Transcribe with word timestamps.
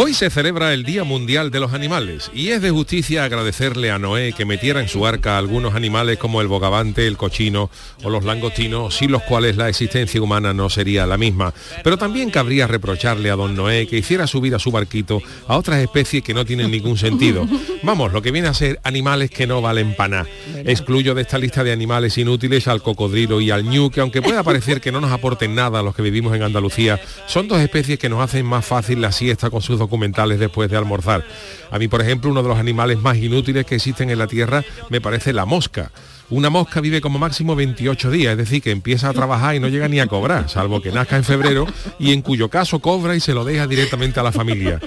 Hoy 0.00 0.14
se 0.14 0.30
celebra 0.30 0.72
el 0.72 0.84
Día 0.84 1.02
Mundial 1.02 1.50
de 1.50 1.58
los 1.58 1.72
Animales 1.72 2.30
y 2.32 2.50
es 2.50 2.62
de 2.62 2.70
justicia 2.70 3.24
agradecerle 3.24 3.90
a 3.90 3.98
Noé 3.98 4.32
que 4.32 4.44
metiera 4.44 4.80
en 4.80 4.86
su 4.86 5.04
arca 5.04 5.36
algunos 5.36 5.74
animales 5.74 6.18
como 6.18 6.40
el 6.40 6.46
bogavante, 6.46 7.08
el 7.08 7.16
cochino 7.16 7.68
o 8.04 8.08
los 8.08 8.24
langostinos, 8.24 8.94
sin 8.94 9.10
los 9.10 9.24
cuales 9.24 9.56
la 9.56 9.68
existencia 9.68 10.22
humana 10.22 10.54
no 10.54 10.70
sería 10.70 11.04
la 11.04 11.18
misma. 11.18 11.52
Pero 11.82 11.98
también 11.98 12.30
cabría 12.30 12.68
reprocharle 12.68 13.28
a 13.28 13.34
don 13.34 13.56
Noé 13.56 13.88
que 13.88 13.98
hiciera 13.98 14.28
subir 14.28 14.54
a 14.54 14.60
su 14.60 14.70
barquito 14.70 15.20
a 15.48 15.56
otras 15.56 15.80
especies 15.80 16.22
que 16.22 16.32
no 16.32 16.44
tienen 16.44 16.70
ningún 16.70 16.96
sentido. 16.96 17.48
Vamos, 17.82 18.12
lo 18.12 18.22
que 18.22 18.30
viene 18.30 18.46
a 18.46 18.54
ser 18.54 18.78
animales 18.84 19.32
que 19.32 19.48
no 19.48 19.60
valen 19.60 19.96
para 19.96 20.08
nada. 20.08 20.28
Excluyo 20.64 21.16
de 21.16 21.22
esta 21.22 21.38
lista 21.38 21.64
de 21.64 21.72
animales 21.72 22.16
inútiles 22.18 22.68
al 22.68 22.82
cocodrilo 22.82 23.40
y 23.40 23.50
al 23.50 23.64
ñu, 23.64 23.90
que 23.90 24.00
aunque 24.00 24.22
pueda 24.22 24.44
parecer 24.44 24.80
que 24.80 24.92
no 24.92 25.00
nos 25.00 25.10
aporten 25.10 25.56
nada 25.56 25.80
a 25.80 25.82
los 25.82 25.96
que 25.96 26.02
vivimos 26.02 26.36
en 26.36 26.44
Andalucía, 26.44 27.00
son 27.26 27.48
dos 27.48 27.60
especies 27.60 27.98
que 27.98 28.08
nos 28.08 28.22
hacen 28.22 28.46
más 28.46 28.64
fácil 28.64 29.00
la 29.00 29.10
siesta 29.10 29.50
con 29.50 29.60
sus 29.60 29.87
documentales 29.88 30.38
después 30.38 30.70
de 30.70 30.76
almorzar. 30.76 31.24
A 31.70 31.78
mí, 31.78 31.88
por 31.88 32.02
ejemplo, 32.02 32.30
uno 32.30 32.42
de 32.42 32.48
los 32.48 32.58
animales 32.58 32.98
más 32.98 33.16
inútiles 33.16 33.64
que 33.64 33.76
existen 33.76 34.10
en 34.10 34.18
la 34.18 34.26
Tierra 34.26 34.62
me 34.90 35.00
parece 35.00 35.32
la 35.32 35.46
mosca. 35.46 35.90
Una 36.30 36.50
mosca 36.50 36.82
vive 36.82 37.00
como 37.00 37.18
máximo 37.18 37.56
28 37.56 38.10
días, 38.10 38.32
es 38.32 38.38
decir, 38.38 38.60
que 38.60 38.70
empieza 38.70 39.08
a 39.08 39.14
trabajar 39.14 39.54
y 39.54 39.60
no 39.60 39.68
llega 39.68 39.88
ni 39.88 39.98
a 39.98 40.06
cobrar, 40.06 40.50
salvo 40.50 40.82
que 40.82 40.92
nazca 40.92 41.16
en 41.16 41.24
febrero 41.24 41.66
y 41.98 42.12
en 42.12 42.20
cuyo 42.20 42.50
caso 42.50 42.80
cobra 42.80 43.16
y 43.16 43.20
se 43.20 43.32
lo 43.32 43.46
deja 43.46 43.66
directamente 43.66 44.20
a 44.20 44.22
la 44.22 44.30
familia. 44.30 44.78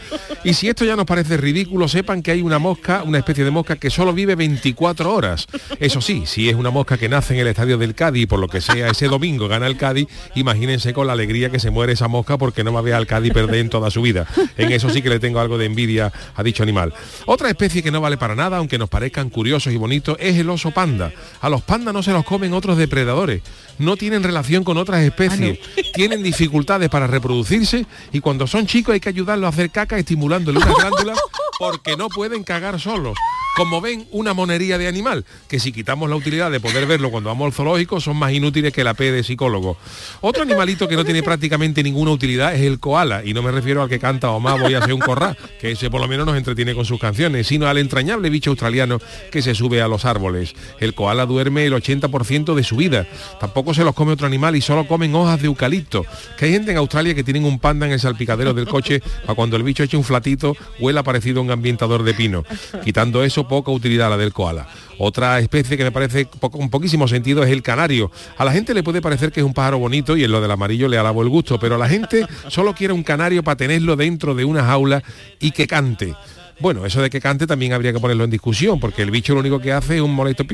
Y 0.43 0.53
si 0.53 0.69
esto 0.69 0.85
ya 0.85 0.95
nos 0.95 1.05
parece 1.05 1.37
ridículo, 1.37 1.87
sepan 1.87 2.21
que 2.21 2.29
hay 2.31 2.43
una 2.43 2.59
mosca, 2.59 3.01
una 3.03 3.17
especie 3.17 3.43
de 3.43 3.49
mosca 3.49 3.75
que 3.75 3.89
solo 3.89 4.13
vive 4.13 4.35
24 4.35 5.13
horas. 5.13 5.47
Eso 5.79 5.99
sí, 5.99 6.23
si 6.27 6.47
es 6.47 6.55
una 6.55 6.69
mosca 6.69 6.97
que 6.97 7.09
nace 7.09 7.33
en 7.33 7.39
el 7.39 7.47
estadio 7.47 7.79
del 7.79 7.95
Cádiz, 7.95 8.27
por 8.27 8.39
lo 8.39 8.47
que 8.47 8.61
sea 8.61 8.89
ese 8.89 9.07
domingo 9.07 9.47
gana 9.47 9.65
el 9.65 9.77
Cádiz, 9.77 10.07
imagínense 10.35 10.93
con 10.93 11.07
la 11.07 11.13
alegría 11.13 11.49
que 11.49 11.59
se 11.59 11.71
muere 11.71 11.93
esa 11.93 12.07
mosca 12.07 12.37
porque 12.37 12.63
no 12.63 12.71
va 12.71 12.79
a 12.79 12.83
ver 12.83 12.93
al 12.93 13.07
Cádiz 13.07 13.33
perder 13.33 13.61
en 13.61 13.69
toda 13.69 13.89
su 13.89 14.03
vida. 14.03 14.27
En 14.57 14.71
eso 14.71 14.91
sí 14.91 15.01
que 15.01 15.09
le 15.09 15.19
tengo 15.19 15.39
algo 15.39 15.57
de 15.57 15.65
envidia 15.65 16.11
a 16.35 16.43
dicho 16.43 16.61
animal. 16.61 16.93
Otra 17.25 17.49
especie 17.49 17.81
que 17.81 17.91
no 17.91 17.99
vale 17.99 18.17
para 18.17 18.35
nada, 18.35 18.57
aunque 18.57 18.77
nos 18.77 18.89
parezcan 18.89 19.29
curiosos 19.29 19.73
y 19.73 19.77
bonitos, 19.77 20.17
es 20.19 20.37
el 20.37 20.49
oso 20.51 20.69
panda. 20.71 21.11
A 21.39 21.49
los 21.49 21.61
pandas 21.61 21.93
no 21.93 22.03
se 22.03 22.11
los 22.11 22.25
comen 22.25 22.53
otros 22.53 22.77
depredadores, 22.77 23.41
no 23.79 23.97
tienen 23.97 24.23
relación 24.23 24.63
con 24.63 24.77
otras 24.77 25.01
especies, 25.01 25.59
tienen 25.93 26.21
dificultades 26.23 26.89
para 26.89 27.07
reproducirse 27.07 27.85
y 28.11 28.19
cuando 28.19 28.47
son 28.47 28.67
chicos 28.67 28.93
hay 28.93 28.99
que 28.99 29.09
ayudarlos 29.09 29.45
a 29.45 29.49
hacer 29.49 29.69
caca 29.69 29.97
estimulándole 29.97 30.59
unas 30.59 30.75
glándulas 30.75 31.19
porque 31.59 31.95
no 31.95 32.09
pueden 32.09 32.43
cagar 32.43 32.79
solos. 32.79 33.17
Como 33.55 33.81
ven, 33.81 34.07
una 34.11 34.33
monería 34.33 34.77
de 34.77 34.87
animal, 34.87 35.25
que 35.49 35.59
si 35.59 35.73
quitamos 35.73 36.09
la 36.09 36.15
utilidad 36.15 36.49
de 36.51 36.61
poder 36.61 36.85
verlo 36.85 37.11
cuando 37.11 37.29
vamos 37.29 37.47
al 37.47 37.53
zoológico, 37.53 37.99
son 37.99 38.15
más 38.15 38.31
inútiles 38.31 38.71
que 38.71 38.83
la 38.83 38.93
P 38.93 39.11
de 39.11 39.23
psicólogo. 39.23 39.77
Otro 40.21 40.43
animalito 40.43 40.87
que 40.87 40.95
no 40.95 41.03
tiene 41.03 41.21
prácticamente 41.21 41.83
ninguna 41.83 42.11
utilidad 42.11 42.55
es 42.55 42.61
el 42.61 42.79
koala, 42.79 43.23
y 43.25 43.33
no 43.33 43.41
me 43.41 43.51
refiero 43.51 43.83
al 43.83 43.89
que 43.89 43.99
canta 43.99 44.31
o 44.31 44.39
más 44.39 44.59
voy 44.59 44.73
a 44.73 44.79
hacer 44.79 44.93
un 44.93 45.01
corral, 45.01 45.37
que 45.59 45.71
ese 45.71 45.89
por 45.89 45.99
lo 45.99 46.07
menos 46.07 46.25
nos 46.25 46.37
entretiene 46.37 46.73
con 46.73 46.85
sus 46.85 46.99
canciones, 46.99 47.47
sino 47.47 47.67
al 47.67 47.77
entrañable 47.77 48.29
bicho 48.29 48.51
australiano 48.51 48.99
que 49.31 49.41
se 49.41 49.53
sube 49.53 49.81
a 49.81 49.87
los 49.89 50.05
árboles. 50.05 50.55
El 50.79 50.93
koala 50.93 51.25
duerme 51.25 51.65
el 51.65 51.73
80% 51.73 52.55
de 52.55 52.63
su 52.63 52.77
vida. 52.77 53.05
Tampoco 53.39 53.73
se 53.73 53.83
los 53.83 53.93
come 53.93 54.13
otro 54.13 54.27
animal 54.27 54.55
y 54.55 54.61
solo 54.61 54.87
comen 54.87 55.13
hojas 55.13 55.41
de 55.41 55.47
eucalipto. 55.47 56.05
Que 56.37 56.45
hay 56.45 56.51
gente 56.51 56.71
en 56.71 56.77
Australia 56.77 57.13
que 57.13 57.23
tienen 57.23 57.43
un 57.43 57.59
panda 57.59 57.85
en 57.85 57.91
el 57.91 57.99
salpicadero 57.99 58.53
del 58.53 58.67
coche 58.67 59.01
para 59.23 59.35
cuando 59.35 59.57
el 59.57 59.63
bicho 59.63 59.83
eche 59.83 59.97
un 59.97 60.03
flatito 60.03 60.55
huela 60.79 61.03
parecido 61.03 61.41
a 61.41 61.43
un 61.43 61.51
ambientador 61.51 62.03
de 62.03 62.13
pino. 62.13 62.43
Quitando 62.83 63.23
eso, 63.23 63.40
poca 63.47 63.71
utilidad 63.71 64.09
la 64.09 64.17
del 64.17 64.33
koala. 64.33 64.67
Otra 64.97 65.39
especie 65.39 65.77
que 65.77 65.83
me 65.83 65.91
parece 65.91 66.25
poco, 66.25 66.57
un 66.57 66.69
poquísimo 66.69 67.07
sentido 67.07 67.43
es 67.43 67.51
el 67.51 67.63
canario. 67.63 68.11
A 68.37 68.45
la 68.45 68.51
gente 68.51 68.73
le 68.73 68.83
puede 68.83 69.01
parecer 69.01 69.31
que 69.31 69.39
es 69.39 69.45
un 69.45 69.53
pájaro 69.53 69.79
bonito 69.79 70.15
y 70.15 70.23
en 70.23 70.31
lo 70.31 70.41
del 70.41 70.51
amarillo 70.51 70.87
le 70.87 70.97
alabo 70.97 71.21
el 71.23 71.29
gusto, 71.29 71.59
pero 71.59 71.77
la 71.77 71.89
gente 71.89 72.25
solo 72.47 72.73
quiere 72.73 72.93
un 72.93 73.03
canario 73.03 73.43
para 73.43 73.57
tenerlo 73.57 73.95
dentro 73.95 74.35
de 74.35 74.45
una 74.45 74.63
jaula 74.63 75.03
y 75.39 75.51
que 75.51 75.67
cante. 75.67 76.15
Bueno, 76.61 76.85
eso 76.85 77.01
de 77.01 77.09
que 77.09 77.19
cante 77.19 77.47
también 77.47 77.73
habría 77.73 77.91
que 77.91 77.99
ponerlo 77.99 78.23
en 78.23 78.29
discusión, 78.29 78.79
porque 78.79 79.01
el 79.01 79.09
bicho 79.09 79.33
lo 79.33 79.39
único 79.39 79.59
que 79.59 79.71
hace 79.73 79.95
es 79.95 80.01
un 80.01 80.13
molesto 80.13 80.45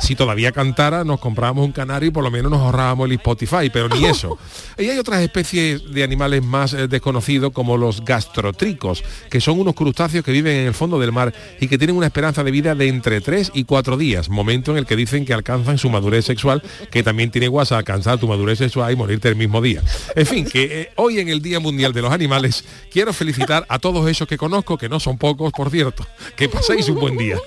Si 0.00 0.14
todavía 0.14 0.52
cantara, 0.52 1.02
nos 1.02 1.18
comprábamos 1.18 1.64
un 1.64 1.72
canario 1.72 2.08
y 2.08 2.12
por 2.12 2.22
lo 2.22 2.30
menos 2.30 2.50
nos 2.50 2.60
ahorrábamos 2.60 3.06
el 3.06 3.12
Spotify, 3.12 3.70
pero 3.72 3.88
ni 3.88 4.04
eso. 4.04 4.38
Y 4.78 4.88
hay 4.88 4.98
otras 4.98 5.20
especies 5.20 5.82
de 5.92 6.04
animales 6.04 6.44
más 6.44 6.76
desconocidos 6.88 7.52
como 7.52 7.76
los 7.76 8.04
gastrotricos, 8.04 9.02
que 9.30 9.40
son 9.40 9.58
unos 9.58 9.74
crustáceos 9.74 10.24
que 10.24 10.30
viven 10.30 10.56
en 10.58 10.66
el 10.66 10.74
fondo 10.74 11.00
del 11.00 11.10
mar 11.10 11.34
y 11.60 11.66
que 11.66 11.78
tienen 11.78 11.96
una 11.96 12.06
esperanza 12.06 12.44
de 12.44 12.50
vida 12.50 12.74
de 12.74 12.88
entre 12.88 13.20
3 13.20 13.50
y 13.54 13.64
4 13.64 13.96
días, 13.96 14.28
momento 14.28 14.70
en 14.70 14.78
el 14.78 14.86
que 14.86 14.94
dicen 14.94 15.24
que 15.24 15.34
alcanzan 15.34 15.78
su 15.78 15.90
madurez 15.90 16.24
sexual, 16.24 16.62
que 16.90 17.02
también 17.02 17.30
tiene 17.30 17.48
guasa 17.48 17.78
alcanzar 17.78 18.18
tu 18.18 18.28
madurez 18.28 18.58
sexual 18.58 18.92
y 18.92 18.96
morirte 18.96 19.28
el 19.28 19.36
mismo 19.36 19.60
día. 19.60 19.82
En 20.14 20.26
fin, 20.26 20.44
que 20.44 20.90
hoy 20.96 21.18
en 21.18 21.28
el 21.28 21.42
Día 21.42 21.58
Mundial 21.60 21.92
de 21.92 22.02
los 22.02 22.12
Animales 22.12 22.64
quiero 22.92 23.12
felicitar 23.12 23.66
a 23.68 23.78
todos 23.78 24.03
esos 24.08 24.26
que 24.28 24.36
conozco, 24.38 24.76
que 24.78 24.88
no 24.88 24.98
son 25.00 25.18
pocos, 25.18 25.52
por 25.52 25.70
cierto. 25.70 26.06
Que 26.36 26.48
paséis 26.48 26.88
un 26.88 27.00
buen 27.00 27.16
día. 27.16 27.38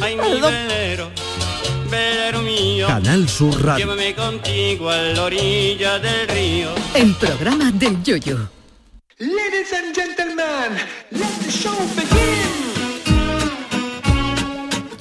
Ay, 0.00 0.16
mi 0.16 0.40
velero, 0.40 1.10
velero 1.90 2.40
mío, 2.42 2.86
Canal 2.86 3.28
Sur 3.28 3.62
Radio. 3.64 3.84
llévame 3.86 4.14
contigo 4.14 4.88
a 4.88 4.96
la 4.96 5.24
orilla 5.24 5.98
del 5.98 6.28
río. 6.28 6.70
El 6.94 7.14
programa 7.16 7.70
del 7.72 8.02
Yoyo. 8.02 8.48
Ladies 9.18 9.72
and 9.74 9.94
gentlemen, 9.94 10.78
let 11.10 11.26
the 11.44 11.50
show 11.50 11.76
begin. 11.94 12.69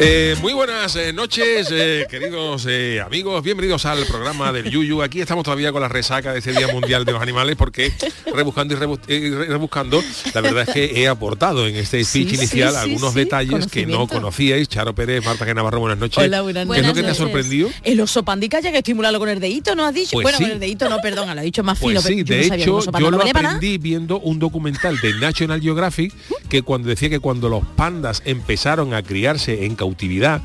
Eh, 0.01 0.33
muy 0.39 0.53
buenas 0.53 0.95
eh, 0.95 1.11
noches, 1.11 1.67
eh, 1.73 2.05
queridos 2.09 2.65
amigos, 3.05 3.43
bienvenidos 3.43 3.85
al 3.85 4.05
programa 4.05 4.53
del 4.53 4.69
Yuyu. 4.71 5.01
Aquí 5.01 5.19
estamos 5.19 5.43
todavía 5.43 5.73
con 5.73 5.81
la 5.81 5.89
resaca 5.89 6.31
de 6.31 6.39
ese 6.39 6.53
Día 6.53 6.69
Mundial 6.69 7.03
de 7.03 7.11
los 7.11 7.21
Animales 7.21 7.57
porque 7.57 7.91
rebuscando 8.33 8.73
y, 8.73 8.77
rebu- 8.77 8.99
y 9.09 9.29
re- 9.29 9.47
rebuscando, 9.47 10.01
la 10.33 10.39
verdad 10.39 10.63
es 10.69 10.73
que 10.73 11.01
he 11.01 11.09
aportado 11.09 11.67
en 11.67 11.75
este 11.75 12.01
speech 12.05 12.29
Sí, 12.29 12.35
inicial 12.35 12.69
sí, 12.69 12.75
sí, 12.75 12.81
algunos 12.81 13.11
sí, 13.11 13.19
detalles 13.19 13.67
que 13.67 13.85
no 13.85 14.07
conocíais. 14.07 14.69
Charo 14.69 14.95
Pérez, 14.95 15.25
Marta 15.25 15.45
G. 15.45 15.53
Navarro, 15.53 15.81
buenas 15.81 15.97
noches. 15.99 16.17
Hola, 16.23 16.43
buenas 16.43 16.65
¿Qué 16.69 16.79
es 16.79 16.88
lo 16.88 16.93
que 16.93 17.01
te 17.01 17.05
ha 17.05 17.09
noches. 17.09 17.17
sorprendido? 17.17 17.69
El 17.83 17.99
oso 17.99 18.23
pandica 18.23 18.61
ya 18.61 18.71
que 18.71 18.77
estimularlo 18.77 19.19
con 19.19 19.27
el 19.27 19.41
dedito, 19.41 19.75
¿no 19.75 19.83
has 19.85 19.93
dicho? 19.93 20.11
Pues 20.13 20.23
bueno, 20.23 20.38
sí. 20.38 20.43
con 20.45 20.53
el 20.53 20.59
dedito 20.61 20.88
no, 20.89 21.01
perdón, 21.01 21.25
lo 21.35 21.41
ha 21.41 21.43
dicho 21.43 21.61
más 21.61 21.77
Pues 21.77 22.01
fino, 22.01 22.01
sí, 22.01 22.23
pero 22.23 22.41
yo 22.41 22.43
de 22.43 22.47
no 22.47 22.55
que 22.55 22.61
hecho 22.61 22.99
yo 22.99 23.11
lo 23.11 23.21
aprendí 23.21 23.77
viendo 23.77 24.17
un 24.21 24.39
documental 24.39 24.97
de 25.01 25.13
National 25.15 25.59
Geographic 25.59 26.13
que 26.47 26.61
cuando 26.61 26.88
decía 26.88 27.09
que 27.09 27.19
cuando 27.19 27.49
los 27.49 27.65
pandas 27.75 28.21
empezaron 28.23 28.93
a 28.93 29.03
criarse 29.03 29.65
en 29.65 29.75
cautividad 29.89 30.41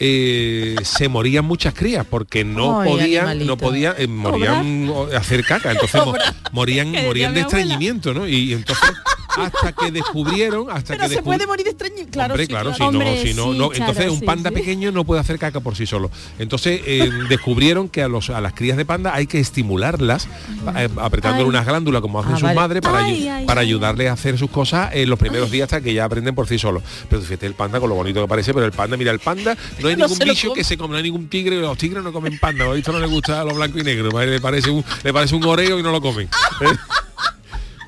eh, 0.00 0.74
se 0.82 1.08
morían 1.08 1.44
muchas 1.44 1.72
crías 1.74 2.04
porque 2.08 2.44
no 2.44 2.80
Ay, 2.80 2.90
podían 2.90 3.28
animalito. 3.28 3.44
no 3.46 3.56
podían 3.56 3.94
eh, 3.98 4.06
morían 4.08 4.92
hacer 5.16 5.44
caca 5.44 5.70
entonces 5.70 6.04
mo- 6.04 6.14
morían 6.52 6.90
morían 6.90 7.32
de 7.34 7.40
estreñimiento 7.42 8.12
¿no? 8.12 8.26
y 8.26 8.52
entonces 8.52 8.90
hasta 9.36 9.72
que 9.72 9.90
descubrieron 9.90 10.70
hasta 10.70 10.94
Pero 10.94 11.02
que 11.04 11.08
se 11.08 11.20
descubri- 11.20 11.24
puede 11.24 11.46
morir 11.46 11.64
de 11.64 11.70
estreñimiento. 11.70 12.12
Claro, 12.12 12.34
Hombre, 12.34 12.44
sí, 12.46 12.48
claro, 12.50 12.72
claro. 12.72 12.92
si 12.92 12.98
no, 12.98 13.04
si 13.04 13.34
no, 13.34 13.52
sí, 13.52 13.58
no. 13.58 13.68
claro, 13.70 13.72
entonces 13.90 14.10
un 14.10 14.20
panda 14.26 14.50
sí. 14.50 14.56
pequeño 14.56 14.92
no 14.92 15.04
puede 15.04 15.20
hacer 15.20 15.38
caca 15.38 15.60
por 15.60 15.76
sí 15.76 15.86
solo. 15.86 16.10
Entonces 16.38 16.80
eh, 16.84 17.10
descubrieron 17.28 17.88
que 17.88 18.02
a 18.02 18.08
los 18.08 18.30
a 18.30 18.40
las 18.40 18.52
crías 18.54 18.76
de 18.76 18.84
panda 18.84 19.14
hay 19.14 19.26
que 19.26 19.40
estimularlas 19.40 20.28
eh, 20.76 20.88
apretándole 20.96 21.44
Ay. 21.44 21.48
unas 21.48 21.66
glándulas 21.66 22.00
como 22.02 22.20
hacen 22.20 22.32
Ah, 22.32 22.36
sus 22.36 22.42
vale. 22.44 22.54
madres 22.56 22.82
para, 22.82 22.98
Ay, 23.04 23.28
ay, 23.28 23.46
para 23.46 23.60
ay. 23.62 23.66
ayudarles 23.68 24.08
a 24.10 24.12
hacer 24.12 24.38
sus 24.38 24.50
cosas 24.50 24.90
en 24.94 25.08
los 25.10 25.18
primeros 25.18 25.50
días 25.50 25.64
hasta 25.64 25.80
que 25.80 25.92
ya 25.94 26.04
aprenden 26.04 26.34
por 26.34 26.46
sí 26.48 26.58
solos. 26.58 26.82
Pero 27.08 27.22
fíjate 27.22 27.46
el 27.46 27.54
panda 27.54 27.80
con 27.80 27.88
lo 27.88 27.94
bonito 27.96 28.20
que 28.22 28.28
parece, 28.28 28.52
pero 28.54 28.66
el 28.66 28.72
panda, 28.72 28.96
mira, 28.96 29.10
el 29.10 29.18
panda 29.20 29.56
no 29.80 29.88
hay 29.88 29.96
No 29.96 30.06
ningún 30.06 30.18
bicho 30.26 30.52
que 30.52 30.64
se 30.64 30.76
come, 30.76 30.92
no 30.92 30.96
hay 30.98 31.02
ningún 31.04 31.28
tigre, 31.28 31.56
los 31.60 31.76
tigres 31.78 32.02
no 32.02 32.12
comen 32.12 32.38
panda, 32.38 32.64
a 32.64 32.76
esto 32.76 32.92
no 32.92 32.98
le 33.00 33.06
gusta 33.06 33.40
a 33.40 33.44
los 33.44 33.54
blancos 33.54 33.80
y 33.80 33.84
negros, 33.84 34.12
le 34.14 34.40
parece 34.40 34.70
un, 34.70 34.84
le 35.02 35.12
parece 35.12 35.34
un 35.34 35.44
oreo 35.44 35.78
y 35.78 35.82
no 35.82 35.90
lo 35.90 36.00
comen. 36.00 36.28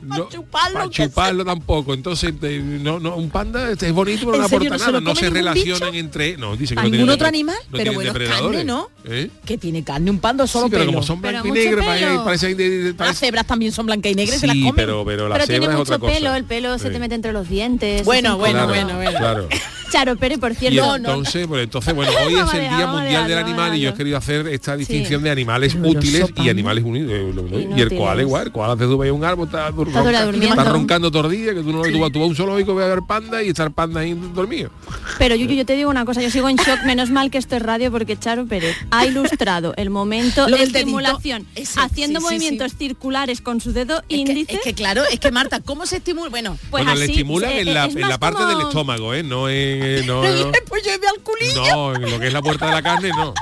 No, 0.07 0.29
chuparlo, 0.29 0.75
pa' 0.75 0.83
aunque 0.83 0.97
sea. 0.97 1.07
chuparlo 1.09 1.45
tampoco. 1.45 1.95
Entonces, 1.95 2.33
no, 2.63 2.99
no, 3.01 3.17
un 3.17 3.31
panda 3.31 3.71
es 3.71 3.93
bonito, 3.93 4.21
pero 4.27 4.35
¿En 4.35 4.41
no 4.41 4.47
aporta 4.47 4.71
no 4.71 4.77
nada. 4.79 5.01
No 5.01 5.15
se 5.15 5.31
relacionan 5.31 5.91
bicho? 5.93 6.01
entre. 6.05 6.37
No, 6.37 6.57
dice 6.57 6.75
que 6.75 6.81
¿A 6.81 6.83
no 6.85 6.89
ningún 6.91 6.99
tienen 7.07 7.15
otro 7.15 7.27
animal? 7.29 7.57
no 7.71 7.77
pero 7.79 7.93
bueno, 7.93 8.13
carne, 8.13 8.65
¿no? 8.65 8.91
¿Eh? 9.05 9.31
Que 9.45 9.59
tiene 9.59 9.83
carne 9.85 10.11
un 10.11 10.19
panda 10.19 10.47
solo 10.47 10.67
Sí, 10.67 10.71
pero 10.71 10.83
pelo. 10.83 10.93
como 10.93 11.03
son 11.07 11.21
blanco 11.21 11.49
y 11.49 11.53
negro, 11.53 11.83
parece, 12.25 12.95
Las 12.99 13.19
cebras 13.19 13.47
también 13.47 13.73
son 13.73 13.87
blancas 13.87 14.13
y 14.13 14.15
negras 14.15 14.37
y 14.37 14.41
se 14.41 14.47
las 14.47 14.57
comen. 14.57 14.75
pero, 14.75 15.05
pero 15.05 15.29
la 15.29 15.35
Pero 15.37 15.47
cebra 15.47 15.59
tiene 15.61 15.75
es 15.75 15.81
otra 15.81 15.97
mucho 15.99 16.07
cosa. 16.07 16.15
pelo, 16.19 16.35
el 16.35 16.45
pelo 16.45 16.79
se 16.79 16.91
te 16.91 16.99
mete 16.99 17.15
entre 17.15 17.33
los 17.33 17.49
dientes. 17.49 18.05
Bueno, 18.05 18.37
bueno, 18.39 18.67
bueno, 18.69 18.95
bueno. 18.97 19.19
Claro. 19.19 19.49
Charo 19.91 20.17
Pérez, 20.17 20.39
por 20.39 20.53
Y 20.53 20.55
cierto. 20.57 20.97
entonces, 20.97 21.47
pues 21.47 21.65
entonces, 21.65 21.95
bueno, 21.95 22.13
hoy 22.27 22.35
es 22.47 22.55
el 22.55 22.61
Día 22.77 22.87
Mundial 22.87 23.29
del 23.29 23.39
Animal 23.39 23.77
y 23.77 23.81
yo 23.81 23.91
he 23.91 23.95
querido 23.95 24.17
hacer 24.19 24.47
esta 24.49 24.77
distinción 24.77 25.23
de 25.23 25.31
animales 25.31 25.77
útiles 25.83 26.31
y 26.37 26.49
animales 26.49 26.85
unidos. 26.85 27.13
eh, 27.13 27.33
lo- 27.35 27.43
lo- 27.43 27.61
Y, 27.77 27.81
el 27.81 27.95
koala 27.97 28.23
igual, 28.23 28.47
el 28.47 28.53
koala 28.53 28.77
sube 28.85 29.09
a 29.09 29.13
un 29.13 29.25
árbol, 29.25 29.47
está, 29.47 29.69
Está 29.69 29.77
ronca- 30.03 30.25
durmiendo. 30.25 30.61
está 30.61 30.73
roncando 30.73 31.11
día, 31.29 31.55
que 31.55 31.61
tú 31.63 31.73
no 31.73 31.83
tú, 31.83 31.91
tú 31.91 31.99
vas 32.01 32.13
a 32.15 32.25
un 32.31 32.37
zoológico 32.37 32.75
vas 32.75 32.85
a 32.85 32.89
ver 32.89 33.01
panda 33.07 33.43
y 33.43 33.49
estar 33.49 33.71
panda 33.73 34.01
ahí 34.01 34.15
dormido. 34.35 34.71
Pero 35.19 35.35
yo, 35.35 35.47
yo 35.47 35.65
te 35.67 35.75
digo 35.75 35.91
una 35.91 36.05
cosa, 36.05 36.21
yo 36.23 36.31
sigo 36.31 36.49
en 36.49 36.57
shock, 36.57 36.83
menos 36.85 37.11
mal 37.11 37.31
que 37.31 37.39
esto 37.39 37.57
es 37.57 37.63
radio 37.63 37.91
porque 37.91 38.17
Charo 38.17 38.47
Pérez 38.47 38.77
ha 38.91 39.07
ilustrado 39.07 39.75
el 39.77 39.91
momento 39.91 40.49
Lo 40.49 40.57
de 40.57 40.63
estimulación 40.65 41.47
ese, 41.55 41.81
haciendo 41.81 42.21
sí, 42.21 42.27
sí, 42.27 42.33
movimientos 42.35 42.75
circulares 42.77 43.41
con 43.41 43.61
su 43.61 43.73
dedo 43.73 43.99
Es 43.99 44.05
que, 44.09 44.17
índice. 44.17 44.55
es 44.55 44.61
que 44.63 44.75
claro, 44.75 45.03
es 45.11 45.19
que 45.21 45.31
Marta, 45.31 45.61
¿cómo 45.61 45.87
se 45.87 45.97
estimula? 45.97 46.31
Bueno, 46.31 46.57
pues 46.71 46.85
bueno, 46.85 46.95
le 46.95 47.05
así, 47.05 47.13
estimulan 47.13 47.51
eh, 47.51 47.61
en 47.61 47.69
eh, 47.69 47.75
la, 47.75 47.87
es 47.87 47.95
en 47.95 48.01
la 48.03 48.09
más 48.09 48.19
parte 48.19 48.45
del 48.47 48.61
estómago, 48.61 49.15
¿eh? 49.15 49.23
No 49.23 49.49
en... 49.77 50.03
eh, 50.03 50.07
No, 50.07 50.23
no, 50.23 50.53
pues 50.69 50.83
yo 50.85 50.91
me 51.01 51.07
al 51.09 51.21
culillo. 51.23 51.63
no, 51.75 51.95
en 51.95 52.11
lo 52.11 52.19
que 52.21 52.27
es 52.29 52.33
la 52.33 52.43
puerta 52.43 52.67
de 52.67 52.73
la 52.73 52.83
carne, 52.83 53.11
no. 53.11 53.35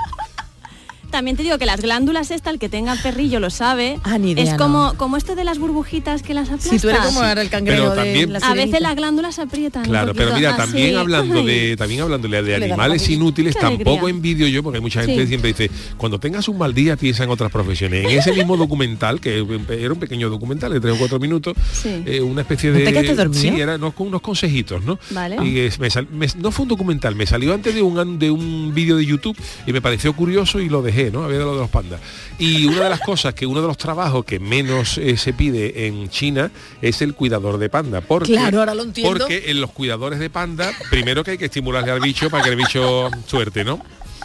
También 1.14 1.37
te 1.37 1.44
digo 1.44 1.58
que 1.58 1.66
las 1.66 1.81
glándulas 1.81 2.32
esta, 2.32 2.50
el 2.50 2.58
que 2.58 2.69
tenga 2.69 2.96
perrillo 2.96 3.38
lo 3.38 3.49
sabe, 3.49 4.00
Ah, 4.02 4.19
ni 4.19 4.32
idea, 4.32 4.43
es 4.43 4.55
como, 4.55 4.87
no. 4.93 4.94
como 4.99 5.16
esto 5.16 5.37
de 5.37 5.44
las 5.44 5.61
burbujitas 5.61 6.25
que 6.25 6.34
las 6.34 6.49
aplastas. 6.49 6.72
Si 6.72 6.81
tú 6.81 6.88
eres 6.88 7.02
como 7.02 7.22
ahora 7.22 7.40
el 7.40 7.50
cangrejo 7.50 7.82
Pero 7.82 7.90
de 7.94 7.96
también- 8.02 8.32
la 8.32 8.38
A 8.40 8.55
veces 8.55 8.81
las 8.81 8.96
glándulas 8.96 9.37
se 9.37 9.43
aprietan. 9.43 9.82
un 9.84 9.88
Claro, 9.90 10.12
pero 10.12 10.34
mira, 10.34 10.50
así. 10.50 10.56
también 10.72 10.96
hablando 10.96 11.44
de 11.44 11.76
también 11.76 12.00
hablando 12.00 12.26
de, 12.26 12.55
animales 12.56 13.08
inútiles, 13.08 13.56
tampoco 13.56 14.08
envidio 14.08 14.49
yo, 14.49 14.64
porque 14.64 14.78
hay 14.78 14.82
mucha 14.82 15.02
gente 15.02 15.14
Sí. 15.14 15.20
que 15.20 15.26
siempre 15.28 15.52
dice, 15.52 15.70
cuando 15.96 16.19
tengas 16.19 16.49
un 16.49 16.58
mal 16.58 16.75
día 16.75 16.96
piensa 16.96 17.22
en 17.22 17.31
otras 17.31 17.52
profesiones. 17.52 18.05
En 18.06 18.19
ese 18.19 18.32
mismo 18.32 18.56
documental, 18.56 19.20
que 19.20 19.38
era 19.69 19.93
un 19.93 19.99
pequeño 20.00 20.28
documental 20.28 20.72
de 20.72 20.81
tres 20.81 20.94
o 20.94 20.99
cuatro 20.99 21.20
minutos, 21.20 21.55
Sí. 21.72 22.02
eh, 22.06 22.20
una 22.22 22.40
especie 22.40 22.70
¿No 22.70 22.78
de... 22.78 22.84
te? 22.93 23.34
Sí, 23.34 23.49
era 23.49 23.78
no, 23.78 23.93
con 23.93 24.08
unos 24.08 24.20
consejitos, 24.20 24.82
¿no? 24.84 24.99
Vale. 25.11 25.37
Y 25.46 25.61
es- 25.61 25.78
me 25.78 25.90
sal- 25.90 26.08
me- 26.11 26.26
no 26.38 26.50
fue 26.50 26.64
un 26.64 26.69
documental, 26.70 27.14
me 27.14 27.25
salió 27.26 27.55
antes 27.55 27.72
de 27.72 27.82
un, 27.82 28.19
de 28.19 28.31
un 28.32 28.72
vídeo 28.75 28.96
de 28.96 29.06
YouTube 29.06 29.37
y 29.66 29.72
me 29.72 29.81
pareció 29.81 30.12
curioso 30.14 30.58
y 30.58 30.69
lo 30.69 30.82
dejé, 30.82 31.03
¿no? 31.10 31.24
A 31.24 31.28
ver 31.28 31.40
lo 31.40 31.54
de 31.54 31.60
los 31.60 31.70
pandas. 31.70 32.00
Y 32.38 32.66
una 32.66 32.84
de 32.84 32.90
las 32.90 33.00
cosas 33.00 33.34
que 33.34 33.46
uno 33.46 33.60
de 33.60 33.68
los 33.68 33.78
trabajos 33.78 34.24
que 34.24 34.38
menos 34.38 34.98
eh, 34.98 35.16
se 35.16 35.32
pide 35.32 35.86
en 35.86 36.08
China 36.08 36.50
es 36.82 37.02
el 37.02 37.14
cuidador 37.14 37.58
de 37.58 37.68
panda. 37.68 38.00
Porque, 38.00 38.32
Claro, 38.32 38.60
ahora 38.60 38.74
lo 38.74 38.82
entiendo. 38.82 39.12
Porque 39.12 39.50
en 39.50 39.60
los 39.60 39.70
cuidadores 39.70 40.18
de 40.18 40.30
panda, 40.30 40.72
primero 40.90 41.24
que 41.24 41.32
hay 41.32 41.38
que 41.38 41.46
estimularle 41.46 41.90
al 41.90 42.00
bicho 42.00 42.30
para 42.30 42.44
que 42.44 42.50
el 42.50 42.56
bicho 42.56 43.10
suerte, 43.26 43.64
¿no? 43.64 43.80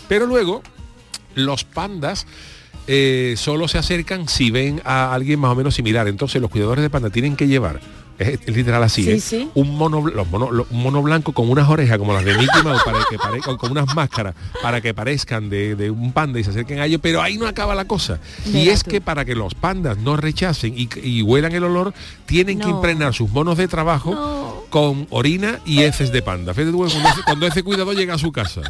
Pero 0.08 0.26
luego, 0.26 0.64
los 1.36 1.64
pandas 1.64 2.26
eh, 2.88 3.36
solo 3.38 3.68
se 3.68 3.78
acercan 3.78 4.28
si 4.28 4.50
ven 4.50 4.82
a 4.84 5.14
alguien 5.14 5.40
más 5.40 5.52
o 5.52 5.56
menos 5.56 5.76
similar. 5.76 6.08
Entonces 6.08 6.42
los 6.42 6.50
cuidadores 6.50 6.82
de 6.82 6.90
panda 6.90 7.12
tienen 7.12 7.36
que 7.36 7.48
llevar, 7.48 7.80
es, 8.20 8.48
literal 8.48 8.84
así, 8.84 9.04
Sí, 9.04 9.10
¿eh? 9.12 9.20
sí. 9.20 9.50
un 9.56 9.76
mono, 9.78 10.06
los 10.08 10.28
mono- 10.30 10.50
un 10.70 10.84
mono 10.84 11.02
blanco 11.02 11.32
con 11.34 11.50
unas 11.50 11.68
orejas 11.70 11.98
como 11.98 12.14
las 12.14 12.24
de 12.26 12.38
Mickey 12.38 12.62
Mouse 12.64 12.84
para 12.84 13.00
que 13.10 13.18
parezcan, 13.18 13.58
con 13.58 13.72
unas 13.72 13.96
máscaras 13.96 14.36
para 14.62 14.82
que 14.82 14.94
parezcan 14.94 15.50
de, 15.50 15.76
de 15.76 15.90
un 15.90 16.12
panda 16.12 16.40
y 16.40 16.44
se 16.44 16.50
acerquen 16.52 16.80
a 16.80 16.86
ellos, 16.86 17.00
pero 17.02 17.22
ahí 17.22 17.38
no 17.38 17.48
acaba 17.48 17.74
la 17.76 17.86
cosa. 17.86 18.20
y 18.46 18.70
es 18.70 18.84
tú. 18.84 18.92
que 18.92 19.02
para 19.02 19.26
que 19.26 19.36
los 19.36 19.56
pandas 19.56 19.98
no 19.98 20.18
rechacen 20.18 20.74
y, 20.78 20.90
y 21.02 21.22
huelan 21.22 21.54
el 21.54 21.64
olor, 21.64 21.94
tienen 22.26 22.60
que 22.60 22.70
impregnar 22.70 23.14
sus 23.14 23.30
monos 23.32 23.58
de 23.58 23.68
trabajo 23.68 24.14
No. 24.14 24.64
con 24.70 25.08
orina 25.10 25.60
y 25.66 25.82
heces 25.84 26.12
de 26.12 26.22
panda. 26.22 26.54
Fíjate 26.54 26.72
tú, 26.72 26.78
cuando, 26.80 26.98
ese, 27.10 27.22
cuando 27.24 27.48
ese 27.48 27.64
cuidador 27.64 27.96
llega 27.96 28.14
a 28.16 28.18
su 28.18 28.32
casa. 28.32 28.62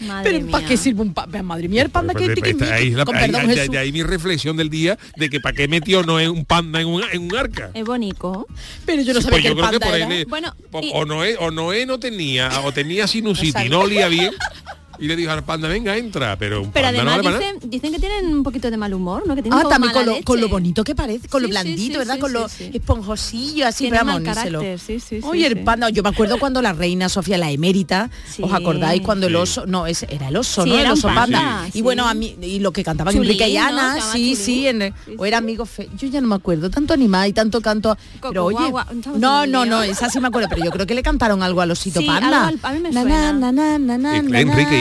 Madre 0.00 0.30
Pero 0.40 0.46
¿para 0.50 0.66
qué 0.66 0.76
sirve 0.76 1.02
un 1.02 1.14
panda? 1.14 1.42
Madre 1.42 1.68
mía, 1.68 1.82
el 1.82 1.90
panda 1.90 2.14
que 2.14 2.26
pues, 2.30 2.54
pues, 2.56 2.70
ahí 2.70 2.88
es 2.88 2.94
la- 2.94 3.04
Con 3.04 3.14
ahí- 3.16 3.30
perdón, 3.30 3.50
ahí- 3.50 3.76
ahí 3.76 3.92
mi 3.92 4.02
reflexión 4.02 4.56
del 4.56 4.68
día 4.70 4.98
de 5.16 5.30
que 5.30 5.40
para 5.40 5.54
qué 5.54 5.68
metió 5.68 6.02
no 6.02 6.18
es 6.18 6.28
un 6.28 6.44
panda 6.44 6.80
en 6.80 6.88
un, 6.88 7.02
en 7.12 7.22
un 7.22 7.36
arca. 7.36 7.70
Es 7.74 7.84
bonito. 7.84 8.46
Pero 8.84 9.02
yo 9.02 9.14
no 9.14 9.20
Sí, 9.20 9.24
sabía 9.24 9.30
pues 9.30 9.42
que 9.42 9.48
yo 9.48 9.52
el 9.54 9.58
creo 9.58 9.70
que 9.70 9.78
panda 9.78 9.86
por 9.86 9.96
era... 9.96 10.06
ahí 10.06 10.18
le- 10.18 10.24
Bueno, 10.24 10.54
o, 10.72 10.80
y- 10.82 10.90
o 10.92 11.04
Noé, 11.04 11.36
o 11.38 11.50
Noé 11.50 11.86
no 11.86 11.98
tenía, 12.00 12.60
o 12.64 12.72
tenía 12.72 13.06
sinusitis 13.06 13.66
y 13.66 13.68
no 13.68 13.80
olía 13.80 14.08
bien. 14.08 14.32
Y 14.98 15.06
le 15.06 15.16
dijo 15.16 15.30
al 15.30 15.42
panda, 15.44 15.68
venga, 15.68 15.96
entra, 15.96 16.36
pero 16.38 16.62
un 16.62 16.70
Pero 16.70 16.86
panda 16.86 17.04
no 17.04 17.10
además 17.10 17.16
vale 17.16 17.38
para 17.38 17.38
nada. 17.38 17.52
dicen, 17.60 17.70
dicen 17.70 17.92
que 17.92 17.98
tienen 17.98 18.34
un 18.34 18.42
poquito 18.42 18.70
de 18.70 18.76
mal 18.76 18.94
humor, 18.94 19.22
¿no? 19.26 19.34
Que 19.34 19.42
tienen 19.42 19.58
Ah, 19.58 19.62
como 19.62 19.68
también 19.70 19.92
con 19.92 20.06
lo, 20.06 20.12
con 20.24 20.36
lo 20.36 20.42
leche. 20.42 20.52
bonito 20.52 20.84
que 20.84 20.94
parece, 20.94 21.28
con 21.28 21.42
lo 21.42 21.48
Sí, 21.48 21.50
blandito, 21.52 21.92
sí, 21.92 21.98
¿verdad? 21.98 22.14
sí, 22.14 22.20
con 22.20 22.30
sí, 22.30 22.34
lo 22.34 22.48
sí. 22.48 22.70
esponjosillo, 22.74 23.66
así, 23.66 23.88
pero 23.90 24.04
mal 24.04 24.20
moníselo. 24.22 24.58
carácter, 24.60 24.78
sí, 24.78 25.00
sí, 25.00 25.20
sí, 25.20 25.26
Oye, 25.26 25.46
el 25.46 25.54
sí. 25.54 25.60
panda, 25.64 25.88
yo 25.90 26.02
me 26.02 26.08
acuerdo 26.08 26.38
cuando 26.38 26.62
la 26.62 26.72
reina 26.72 27.08
Sofía, 27.08 27.38
la 27.38 27.50
emérita, 27.50 28.10
Sí. 28.30 28.42
¿os 28.42 28.52
acordáis 28.52 29.02
cuando 29.02 29.26
el 29.26 29.36
oso, 29.36 29.66
no, 29.66 29.86
ese 29.86 30.06
era 30.10 30.28
el 30.28 30.36
oso, 30.36 30.64
Sí, 30.64 30.70
¿no? 30.70 30.78
El 30.78 30.90
oso 30.90 31.08
panda, 31.08 31.22
panda. 31.40 31.68
sí. 31.72 31.78
Y 31.78 31.82
bueno, 31.82 32.06
a 32.08 32.14
mí, 32.14 32.36
y 32.42 32.60
lo 32.60 32.72
que 32.72 32.82
cantaban 32.84 33.12
Chulín, 33.14 33.30
Enrique 33.32 33.48
y 33.48 33.54
¿no? 33.54 33.64
Ana, 33.64 34.00
sí, 34.00 34.34
Chulín. 34.34 34.36
sí, 34.36 34.66
en 34.68 34.94
o 35.18 35.26
era 35.26 35.38
amigo 35.38 35.66
fe, 35.66 35.88
yo 35.98 36.08
ya 36.08 36.20
no 36.20 36.28
me 36.28 36.34
acuerdo, 36.36 36.70
tanto 36.70 36.94
animal 36.94 37.28
y 37.28 37.32
tanto 37.32 37.60
canto. 37.60 37.96
Pero 38.20 38.46
oye, 38.46 38.72
no, 39.18 39.46
no, 39.46 39.64
no, 39.66 39.82
esa 39.82 40.08
sí 40.08 40.20
me 40.20 40.28
acuerdo, 40.28 40.48
pero 40.48 40.64
yo 40.64 40.70
creo 40.70 40.86
que 40.86 40.94
le 40.94 41.02
cantaron 41.02 41.42
algo 41.42 41.60
al 41.60 41.70
osito 41.70 42.00
panda. 42.04 42.48
a 42.62 42.72
mí 42.72 42.80
me 42.80 42.90
Na, 42.90 43.02
suena. 43.02 43.32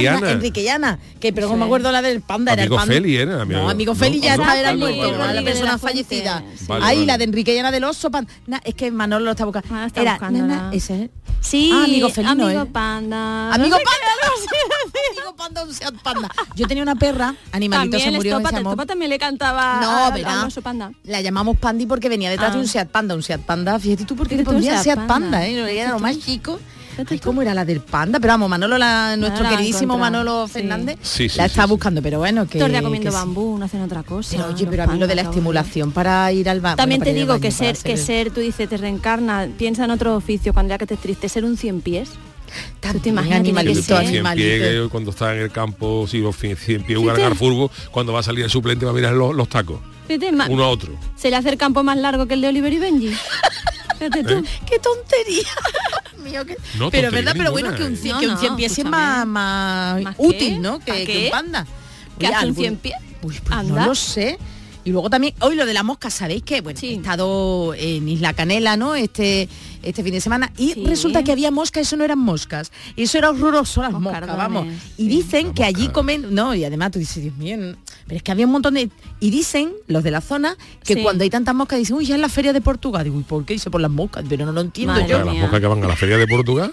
Na, 0.05 0.11
na, 0.11 0.19
na, 0.19 0.25
na, 0.25 0.31
Eh, 0.31 0.35
na, 0.35 0.38
Enrique 0.38 0.61
y 0.61 0.65
na, 0.65 0.73
Ana. 0.75 0.89
Enrique 0.91 1.01
y 1.01 1.17
Ana, 1.17 1.19
que 1.19 1.33
pero 1.33 1.50
no 1.50 1.55
me 1.57 1.65
acuerdo 1.65 1.91
la 1.91 2.01
del 2.01 2.21
panda, 2.21 2.53
era 2.53 2.63
el 2.63 2.67
Amigo 2.67 2.75
panda. 2.77 2.94
Feli 2.94 3.15
era, 3.17 3.41
amigo- 3.41 3.61
no, 3.61 3.69
amigo 3.69 3.94
no, 3.94 4.00
Feli 4.00 4.19
ya 4.19 4.38
no, 4.38 4.44
está, 4.44 4.59
era 4.59 4.69
el 4.71 4.77
muerto, 4.77 5.11
la 5.33 5.41
persona 5.44 5.77
fallecida. 5.77 6.44
Ahí 6.81 7.05
la 7.05 7.17
de 7.17 7.23
Enrique 7.25 7.53
y 7.55 7.57
Ana 7.59 7.71
del 7.71 7.83
oso 7.83 8.09
es 8.63 8.75
que 8.75 8.91
Manolo 8.91 9.25
lo 9.25 9.31
está 9.31 9.45
buscando. 9.45 9.67
Ah, 9.71 9.85
está 9.88 10.01
era 10.01 10.69
ese 10.71 11.03
es. 11.05 11.09
Sí, 11.41 11.71
Ah, 11.73 11.83
amigo 11.83 12.07
felino, 12.09 12.31
amigo 12.45 12.61
¿eh? 12.61 12.65
panda. 12.71 13.53
Amigo 13.53 13.75
No 13.75 13.77
sé 13.77 13.83
panda, 13.83 15.11
amigo 15.11 15.35
panda, 15.35 15.63
un 15.65 15.73
Seat 15.73 15.94
panda. 16.01 16.29
Yo 16.55 16.67
tenía 16.67 16.83
una 16.83 16.95
perra, 16.95 17.35
animalito 17.51 17.97
También 17.97 18.01
se 18.01 18.09
el 18.09 18.15
murió. 18.15 18.31
Estopa, 18.38 18.50
se 18.50 18.55
el 18.55 18.61
Estopa 18.63 18.85
también 18.85 19.09
le 19.09 19.19
cantaba 19.19 19.79
No, 19.81 20.11
verá. 20.15 20.45
oso 20.45 20.61
panda. 20.61 20.91
La 21.03 21.19
llamamos 21.21 21.57
Pandi 21.57 21.85
porque 21.85 22.07
venía 22.07 22.29
detrás 22.29 22.51
Ah. 22.51 22.53
de 22.53 22.59
un 22.61 22.67
Seat 22.67 22.89
Panda, 22.89 23.13
un 23.15 23.23
Seat 23.23 23.41
Panda. 23.41 23.77
Fíjate 23.77 24.05
tú 24.05 24.15
por 24.15 24.27
qué 24.29 24.38
le 24.38 24.44
pondrías 24.44 24.81
Seat 24.83 24.95
Seat 24.97 25.07
Panda. 25.07 25.39
Panda, 25.39 25.47
¿eh? 25.47 25.79
Era 25.79 25.91
lo 25.91 26.00
más 26.00 26.17
chico. 26.19 26.59
Ay, 26.98 27.06
tú. 27.18 27.19
¿Cómo 27.24 27.42
era 27.42 27.54
la 27.54 27.66
del 27.66 27.80
panda? 27.81 28.19
Pero 28.19 28.34
vamos, 28.34 28.50
Manolo, 28.50 28.78
la- 28.78 29.16
nuestro 29.18 29.44
la 29.44 29.50
queridísimo 29.51 29.98
Manolo. 29.98 30.48
Fernández, 30.48 30.98
Sí, 31.01 31.30
sí, 31.30 31.38
la 31.38 31.45
sí, 31.45 31.51
está 31.51 31.63
sí. 31.63 31.69
buscando, 31.69 32.01
pero 32.01 32.19
bueno, 32.19 32.48
que... 32.48 32.57
Todo 32.60 32.68
el 32.68 32.72
día 32.74 32.81
comiendo 32.81 33.10
que 33.10 33.16
bambú, 33.16 33.57
no 33.57 33.66
hacen 33.66 33.81
otra 33.81 34.04
cosa. 34.04 34.38
Pero 34.38 34.50
oye, 34.50 34.68
pero 34.69 34.84
a 34.84 34.88
mí 34.88 35.00
lo 35.00 35.07
de 35.07 35.16
la 35.16 35.24
estimulación 35.24 35.92
para 35.92 36.31
ir 36.31 36.50
al 36.50 36.62
baño. 36.62 36.75
También 36.78 37.00
bueno, 37.00 37.13
te 37.13 37.19
digo 37.19 37.40
que 37.40 37.51
ser, 37.51 37.78
que 37.78 37.98
ser, 37.98 38.31
tú 38.31 38.40
dices, 38.42 38.68
te 38.69 38.78
reencarna, 38.78 39.48
piensa 39.57 39.86
en 39.86 39.92
otro 39.92 40.16
oficio 40.16 40.54
cuando 40.54 40.72
ya 40.72 40.78
que 40.78 40.84
estés 40.86 41.00
triste, 41.00 41.30
ser 41.30 41.45
un 41.45 41.57
cien 41.57 41.81
pies. 41.81 42.10
También 42.80 43.01
te 43.01 43.10
imaginas, 43.10 43.38
que 43.42 43.48
animalito, 43.50 43.98
animalito. 43.98 44.89
cuando 44.92 45.10
está 45.10 45.34
en 45.36 45.42
el 45.42 45.51
campo, 45.51 46.06
si 46.07 46.19
los 46.19 46.36
cien 46.36 46.56
cien 46.56 46.84
pie 46.84 46.96
jugar 46.98 47.19
al 47.19 47.36
fútbol, 47.36 47.72
cuando 47.89 48.13
va 48.13 48.19
a 48.19 48.24
salir 48.24 48.44
el 48.44 48.50
suplente 48.51 48.86
va 48.86 48.92
a 48.92 48.94
mirar 48.94 49.13
los, 49.13 49.34
los 49.34 49.50
tacos, 49.50 49.80
Fíjate, 50.07 50.31
uno 50.50 50.63
a 50.63 50.68
otro. 50.68 50.94
Se 51.16 51.30
le 51.31 51.36
hace 51.38 51.50
el 51.50 51.57
campo 51.57 51.81
más 51.81 51.98
largo 51.98 52.28
que 52.28 52.36
el 52.36 52.42
de 52.42 52.50
Oliver 52.50 52.72
y 52.74 52.78
Benji. 52.78 53.10
Fíjate 53.98 54.24
tú. 54.24 54.34
¿Eh? 54.34 54.44
¡Qué 54.69 54.78
tontería! 54.80 55.48
Mío, 56.24 56.46
que- 56.46 56.58
No, 56.77 56.89
pero 56.89 57.12
verdad, 57.12 57.34
pero 57.38 57.51
bueno, 57.51 57.75
que 57.75 57.84
un 57.84 57.96
cien, 57.98 58.13
No, 58.15 58.20
que 58.20 58.27
un 58.27 58.34
no, 58.34 58.39
cien 58.39 58.56
pies 58.56 58.77
es 58.77 58.86
más, 58.86 59.25
más 59.27 60.15
útil, 60.18 60.62
¿no? 60.62 60.80
¿Pa 60.80 60.86
Que, 60.96 61.06
que 61.06 61.25
un 61.25 61.32
panda. 61.32 61.68
¿Qué 62.18 62.27
Oye, 62.27 62.36
hace 62.36 62.46
un 62.48 62.56
cien 62.56 62.75
pies? 62.77 62.96
Pues 63.22 63.42
no 63.50 63.86
lo 63.86 63.96
sé. 63.96 64.38
Y 64.86 64.92
luego 64.92 65.10
también, 65.10 65.34
hoy 65.40 65.56
lo 65.56 65.66
de 65.66 65.74
la 65.74 65.82
mosca, 65.84 66.10
¿sabéis 66.10 66.44
qué? 66.44 66.60
Bueno, 66.62 66.78
Sí. 66.80 66.88
he 66.90 66.94
estado 66.96 67.74
en 67.74 68.08
Isla 68.10 68.34
Canela, 68.34 68.75
¿no? 68.78 68.96
Este 68.96 69.48
este 69.82 70.02
fin 70.02 70.13
de 70.13 70.22
semana 70.22 70.50
y 70.58 70.72
Sí. 70.74 70.86
resulta 70.86 71.24
que 71.25 71.32
había 71.34 71.52
moscas, 71.52 71.82
eso 71.88 71.98
no 71.98 72.06
eran 72.06 72.18
moscas, 72.20 72.72
eso 72.96 73.18
era 73.18 73.30
horroroso 73.32 73.82
las 73.82 73.92
moscas, 73.92 74.25
vamos. 74.28 74.68
Y 74.98 75.04
sí. 75.04 75.08
dicen 75.10 75.48
La 75.48 75.54
que 75.54 75.63
allí 75.66 75.90
comen, 75.90 76.34
no, 76.34 76.56
y 76.56 76.63
además 76.63 76.92
tú 76.92 77.00
dices, 77.00 77.22
Dios 77.22 77.36
mío, 77.36 77.58
no". 77.58 77.75
pero 78.08 78.16
es 78.18 78.24
que 78.24 78.32
había 78.32 78.46
un 78.46 78.54
montón 78.54 78.75
de 78.75 78.90
y 79.20 79.30
dicen 79.30 79.74
los 79.88 80.04
de 80.04 80.12
la 80.12 80.22
zona 80.22 80.56
que 80.86 80.94
Sí. 80.96 81.02
cuando 81.04 81.24
hay 81.25 81.30
tantas 81.30 81.54
moscas 81.54 81.80
dicen, 81.80 81.98
"Uy, 81.98 82.06
ya 82.06 82.16
es 82.16 82.22
la 82.22 82.30
feria 82.30 82.54
de 82.54 82.62
Portugal." 82.62 83.04
Digo, 83.04 83.20
"¿Y 83.20 83.24
por 83.24 83.44
qué?" 83.46 83.54
Dice, 83.56 83.70
"Por 83.70 83.82
las 83.82 83.92
moscas", 83.92 84.24
pero 84.30 84.46
no 84.46 84.52
lo 84.54 84.62
entiendo 84.62 84.94
Madre 84.94 85.08
yo. 85.10 85.24
Las 85.24 85.36
moscas 85.36 85.60
que 85.60 85.68
van 85.68 85.84
a 85.84 85.88
la 85.88 85.96
feria 85.98 86.18
de 86.18 86.28
Portugal, 86.28 86.72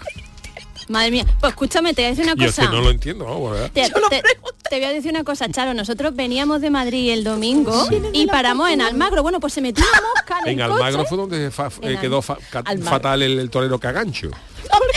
Madre 0.87 1.11
mía. 1.11 1.25
Pues 1.39 1.51
escúchame, 1.51 1.93
te 1.93 2.01
voy 2.01 2.07
a 2.07 2.09
decir 2.11 2.23
una 2.25 2.35
yo 2.35 2.49
es 2.49 2.55
que 2.55 2.61
cosa. 2.61 2.73
no 2.73 2.81
lo 2.81 2.89
entiendo, 2.91 3.25
vamos, 3.25 3.51
¿verdad? 3.51 3.71
Te, 3.73 3.89
te- 3.89 4.23
te 4.69 4.75
voy 4.77 4.85
a 4.85 4.89
decir 4.93 5.11
una 5.11 5.23
cosa, 5.23 5.49
Charo. 5.49 5.73
Nosotros 5.73 6.15
veníamos 6.15 6.61
de 6.61 6.69
Madrid 6.69 7.11
el 7.11 7.23
domingo 7.23 7.87
y 8.13 8.27
paramos 8.27 8.69
en 8.69 8.81
Almagro. 8.81 9.21
Bueno, 9.23 9.39
pues 9.39 9.53
se 9.53 9.61
metió 9.61 9.83
una 9.91 10.01
mosca 10.15 10.39
en, 10.45 10.53
En 10.53 10.59
el 10.59 10.71
Almagro 10.71 10.97
coche. 10.99 11.09
fue 11.09 11.17
donde 11.17 11.51
fa- 11.51 11.69
eh, 11.81 11.97
quedó 11.99 12.21
fa- 12.21 12.37
ca- 12.49 12.59
Almagro. 12.65 12.89
fatal 12.91 13.21
el, 13.21 13.39
el 13.39 13.49
torero 13.49 13.79
Cagancho. 13.79 14.31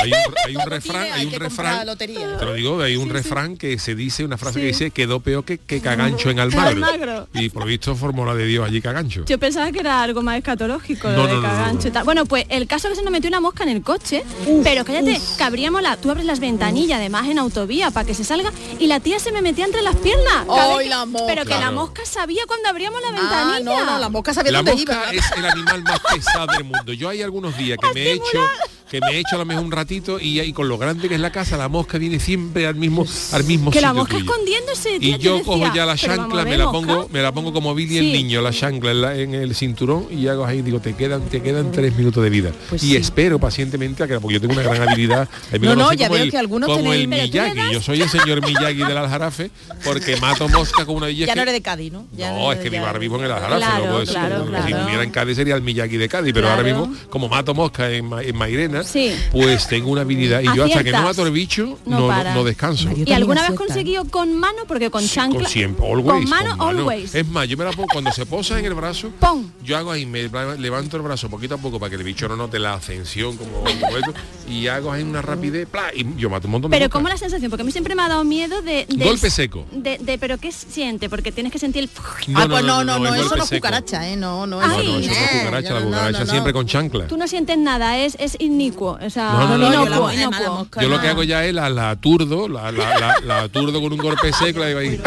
Hay 0.02 0.10
un, 0.12 0.34
hay 0.46 0.56
un 0.56 0.66
refrán, 0.66 1.06
hay 1.12 1.26
un 1.26 1.32
refrán, 1.32 1.86
lotería. 1.86 2.36
te 2.38 2.44
lo 2.44 2.52
digo, 2.54 2.80
hay 2.82 2.96
un 2.96 3.08
refrán 3.10 3.56
que 3.56 3.78
se 3.78 3.94
dice, 3.94 4.24
una 4.24 4.36
frase 4.38 4.60
que 4.60 4.66
dice, 4.66 4.90
quedó 4.90 5.20
peor 5.20 5.44
que, 5.44 5.58
que 5.58 5.80
Cagancho 5.80 6.30
en 6.30 6.40
Almagro. 6.40 6.68
Almagro. 6.86 7.28
Y 7.34 7.48
por 7.50 7.64
visto 7.66 7.94
formó 7.94 8.24
la 8.26 8.34
de 8.34 8.46
Dios 8.46 8.66
allí 8.66 8.80
Cagancho. 8.80 9.24
Yo 9.26 9.38
pensaba 9.38 9.70
que 9.72 9.80
era 9.80 10.02
algo 10.02 10.22
más 10.22 10.36
escatológico, 10.38 11.08
No, 11.08 11.16
lo 11.16 11.26
de 11.26 11.32
no, 11.34 11.40
no, 11.40 11.48
no, 11.48 11.48
cagancho 11.54 11.88
y 11.88 11.90
no. 11.90 11.94
tal. 11.94 12.04
Bueno, 12.04 12.26
pues 12.26 12.46
el 12.48 12.66
caso 12.66 12.88
es 12.88 12.92
que 12.92 12.96
se 12.98 13.02
nos 13.02 13.12
metió 13.12 13.28
una 13.28 13.40
mosca 13.40 13.62
en 13.64 13.70
el 13.70 13.82
coche, 13.82 14.24
pero 14.62 14.84
cállate, 14.84 15.20
que 15.38 15.42
abríamos 15.44 15.82
la, 15.82 15.96
tú 15.96 16.10
abres 16.10 16.26
las 16.26 16.40
ventanillas, 16.40 16.98
además 16.98 17.28
en 17.28 17.38
autovía, 17.38 17.90
para 17.90 18.06
que 18.06 18.14
se 18.14 18.24
salga, 18.24 18.50
y 18.78 18.86
la 18.86 19.00
tía 19.00 19.18
se 19.18 19.32
me 19.32 19.42
metía 19.42 19.64
entre 19.64 19.82
las 19.82 19.96
piernas. 19.96 20.44
Cada 20.46 20.64
¡Ay, 20.72 20.76
vez 20.78 20.84
que- 20.84 20.90
la 20.90 21.04
mosca! 21.06 21.26
Pero 21.28 21.44
que 21.44 21.54
la 21.58 21.70
mosca 21.70 22.02
sabía 22.04 22.42
cuando 22.46 22.68
abríamos 22.68 23.00
la 23.00 23.08
Ah, 23.08 23.12
ventanilla. 23.56 23.60
no, 23.84 23.92
no, 23.92 23.98
la 23.98 24.08
mosca 24.08 24.34
sabía 24.34 24.52
La 24.52 24.58
dónde 24.58 24.72
mosca 24.72 25.12
iba. 25.12 25.24
es 25.24 25.32
el 25.38 25.44
animal 25.46 25.82
más 25.82 26.00
pesado 26.12 26.46
del 26.52 26.64
mundo. 26.64 26.92
Yo 26.92 27.08
hay 27.08 27.22
algunos 27.22 27.56
días 27.56 27.78
que 27.80 27.92
me 27.94 28.00
he 28.02 28.12
hecho 28.12 28.46
que 28.90 29.00
me 29.00 29.12
he 29.12 29.18
hecho 29.18 29.34
a 29.36 29.38
lo 29.38 29.44
mejor 29.44 29.64
un 29.64 29.72
ratito 29.72 30.20
y, 30.20 30.40
y 30.40 30.52
con 30.52 30.68
lo 30.68 30.78
grande 30.78 31.08
que 31.08 31.14
es 31.16 31.20
la 31.20 31.32
casa, 31.32 31.56
la 31.56 31.68
mosca 31.68 31.98
viene 31.98 32.20
siempre 32.20 32.66
al 32.66 32.74
mismo, 32.76 33.04
al 33.32 33.42
mismo 33.44 33.70
Que 33.70 33.80
la 33.80 33.88
sitio 33.88 34.00
mosca 34.02 34.18
tuyo. 34.18 34.24
escondiéndose. 34.30 34.98
tía, 35.00 35.16
Y 35.16 35.18
yo 35.18 35.32
decía, 35.38 35.44
cojo 35.44 35.74
ya 35.74 35.86
la 35.86 35.96
"Pero 35.96 36.16
vamos 36.16 36.32
chancla, 36.32 36.44
me 36.44 36.56
la 36.58 36.64
mosca". 36.66 36.78
pongo, 36.94 37.08
me 37.12 37.22
la 37.22 37.32
pongo 37.32 37.52
como 37.52 37.74
Billy 37.74 37.88
Sí. 37.94 37.98
el 37.98 38.12
niño, 38.12 38.42
la 38.42 38.52
chancla 38.52 38.90
en, 38.92 39.00
la- 39.00 39.16
en 39.16 39.34
el 39.34 39.54
cinturón 39.54 40.06
y 40.10 40.28
hago 40.28 40.44
ahí, 40.44 40.62
digo, 40.62 40.80
te 40.80 40.94
quedan, 40.94 41.22
te 41.22 41.40
quedan 41.42 41.72
tres 41.72 41.96
minutos 41.96 42.22
de 42.22 42.30
vida. 42.30 42.52
Pues 42.68 42.82
y 42.84 42.88
sí. 42.90 42.96
espero 42.96 43.38
pacientemente 43.38 44.02
a 44.02 44.06
que, 44.06 44.20
porque 44.20 44.34
yo 44.34 44.40
tengo 44.40 44.52
una 44.54 44.62
gran 44.62 44.88
habilidad. 44.88 45.28
No, 45.60 45.74
no, 45.74 45.92
ya 45.92 46.06
como 46.08 46.14
veo 46.16 46.24
el, 46.24 46.30
que 46.30 46.38
algunos 46.38 46.68
como 46.68 46.92
tenéis- 46.92 47.00
el 47.02 47.08
Miyagi. 47.08 47.72
Yo 47.72 47.80
soy 47.80 48.02
el 48.02 48.08
señor 48.08 48.44
Miyagi 48.44 48.78
del 48.84 48.96
Aljarafe 48.98 49.50
porque 49.82 50.16
mato 50.18 50.48
mosca 50.48 50.84
con 50.84 50.96
una 50.96 51.08
es 51.08 51.16
Ya 51.18 51.34
no 51.34 51.42
eres 51.42 51.54
de 51.54 51.62
Cádiz, 51.62 51.90
¿no? 51.92 52.06
Ya 52.16 52.32
no, 52.32 52.52
es 52.52 52.58
que 52.58 52.68
vivo 52.70 52.84
ahora 52.86 52.98
mismo 52.98 53.16
en 53.18 53.24
el 53.24 53.32
Aljarafe, 53.32 53.58
Claro, 53.64 53.84
no 53.86 53.90
puedo 53.92 54.04
claro, 54.06 54.46
Si 54.66 54.72
viviera 54.74 55.02
en 55.02 55.10
Cádiz 55.10 55.36
sería 55.36 55.54
el 55.54 55.62
Miyagi 55.62 55.96
de 55.96 56.08
Cádiz, 56.08 56.32
pero 56.34 56.50
ahora 56.50 56.62
mismo, 56.62 56.92
como 57.08 57.28
mato 57.28 57.54
mosca 57.54 57.90
en 57.90 58.08
Mairena, 58.36 58.73
Sí. 58.82 59.14
pues 59.30 59.68
tengo 59.68 59.90
una 59.90 60.00
habilidad. 60.00 60.40
Y 60.40 60.44
yo 60.46 60.64
hasta 60.64 60.82
que 60.82 60.90
no 60.90 60.98
Aciertas. 60.98 61.02
mato 61.04 61.26
el 61.26 61.32
bicho, 61.32 61.78
No 61.86 62.00
no, 62.00 62.24
no, 62.24 62.34
no 62.34 62.44
descanso. 62.44 62.88
Mario 62.88 63.04
¿Y 63.06 63.12
alguna 63.12 63.48
vez 63.48 63.56
conseguido 63.56 64.04
con 64.06 64.34
mano? 64.36 64.62
Porque 64.66 64.90
con 64.90 65.06
chancla. 65.06 65.40
Con 65.40 65.48
siempre, 65.48 65.86
always. 65.86 66.06
Con 66.06 66.28
mano, 66.28 66.56
con 66.58 66.68
always. 66.78 67.14
Es 67.14 67.26
más, 67.28 67.46
yo 67.48 67.56
me 67.56 67.64
la 67.64 67.70
pongo, 67.72 67.88
cuando 67.92 68.10
se 68.12 68.26
posa 68.26 68.58
en 68.58 68.64
el 68.64 68.74
brazo, 68.74 69.10
Pon. 69.20 69.52
yo 69.62 69.76
hago 69.76 69.92
ahí, 69.92 70.06
me 70.06 70.28
levanto 70.58 70.96
el 70.96 71.02
brazo 71.02 71.28
poquito 71.28 71.54
a 71.54 71.58
poco 71.58 71.78
para 71.78 71.90
que 71.90 71.96
el 71.96 72.02
bicho 72.02 72.26
no 72.28 72.36
note 72.36 72.58
la 72.58 72.74
ascensión 72.74 73.36
como, 73.36 73.52
como 73.80 73.96
esto, 73.96 74.14
y 74.48 74.66
hago 74.66 74.90
ahí 74.92 75.02
una 75.02 75.22
rapidez, 75.22 75.68
¡pla! 75.68 75.84
y 75.94 76.04
yo 76.16 76.28
mato 76.30 76.46
un 76.48 76.52
montón 76.52 76.70
de 76.70 76.76
Pero. 76.78 76.90
¿cómo 76.90 77.08
la 77.08 77.16
sensación? 77.16 77.50
Porque 77.50 77.62
a 77.62 77.64
mí 77.64 77.72
siempre 77.72 77.94
me 77.94 78.02
ha 78.02 78.08
dado 78.08 78.24
miedo 78.24 78.62
de... 78.62 78.86
de- 78.88 79.04
Golpe 79.04 79.30
seco. 79.30 79.66
De, 79.72 79.98
de- 79.98 80.18
pero 80.18 80.38
¿qué 80.38 80.50
siente? 80.52 81.08
Porque 81.08 81.32
tienes 81.32 81.52
que 81.52 81.58
sentir 81.58 81.82
el... 81.84 81.90
ah, 82.36 82.46
pues 82.48 82.64
no, 82.64 82.84
no, 82.84 82.98
no, 82.98 83.14
es 83.14 83.26
eso 83.26 83.36
no 83.36 83.44
es 83.44 83.50
cucaracha, 83.50 84.08
¿eh? 84.08 84.16
No, 84.16 84.46
no, 84.46 84.60
No, 84.60 84.66
no, 84.66 84.80
eso 84.80 84.90
no 84.92 84.98
es 84.98 85.08
cucaracha, 85.40 85.74
la 85.74 85.80
no, 85.80 85.86
no, 85.86 85.90
cucaracha 85.90 86.24
no, 86.24 86.30
siempre 86.30 86.52
no. 86.52 86.58
con 86.58 86.66
chancla. 86.66 87.06
Tú 87.08 87.16
no 87.16 87.26
sientes 87.28 87.58
nada, 87.58 87.98
es, 87.98 88.16
es 88.20 88.36
inicuo. 88.66 88.98
O 89.04 89.10
sea, 89.10 89.32
No, 89.32 89.48
no, 89.48 89.58
no, 89.58 89.72
yo 89.72 89.82
inocuo, 89.86 90.06
la 90.08 90.14
inocuo. 90.14 90.54
mosca 90.56 90.82
Yo 90.82 90.88
lo 90.88 91.00
que 91.00 91.08
hago 91.08 91.22
ya 91.22 91.44
es 91.44 91.54
la, 91.54 91.68
la 91.70 91.90
aturdo, 91.90 92.48
la, 92.48 92.70
la, 92.72 92.98
la, 92.98 93.14
la 93.24 93.40
aturdo 93.42 93.80
con 93.80 93.92
un 93.92 93.98
golpe 93.98 94.32
seco, 94.32 94.60
la 94.60 94.66
digo 94.68 94.78
ahí. 94.80 95.00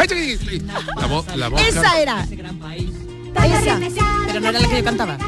La, 1.00 1.06
mo- 1.06 1.24
la 1.36 1.50
mosca. 1.50 1.68
Esa 1.68 2.00
era. 2.00 2.24
Esa. 2.24 3.78
Pero 4.26 4.40
no 4.40 4.48
era 4.50 4.60
la 4.60 4.68
que 4.68 4.76
yo 4.78 4.84
cantaba. 4.84 5.18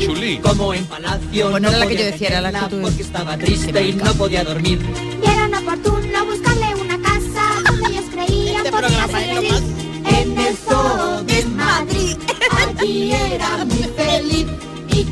Chulí. 0.00 0.38
Como 0.38 0.74
en 0.74 0.84
palacio 0.84 1.50
Pues 1.50 1.62
no 1.62 1.68
era 1.68 1.78
la 1.78 1.86
que 1.86 1.96
yo 1.96 2.04
decía, 2.04 2.28
era 2.28 2.40
la 2.40 2.52
que 2.52 2.66
tú- 2.66 2.82
Porque 2.82 3.02
estaba 3.02 3.36
triste 3.38 3.88
y 3.88 3.92
no 3.94 4.12
podía 4.14 4.44
dormir 4.44 4.78
Vieron 5.20 5.54
oportuno 5.54 6.24
buscarle 6.26 6.74
una 6.74 6.98
casa 7.00 7.42
donde 7.66 7.90
ellos 7.90 8.04
creían 8.12 8.56
Este 8.66 8.70
podía 8.70 9.06
ser 9.06 9.10
feliz. 9.10 9.62
En 10.06 10.38
el 10.38 10.56
zoo 10.56 11.22
de 11.22 11.44
Madrid. 11.46 12.16
Allí 12.78 13.12
era 13.12 13.64
muy 13.64 13.84
feliz 13.96 14.46
y 14.94 15.04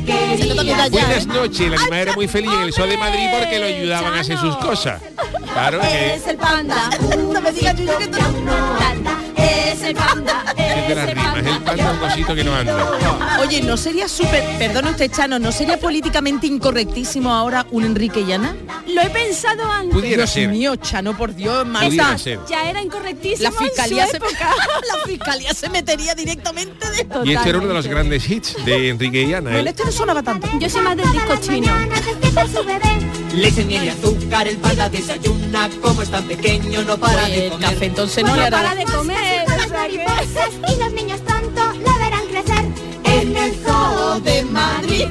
Buenas 0.91 1.23
¿eh? 1.23 1.27
noches, 1.27 1.69
la 1.69 1.77
animal 1.77 1.99
era 1.99 2.13
muy 2.13 2.27
feliz 2.27 2.51
en 2.53 2.61
el 2.61 2.73
Sol 2.73 2.89
de 2.89 2.97
Madrid 2.97 3.27
porque 3.37 3.59
lo 3.59 3.65
ayudaban 3.65 4.13
a 4.13 4.19
hacer 4.21 4.37
sus 4.37 4.55
cosas. 4.57 5.01
Claro 5.53 5.81
que 5.81 6.15
Es 6.15 6.27
el 6.27 6.37
panda. 6.37 6.89
No 7.33 7.41
me 7.41 7.51
digas, 7.51 7.75
Es 9.53 9.81
el 9.83 9.95
panda. 9.95 10.43
es 10.57 10.87
de 10.87 10.95
las 10.95 11.09
rimas, 11.09 11.37
el 11.37 11.63
panda 11.63 11.91
un 11.91 11.97
cosito 11.99 12.35
que 12.35 12.43
no 12.43 12.55
anda. 12.55 13.37
Oye, 13.39 13.61
¿no 13.61 13.77
sería 13.77 14.07
súper, 14.07 14.43
perdón 14.57 14.87
usted, 14.87 15.11
Chano, 15.11 15.39
¿no 15.39 15.51
sería 15.51 15.79
políticamente 15.79 16.47
incorrectísimo 16.47 17.33
ahora 17.33 17.65
un 17.71 17.83
Enrique 17.83 18.21
y 18.21 18.31
Ana? 18.31 18.55
Lo 18.87 19.01
he 19.01 19.09
pensado 19.09 19.69
antes. 19.69 19.93
Pudiera 19.93 20.23
Dios 20.23 20.29
ser. 20.29 20.49
mío, 20.49 20.75
Chano, 20.75 21.15
por 21.15 21.33
Dios, 21.33 21.65
Marta. 21.65 22.17
Ser. 22.17 22.39
Ya 22.47 22.69
era 22.69 22.81
incorrectísimo 22.81 23.43
La 23.43 23.49
en 23.49 23.55
su 23.55 23.63
fiscalía, 23.63 24.07
se, 24.07 24.17
época. 24.17 24.49
la 24.93 25.05
fiscalía 25.05 25.53
se 25.53 25.69
metería 25.69 26.15
directamente 26.15 26.89
de... 26.91 27.07
Y 27.25 27.33
este 27.33 27.49
era 27.49 27.57
uno 27.57 27.67
de 27.67 27.73
los 27.73 27.87
grandes 27.87 28.29
hits 28.29 28.63
de 28.65 28.89
Enrique 28.89 29.23
y 29.23 29.33
Ana. 29.33 29.51
Bueno, 29.51 29.67
¿eh? 29.67 29.69
este 29.69 29.85
no 29.85 29.91
sonaba 29.91 30.23
tanto. 30.23 30.47
Yo 30.59 30.69
soy 30.69 30.81
más 30.81 30.97
del 30.97 31.11
disco 31.11 31.35
chino. 31.37 31.71
Leche, 33.33 33.65
miel 33.65 33.85
y 33.85 33.89
azúcar, 33.89 34.47
el 34.47 34.57
panda 34.57 34.89
desayuna 34.89 35.69
Como 35.81 36.01
es 36.01 36.09
tan 36.09 36.23
pequeño 36.25 36.83
no 36.83 36.97
para 36.97 37.21
Pues 37.23 37.35
de 37.35 37.49
comer 37.49 37.69
café 37.69 37.85
entonces 37.85 38.23
no 38.23 38.29
No 38.29 38.35
le 38.37 38.43
hará... 38.45 38.57
para 38.57 38.75
de 38.75 38.83
comer. 38.85 39.45
que- 39.45 39.73
Mariposas 39.73 40.49
y 40.71 40.79
los 40.79 40.93
niños 40.93 41.19
pronto 41.21 41.61
la 41.83 41.97
verán 41.97 42.27
crecer. 42.27 42.65
En 43.05 43.35
el 43.35 43.55
zoo 43.65 44.19
de 44.21 44.43
Madrid. 44.43 45.05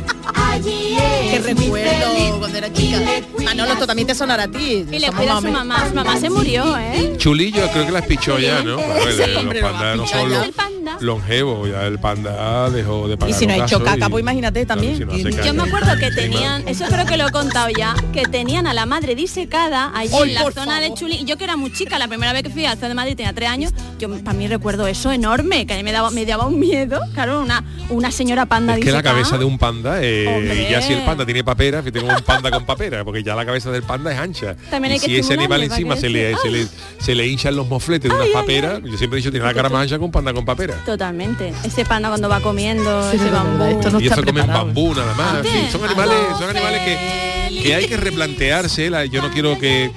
Allí 0.53 0.97
Qué 1.31 1.37
es 1.37 1.45
recuerdo 1.47 2.39
cuando 2.39 2.59
era 2.59 2.73
chica. 2.73 2.99
Manolo, 3.43 3.73
esto 3.73 3.87
también 3.87 4.07
te 4.07 4.15
sonará 4.15 4.45
a 4.45 4.49
ti. 4.49 4.85
Y 4.91 4.99
le 4.99 5.11
cuida 5.11 5.39
a 5.39 5.41
su 5.41 5.49
mamá. 5.49 5.89
Su 5.89 5.95
mamá 5.95 6.17
se 6.19 6.29
murió, 6.31 6.77
¿eh? 6.79 7.15
Chulillo 7.17 7.69
creo 7.73 7.87
que 7.87 7.93
las 7.93 8.07
pichó 8.07 8.39
ya, 8.39 8.63
¿no? 8.63 8.79
El- 8.79 9.13
Sí, 9.13 9.19
los 9.27 9.37
hombre, 9.37 9.61
lo 9.61 9.67
pandas 9.69 9.83
va 9.83 9.93
a 9.93 9.97
no 9.97 10.03
pichar 10.05 10.21
son 10.21 10.31
ya. 10.31 10.37
los 10.39 10.47
El 10.47 10.53
panda. 10.53 10.97
longevos, 11.01 11.71
ya 11.71 11.87
el 11.87 11.99
panda 11.99 12.71
dejó 12.71 13.09
de 13.09 13.17
pagar 13.17 13.35
Y 13.35 13.39
si 13.39 13.47
no 13.47 13.55
ha 13.55 13.57
hecho 13.65 13.83
caca, 13.83 14.07
y- 14.07 14.11
pues 14.11 14.23
imagínate 14.23 14.67
también. 14.67 14.97
Claro, 14.97 15.17
si 15.17 15.23
no 15.25 15.29
hace 15.31 15.47
Yo 15.47 15.55
me 15.55 15.63
acuerdo 15.63 15.97
que 15.99 16.11
tenían, 16.11 16.69
eso 16.69 16.85
creo 16.87 17.07
que 17.07 17.17
lo 17.17 17.29
he 17.29 17.33
contado 17.33 17.69
ya, 17.71 17.95
que 18.13 18.23
tenían 18.25 18.67
a 18.67 18.75
la 18.75 18.85
madre 18.87 19.15
disecada 19.15 19.91
allí 19.95 20.15
en 20.23 20.35
la 20.35 20.51
zona 20.53 20.81
de. 20.81 20.93
Chuli. 20.95 21.25
Yo 21.25 21.37
que 21.39 21.45
era 21.45 21.57
muy 21.57 21.73
chica, 21.73 21.99
la 21.99 22.09
primera 22.09 22.33
vez 22.33 22.43
que 22.43 22.51
fui 22.51 22.67
al 22.67 22.77
zoo 22.79 22.89
de 22.89 22.95
Madrid 22.95 23.17
tenía 23.17 23.33
tres 23.33 23.49
años, 23.49 23.73
yo 23.99 24.11
para 24.23 24.37
mí 24.37 24.47
recuerdo 24.49 24.87
eso 24.87 25.11
enorme, 25.13 25.67
que 25.67 25.73
a 25.75 25.77
mí 25.77 25.83
me 25.83 25.93
daba, 25.93 26.11
me 26.11 26.27
daba 26.27 26.47
un 26.47 26.59
miedo. 26.59 27.01
Claro, 27.15 27.41
una, 27.41 27.65
una 27.89 28.11
señora 28.11 28.47
panda 28.47 28.77
Es 28.77 28.85
que 28.85 28.93
la 28.93 29.03
cabeza 29.03 29.39
de 29.39 29.45
un 29.45 29.59
panda, 29.59 30.03
eh, 30.03 30.42
Hombre. 30.51 30.71
ya 30.71 30.83
si 30.83 30.93
el 30.93 31.03
panda 31.05 31.25
tiene 31.25 31.43
papera, 31.45 31.83
que 31.83 31.93
tengo 31.93 32.09
un 32.09 32.23
panda 32.23 32.51
con 32.51 32.65
papera, 32.65 33.05
porque 33.05 33.23
ya 33.23 33.35
la 33.35 33.45
cabeza 33.47 33.71
del 33.71 33.83
panda 33.83 34.13
es 34.13 34.19
ancha. 34.19 34.55
También 34.71 34.93
hay 34.93 34.99
y 34.99 35.01
que 35.01 35.07
si 35.07 35.17
ese 35.19 35.35
animal 35.35 35.63
encima 35.63 35.97
se 35.97 36.09
le, 36.09 36.35
se- 36.37 36.43
se, 36.43 36.51
le, 36.51 36.67
se 36.99 37.15
le 37.15 37.27
hinchan 37.27 37.55
los 37.57 37.69
mofletes 37.69 38.11
de 38.11 38.17
unas 38.17 38.29
paperas, 38.29 38.81
yo 38.85 38.97
siempre 38.99 39.19
he 39.19 39.21
dicho, 39.21 39.31
tiene 39.31 39.47
la 39.47 39.55
cara 39.55 39.69
más 39.69 39.83
ancha 39.83 39.99
que 39.99 40.05
un 40.05 40.11
panda 40.13 40.33
con 40.33 40.45
papera. 40.45 40.75
Totalmente. 40.85 41.53
Ese 41.65 41.85
panda 41.85 42.09
cuando 42.09 42.29
va 42.29 42.41
comiendo, 42.41 43.11
Sí, 43.11 43.17
ese 43.17 43.31
bambú. 43.31 43.65
esto 43.65 43.91
no 43.91 44.01
y 44.01 44.07
eso 44.07 44.23
comen 44.25 44.47
bambú 44.47 44.95
nada 44.95 45.15
más. 45.15 45.47
son 45.71 45.85
animales, 45.85 46.17
son 46.39 46.43
algo 46.45 46.51
animales 46.51 46.81
que, 46.83 47.63
que 47.63 47.75
hay 47.75 47.87
que 47.87 47.97
replantearse. 47.97 48.91
la- 48.91 49.05
yo 49.05 49.23
no 49.23 49.31
quiero 49.31 49.59
que, 49.59 49.85
eh, 49.85 49.93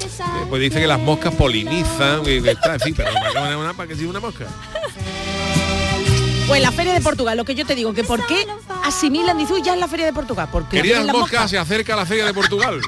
pues 0.50 0.62
dice 0.62 0.80
que 0.80 0.88
las 0.88 1.00
moscas 1.00 1.34
polinizan, 1.36 2.22
y, 2.26 2.48
está, 2.48 2.74
en 2.76 2.80
fin, 2.80 2.94
pero 2.96 3.10
una, 3.12 3.42
una, 3.42 3.58
una, 3.58 3.74
para 3.74 3.88
que 3.94 4.06
una 4.06 4.20
mosca. 4.20 4.46
Pues 6.48 6.62
la 6.62 6.72
Feria 6.72 6.94
de 6.94 7.02
Portugal, 7.02 7.36
lo 7.38 7.44
que 7.44 7.56
yo 7.56 7.66
te 7.66 7.74
digo, 7.76 7.94
que 7.94 8.04
por 8.04 8.26
qué 8.28 8.46
asimilan, 8.84 9.38
dice, 9.38 9.54
uy, 9.54 9.62
ya 9.64 9.74
es 9.74 9.80
la 9.80 9.88
Feria 9.88 10.06
de 10.06 10.14
Portugal. 10.14 10.48
Porque 10.52 10.78
Queridas 10.78 11.06
moscas, 11.08 11.50
se 11.50 11.58
acerca 11.58 11.96
la 11.96 12.06
feria 12.06 12.26
de 12.26 12.34
Portugal. 12.34 12.80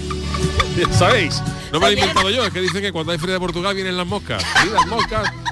¿Sabéis? 0.98 1.40
No 1.72 1.80
me 1.80 1.86
lo 1.86 1.92
he 1.92 1.94
inventado 1.94 2.30
yo, 2.30 2.44
es 2.44 2.52
que 2.52 2.60
dicen 2.60 2.82
que 2.82 2.92
cuando 2.92 3.12
hay 3.12 3.18
feria 3.18 3.34
de 3.34 3.40
Portugal 3.40 3.74
vienen 3.74 3.96
las 3.96 4.06
moscas. 4.06 4.42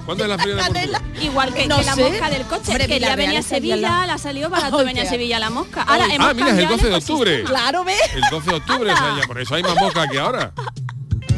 ¿cuándo 0.05 0.25
es 0.25 0.31
la 0.31 0.37
feria 0.39 0.57
de 0.57 0.63
Portugal? 0.63 1.03
Igual 1.23 1.55
que, 1.55 1.67
No 1.67 1.79
que 1.79 1.85
la 1.85 1.95
sé. 1.95 2.11
mosca 2.11 2.31
del 2.31 2.43
coche, 2.43 2.63
Hombre, 2.69 2.87
que 2.87 2.93
ya 3.01 3.07
Villarreal 3.09 3.17
venía 3.17 3.39
a 3.41 3.43
Sevilla, 3.43 4.07
la 4.07 4.19
salió 4.19 4.51
barato, 4.51 4.79
Ay, 4.79 4.85
venía 4.85 5.03
a 5.05 5.07
Sevilla 5.07 5.39
la 5.39 5.51
mosca. 5.51 5.83
Ahora 5.83 6.05
Ah, 6.19 6.35
mira, 6.35 6.49
es 6.51 6.59
el 6.59 6.69
cambiado 6.69 6.77
12 6.77 6.89
de 6.89 6.95
octubre. 6.97 7.45
Claro, 7.45 7.85
¿ves? 7.85 7.99
El 8.15 8.23
12 8.31 8.51
de 8.51 8.57
octubre, 8.57 8.93
o 8.93 8.97
sea, 8.97 9.17
ya 9.21 9.27
por 9.27 9.41
eso 9.41 9.55
hay 9.55 9.63
más 9.63 9.77
moscas 9.77 10.09
que 10.11 10.19
ahora. 10.19 10.53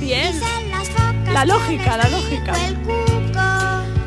Bien. 0.01 0.41
La 1.33 1.45
lógica, 1.45 1.97
la 1.97 2.09
lógica. 2.09 2.53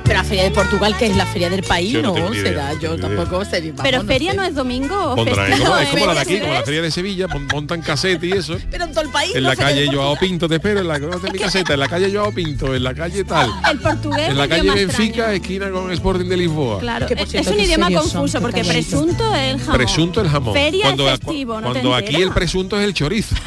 Pero 0.08 0.20
la 0.20 0.24
Feria 0.24 0.44
de 0.46 0.52
Portugal, 0.52 0.96
que 0.98 1.08
es 1.08 1.18
la 1.18 1.26
Feria 1.26 1.50
del 1.50 1.64
país, 1.64 1.92
Yo 1.92 2.02
no 2.02 2.18
no, 2.18 2.34
idea, 2.34 2.72
Yo 2.80 2.96
idea. 2.96 3.10
tampoco 3.10 3.44
sería. 3.44 3.74
Pero 3.84 3.98
vamos, 3.98 4.14
feria 4.14 4.32
sé. 4.32 4.38
no 4.38 4.44
es 4.46 4.56
domingo 4.56 5.12
o 5.12 5.16
Pondrán, 5.18 5.52
es 5.52 5.60
como, 5.60 5.78
es 5.78 5.90
como 5.90 6.06
la 6.06 6.14
de 6.14 6.20
¿eh? 6.20 6.22
aquí, 6.22 6.40
como 6.40 6.54
la 6.54 6.64
feria 6.64 6.82
de 6.82 6.92
Sevilla, 6.92 7.28
montan 7.28 7.82
casete 7.82 8.28
y 8.28 8.32
eso. 8.32 8.58
Pero 8.72 8.86
en 8.86 8.92
todo 8.92 9.04
el 9.04 9.10
país. 9.10 9.36
En 9.36 9.44
la 9.44 9.50
de 9.50 9.58
calle 9.58 9.90
Joao. 9.94 10.18
Pinto, 10.18 10.48
te 10.48 10.56
espero, 10.56 10.80
en 10.80 10.88
la 10.88 10.98
no 10.98 11.20
te 11.20 11.30
mi 11.30 11.38
caseta, 11.38 11.74
en 11.74 11.82
la 11.82 11.90
calle 11.90 12.10
Joao 12.12 12.32
Pinto, 12.32 12.74
en 12.74 12.84
la 12.84 12.94
calle 12.94 13.26
tal. 13.26 13.52
El 13.70 13.80
portugués 13.80 14.30
En 14.30 14.38
la 14.38 14.48
calle 14.48 14.72
Benfica, 14.72 15.34
esquina 15.34 15.70
con 15.70 15.92
Sporting 15.92 16.30
de 16.30 16.38
Lisboa. 16.38 16.80
Claro, 16.80 17.06
es 17.10 17.48
un 17.48 17.60
idioma 17.60 17.92
confuso 17.92 18.40
porque 18.40 18.64
presunto 18.64 19.36
es 19.36 19.56
el 19.56 19.60
jamón. 19.60 19.78
Presunto 19.78 20.22
el 20.22 20.30
jamón. 20.30 20.54
Feria 20.54 20.84
cuando 20.86 21.10
es 21.10 21.20
festivo, 21.20 21.60
¿no 21.60 21.74
te 21.74 21.82
cuando 21.82 21.96
aquí 21.96 22.16
el 22.16 22.32
presunto 22.32 22.80
es 22.80 22.86
el 22.86 22.94
chorizo. 22.94 23.36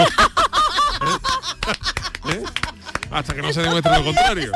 ¿Eh? 2.29 2.43
Hasta 3.11 3.35
que 3.35 3.41
no 3.41 3.51
se 3.51 3.63
demuestre 3.63 3.97
lo 3.97 4.05
contrario. 4.05 4.53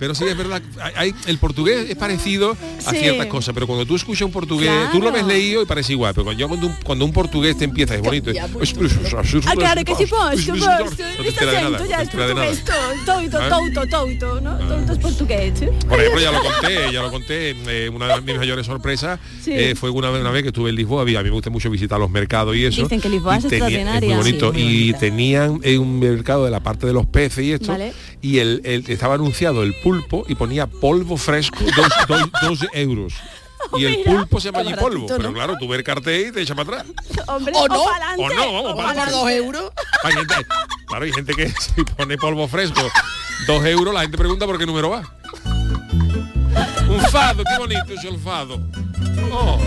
Pero 0.00 0.14
sí 0.16 0.24
es 0.24 0.36
verdad, 0.36 0.60
hay, 0.96 1.14
el 1.26 1.38
portugués 1.38 1.88
es 1.90 1.94
parecido 1.96 2.56
a 2.86 2.90
Sí. 2.90 2.96
ciertas 2.96 3.26
cosas, 3.26 3.54
pero 3.54 3.66
cuando 3.68 3.84
tú 3.86 3.94
escuchas 3.94 4.22
un 4.22 4.32
portugués, 4.32 4.70
tú 4.90 5.00
lo 5.00 5.12
ves 5.12 5.24
leído 5.26 5.62
y 5.62 5.66
parece 5.66 5.92
igual, 5.92 6.12
pero 6.14 6.24
cuando, 6.24 6.40
yo 6.40 6.48
cuando, 6.48 6.66
un, 6.68 6.74
cuando 6.82 7.04
un 7.04 7.12
portugués 7.12 7.56
te 7.58 7.64
empieza, 7.64 7.94
es 7.94 8.00
bonito. 8.00 8.32
Ya, 8.32 8.46
es- 8.60 8.74
Ah, 9.46 9.52
claro 9.54 9.84
que 9.84 9.94
sí, 9.94 10.06
pues, 10.06 10.48
no 10.48 10.54
pues, 10.56 10.96
te 10.96 11.28
este 11.28 11.44
acento 11.44 11.70
no 11.78 11.86
ya 11.86 12.02
es 12.02 12.08
portugués, 12.08 12.64
todo, 12.64 13.28
todo, 13.30 13.38
¿Ah? 13.40 13.48
todo, 13.90 14.06
todo, 14.18 14.40
¿no? 14.40 14.56
Todo 14.58 14.92
es 14.92 14.98
portugués. 14.98 15.62
¿eh? 15.62 15.70
Por 15.88 16.00
ejemplo, 16.00 16.20
ya 16.20 16.32
lo 16.32 16.40
conté, 16.42 16.92
ya 16.92 17.02
lo 17.02 17.10
conté, 17.10 17.50
eh, 17.68 17.88
una 17.90 18.06
de 18.16 18.20
mis 18.22 18.36
mayores 18.36 18.66
sorpresas 18.66 19.20
eh, 19.46 19.74
fue 19.76 19.90
una 19.90 20.10
vez, 20.10 20.20
una 20.22 20.30
vez 20.30 20.42
que 20.42 20.48
estuve 20.48 20.70
en 20.70 20.76
Lisboa, 20.76 21.02
a 21.02 21.04
mí 21.04 21.12
me 21.12 21.30
gusta 21.30 21.50
mucho 21.50 21.68
visitar 21.70 21.98
los 22.00 22.10
mercados 22.10 22.56
y 22.56 22.64
eso. 22.64 22.82
Dicen 22.82 23.00
que 23.00 23.08
Lisboa 23.10 23.36
es 23.36 23.44
extraordinaria. 23.44 24.14
muy 24.16 24.24
bonito. 24.24 24.52
Y 24.56 24.94
tenían 24.94 25.60
un 25.64 26.00
mercado 26.00 26.44
de 26.46 26.50
la 26.50 26.60
parte 26.60 26.86
de 26.86 26.92
los 26.94 27.06
peces 27.06 27.44
y 27.44 27.52
esto. 27.52 27.76
Y 28.22 28.38
el, 28.38 28.60
el- 28.64 28.84
estaba 28.90 29.14
anunciado 29.14 29.62
el 29.62 29.74
pulpo 29.74 30.24
y 30.28 30.34
ponía 30.34 30.66
polvo 30.66 31.16
fresco, 31.16 31.58
dos, 31.76 31.88
dos- 32.08 32.30
dos 32.42 32.66
euros. 32.72 33.14
Y 33.76 33.84
el 33.84 33.98
Mira. 33.98 34.10
pulpo 34.12 34.40
se 34.40 34.50
llama 34.50 34.62
polvo, 34.76 35.06
baratito, 35.06 35.16
pero 35.18 35.28
¿no? 35.28 35.34
claro, 35.34 35.54
tú 35.60 35.68
ves 35.68 35.78
el 35.78 35.84
cartel 35.84 36.28
y 36.28 36.32
te 36.32 36.40
echa 36.40 36.54
para 36.54 36.80
atrás. 36.80 36.86
Hombre, 37.28 37.52
¿O 37.54 37.68
no? 37.68 37.84
pa'lante, 37.84 38.22
O 38.22 38.28
no, 38.30 38.52
vamos, 38.54 38.72
o 38.72 38.76
para- 38.76 39.04
Por 39.04 39.12
dos 39.12 39.30
euros. 39.30 39.70
Hay 40.02 40.12
gente, 40.14 40.34
claro, 40.86 41.04
hay 41.04 41.12
gente 41.12 41.34
que 41.34 41.48
si 41.60 41.84
pone 41.84 42.16
polvo 42.16 42.48
fresco, 42.48 42.80
dos 43.46 43.64
euros, 43.66 43.92
la 43.92 44.00
gente 44.02 44.16
pregunta 44.16 44.46
por 44.46 44.58
qué 44.58 44.64
número 44.64 44.88
va. 44.90 45.02
Un 46.90 47.00
fado, 47.10 47.44
qué 47.44 47.58
bonito 47.58 47.92
es 47.94 48.04
el 48.04 48.18
fado. 48.18 48.60
Oh. 49.32 49.58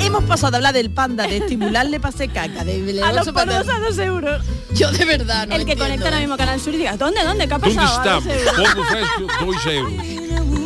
hemos 0.00 0.24
pasado 0.24 0.50
de 0.52 0.56
hablar 0.58 0.74
del 0.74 0.90
panda, 0.90 1.26
de 1.26 1.38
estimularle 1.38 1.98
pase 2.00 2.28
caca, 2.28 2.64
de 2.64 3.02
A 3.02 3.12
los 3.12 3.30
paterno. 3.30 3.72
a 3.72 3.78
dos 3.80 3.98
euros. 3.98 4.44
Yo 4.74 4.90
de 4.92 5.04
verdad 5.04 5.46
no 5.46 5.54
el 5.54 5.64
que 5.64 5.72
entiendo, 5.72 5.84
conecta 5.84 6.04
ahora 6.06 6.20
mismo 6.20 6.36
Canal 6.36 6.60
Sur 6.60 6.74
y 6.74 6.78
diga, 6.78 6.96
¿dónde, 6.96 7.22
dónde? 7.24 7.48
¿Qué 7.48 7.54
ha 7.54 7.58
¿Dónde 7.58 7.76
pasado? 7.76 8.00
A 8.00 8.14
dos 8.14 8.26
estamos? 8.26 9.66
euros. 9.66 10.63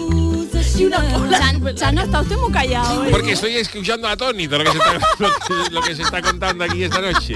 Polvo 0.78 0.98
fresco, 0.98 1.10
2 1.10 1.12
euros. 1.12 1.54
Y 1.58 1.58
una 1.64 1.74
Chano, 1.74 2.02
está 2.02 2.20
usted 2.20 2.36
muy 2.36 2.52
callado. 2.52 3.04
¿eh? 3.04 3.08
Porque 3.10 3.32
estoy 3.32 3.56
escuchando 3.56 4.08
atónito 4.08 4.58
lo 4.58 4.64
que 4.64 4.70
se 4.72 4.78
está, 4.78 4.92
lo 5.18 5.28
que, 5.28 5.70
lo 5.70 5.80
que 5.82 5.94
se 5.96 6.02
está 6.02 6.22
contando 6.22 6.64
aquí 6.64 6.84
esta 6.84 7.00
noche. 7.00 7.34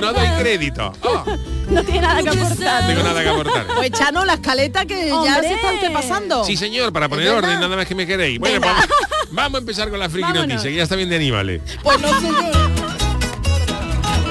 No 0.00 0.12
doy 0.12 0.28
crédito. 0.40 0.92
Oh, 1.02 1.24
No 1.70 1.82
tiene 1.82 2.02
nada 2.02 2.22
que 2.22 2.28
aportar. 2.28 2.82
no 2.82 2.88
tengo 2.88 3.02
nada 3.02 3.22
que 3.22 3.28
aportar. 3.28 3.66
Pues 3.74 3.90
Chano, 3.92 4.24
la 4.24 4.34
escaleta 4.34 4.84
que 4.84 5.08
ya 5.08 5.14
¡Hombre! 5.16 5.48
se 5.48 5.54
está 5.54 5.72
usted 5.72 5.92
pasando. 5.92 6.44
Sí, 6.44 6.56
señor, 6.56 6.92
para 6.92 7.08
poner 7.08 7.28
orden, 7.30 7.58
nada 7.58 7.74
más 7.74 7.86
que 7.86 7.94
me 7.94 8.06
queréis. 8.06 8.38
Bueno, 8.38 8.60
vamos, 8.60 8.84
vamos 9.30 9.54
a 9.56 9.60
empezar 9.60 9.88
con 9.90 9.98
la 9.98 10.08
friki 10.10 10.22
Vámonos. 10.28 10.48
noticia, 10.48 10.70
que 10.70 10.76
ya 10.76 10.82
está 10.82 10.94
bien 10.96 11.08
de 11.08 11.16
animales. 11.16 11.62
Pues 11.82 12.00
no 12.00 12.20
sé 12.20 12.28
yo. 12.28 12.52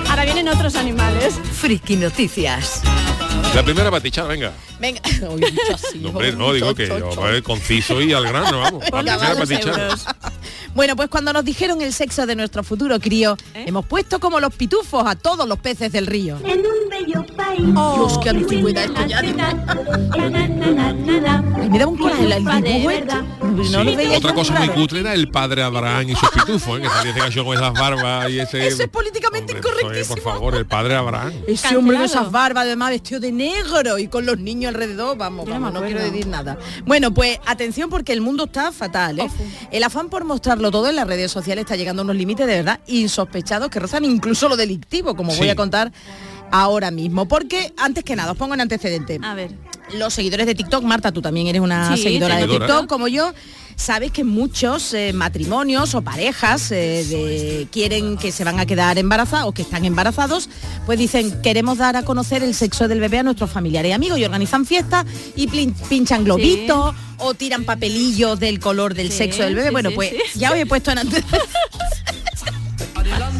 Ahora 0.10 0.26
vienen 0.26 0.48
otros 0.48 0.76
animales. 0.76 1.34
Friki 1.60 1.96
Noticias. 1.96 2.82
La 3.56 3.64
primera 3.64 3.92
patichada, 3.92 4.28
venga. 4.28 4.52
Venga, 4.80 5.02
Uy, 5.30 5.42
dicho 5.42 5.76
así, 5.76 6.00
No, 6.00 6.10
hombre, 6.10 6.34
no, 6.36 6.54
digo 6.54 6.74
que 6.74 6.88
yo, 6.88 7.44
conciso 7.44 8.02
y 8.02 8.12
al 8.12 8.24
grano, 8.24 8.60
vamos. 8.60 8.84
La 9.04 9.36
primera 9.36 9.60
euros. 9.60 10.06
Bueno, 10.74 10.96
pues 10.96 11.08
cuando 11.10 11.32
nos 11.34 11.46
dijeron 11.46 11.82
el 11.84 11.94
sexo 11.94 12.26
de 12.26 12.36
nuestro 12.36 12.64
futuro 12.64 13.00
crío, 13.00 13.38
¿Eh? 13.54 13.66
hemos 13.68 13.86
puesto 13.86 14.20
como 14.20 14.40
los 14.40 14.56
pitufos 14.56 15.04
a 15.06 15.16
todos 15.16 15.48
los 15.48 15.60
peces 15.60 15.92
del 15.92 16.08
río. 16.08 16.40
En 16.44 16.60
un 16.62 16.90
bello 16.90 17.24
país. 17.56 17.74
Dios, 17.74 18.18
qué 18.20 18.30
antigüedad 18.30 18.84
esto 18.86 19.06
ya. 19.06 19.20
Ay, 19.20 19.34
me 21.70 21.80
da 21.80 21.88
un 21.88 21.98
coraje 21.98 22.26
el 22.26 22.32
el 22.32 22.46
dibujo. 22.64 22.92
No 23.42 23.64
Sí, 23.64 23.72
lo 23.72 23.96
veía 23.96 24.18
otra 24.18 24.34
cosa 24.34 24.60
muy 24.60 24.70
cutre 24.70 25.02
era 25.02 25.14
el 25.14 25.30
padre 25.30 25.62
Abraham 25.62 26.10
y 26.10 26.16
sus 26.16 26.30
pitufos, 26.30 26.80
¿eh? 26.80 26.82
que 26.82 26.90
salía 26.90 27.12
ese 27.12 27.20
gallo 27.20 27.46
con 27.46 27.56
esas 27.56 27.74
barbas 27.74 28.30
y 28.30 28.40
ese... 28.40 28.68
Eso 28.68 28.84
es 28.84 28.90
políticamente 28.90 29.54
Hombre, 29.54 29.70
incorrectísimo. 29.70 30.16
por 30.16 30.24
favor, 30.24 30.56
el 30.56 30.66
padre 30.66 30.96
Abraham. 30.96 31.34
Ese 31.48 31.78
hombre 31.78 31.98
con 31.98 32.06
esas 32.06 32.32
barbas, 32.32 32.64
además 32.64 32.90
vestido 32.90 33.20
de 33.20 33.32
negro 33.32 34.00
y 34.00 34.08
con 34.08 34.26
los 34.26 34.40
niños 34.40 34.74
alrededor, 34.74 35.18
vamos, 35.18 35.48
vamos, 35.48 35.72
no 35.72 35.82
quiero 35.84 36.02
decir 36.02 36.28
nada. 36.28 36.58
Bueno, 36.86 37.14
pues 37.14 37.40
atención 37.46 37.90
porque 37.90 38.12
el 38.12 38.22
mundo 38.22 38.46
está 38.46 38.72
fatal, 38.72 39.20
¿eh? 39.20 39.30
El 39.72 39.84
afán 39.84 40.10
por 40.10 40.26
mostrarlo 40.26 40.72
todo 40.72 40.90
en 40.90 40.96
las 40.96 41.08
redes 41.08 41.32
sociales 41.32 41.64
está 41.64 41.76
llegando 41.76 42.02
a 42.02 42.06
unos 42.06 42.16
límites 42.16 42.48
de 42.48 42.56
verdad 42.56 42.80
insospechados 42.88 43.70
que 43.70 43.80
rozan 43.80 44.04
incluso 44.04 44.50
lo 44.50 44.58
delictivo, 44.58 45.16
como 45.16 45.34
voy 45.36 45.50
a 45.50 45.56
contar 45.56 45.92
ahora 46.52 46.92
mismo. 46.92 47.28
Porque, 47.28 47.74
antes 47.78 48.04
que 48.04 48.16
nada, 48.16 48.32
os 48.32 48.38
pongo 48.38 48.54
en 48.54 48.62
antecedente. 48.62 49.20
A 49.24 49.34
ver. 49.36 49.52
Los 49.98 50.14
seguidores 50.14 50.46
de 50.46 50.56
TikTok, 50.56 50.84
Marta, 50.84 51.12
tú 51.12 51.22
también 51.22 51.48
eres 51.48 51.62
una 51.62 51.96
Sí, 51.96 52.04
seguidora 52.04 52.38
de. 52.38 52.48
TikTok 52.48 52.88
como 52.88 53.08
yo. 53.08 53.34
Sabes 53.76 54.12
que 54.12 54.24
muchos 54.24 54.94
eh, 54.94 55.14
matrimonios 55.14 55.96
o 55.96 56.04
parejas 56.04 56.72
eh, 56.72 57.04
de- 57.10 57.68
quieren 57.72 58.18
que 58.18 58.32
se 58.32 58.44
van 58.44 58.60
a 58.60 58.68
quedar 58.68 59.00
embarazados 59.00 59.48
o 59.48 59.52
que 59.52 59.64
están 59.64 59.84
embarazados, 59.84 60.48
pues 60.86 61.00
dicen 61.00 61.42
queremos 61.42 61.80
dar 61.80 61.96
a 61.96 62.04
conocer 62.04 62.44
el 62.44 62.54
sexo 62.54 62.88
del 62.88 63.00
bebé 63.00 63.18
a 63.20 63.24
nuestros 63.24 63.50
familiares 63.50 63.90
y 63.90 63.94
amigos 63.94 64.20
y 64.20 64.26
organizan 64.26 64.68
fiestas 64.68 65.06
y 65.36 65.48
plin- 65.48 65.74
pinchan 65.90 66.24
globitos 66.24 66.94
o 67.18 67.34
tiran 67.34 67.64
papelillos 67.64 68.40
del 68.40 68.60
color 68.60 68.94
del 68.94 69.12
Sí, 69.12 69.18
sexo 69.18 69.42
del 69.42 69.56
bebé. 69.56 69.70
sí, 69.70 69.72
bueno, 69.74 69.90
sí, 69.90 69.96
pues 69.96 70.10
sí. 70.34 70.40
ya 70.40 70.52
os 70.52 70.58
he 70.58 70.68
puesto 70.68 70.92
en 70.92 71.00
antecedentes. 71.00 71.50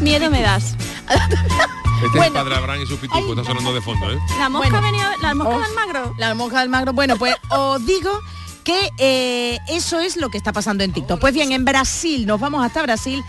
Miedo 0.00 0.30
me 0.32 0.42
das. 0.42 0.74
Este 1.96 2.06
es 2.06 2.12
el 2.12 2.18
Bueno. 2.18 2.34
padre 2.34 2.54
Abraham 2.56 2.82
y 2.82 2.86
sus 2.86 2.98
pitufos, 2.98 3.30
está 3.30 3.44
sonando 3.44 3.72
de 3.72 3.80
fondo, 3.80 4.10
¿eh? 4.10 4.18
La 4.38 4.48
mosca 4.48 4.68
Bueno. 4.70 4.86
venía, 4.86 5.10
la 5.22 5.34
mosca 5.34 5.56
Oh. 5.56 5.60
del 5.60 5.74
magro. 5.74 6.14
La 6.18 6.34
monja 6.34 6.60
del 6.60 6.68
magro. 6.68 6.92
Bueno, 6.92 7.16
pues 7.16 7.34
os 7.50 7.84
digo 7.86 8.10
que 8.64 8.90
eh, 8.98 9.58
eso 9.68 10.00
es 10.00 10.16
lo 10.16 10.30
que 10.30 10.38
está 10.38 10.52
pasando 10.52 10.84
en 10.84 10.92
TikTok. 10.92 11.20
Pues 11.20 11.34
bien, 11.34 11.52
en 11.52 11.64
Brasil, 11.64 12.26
nos 12.26 12.40
vamos 12.40 12.64
hasta 12.64 12.82
Brasil. 12.82 13.22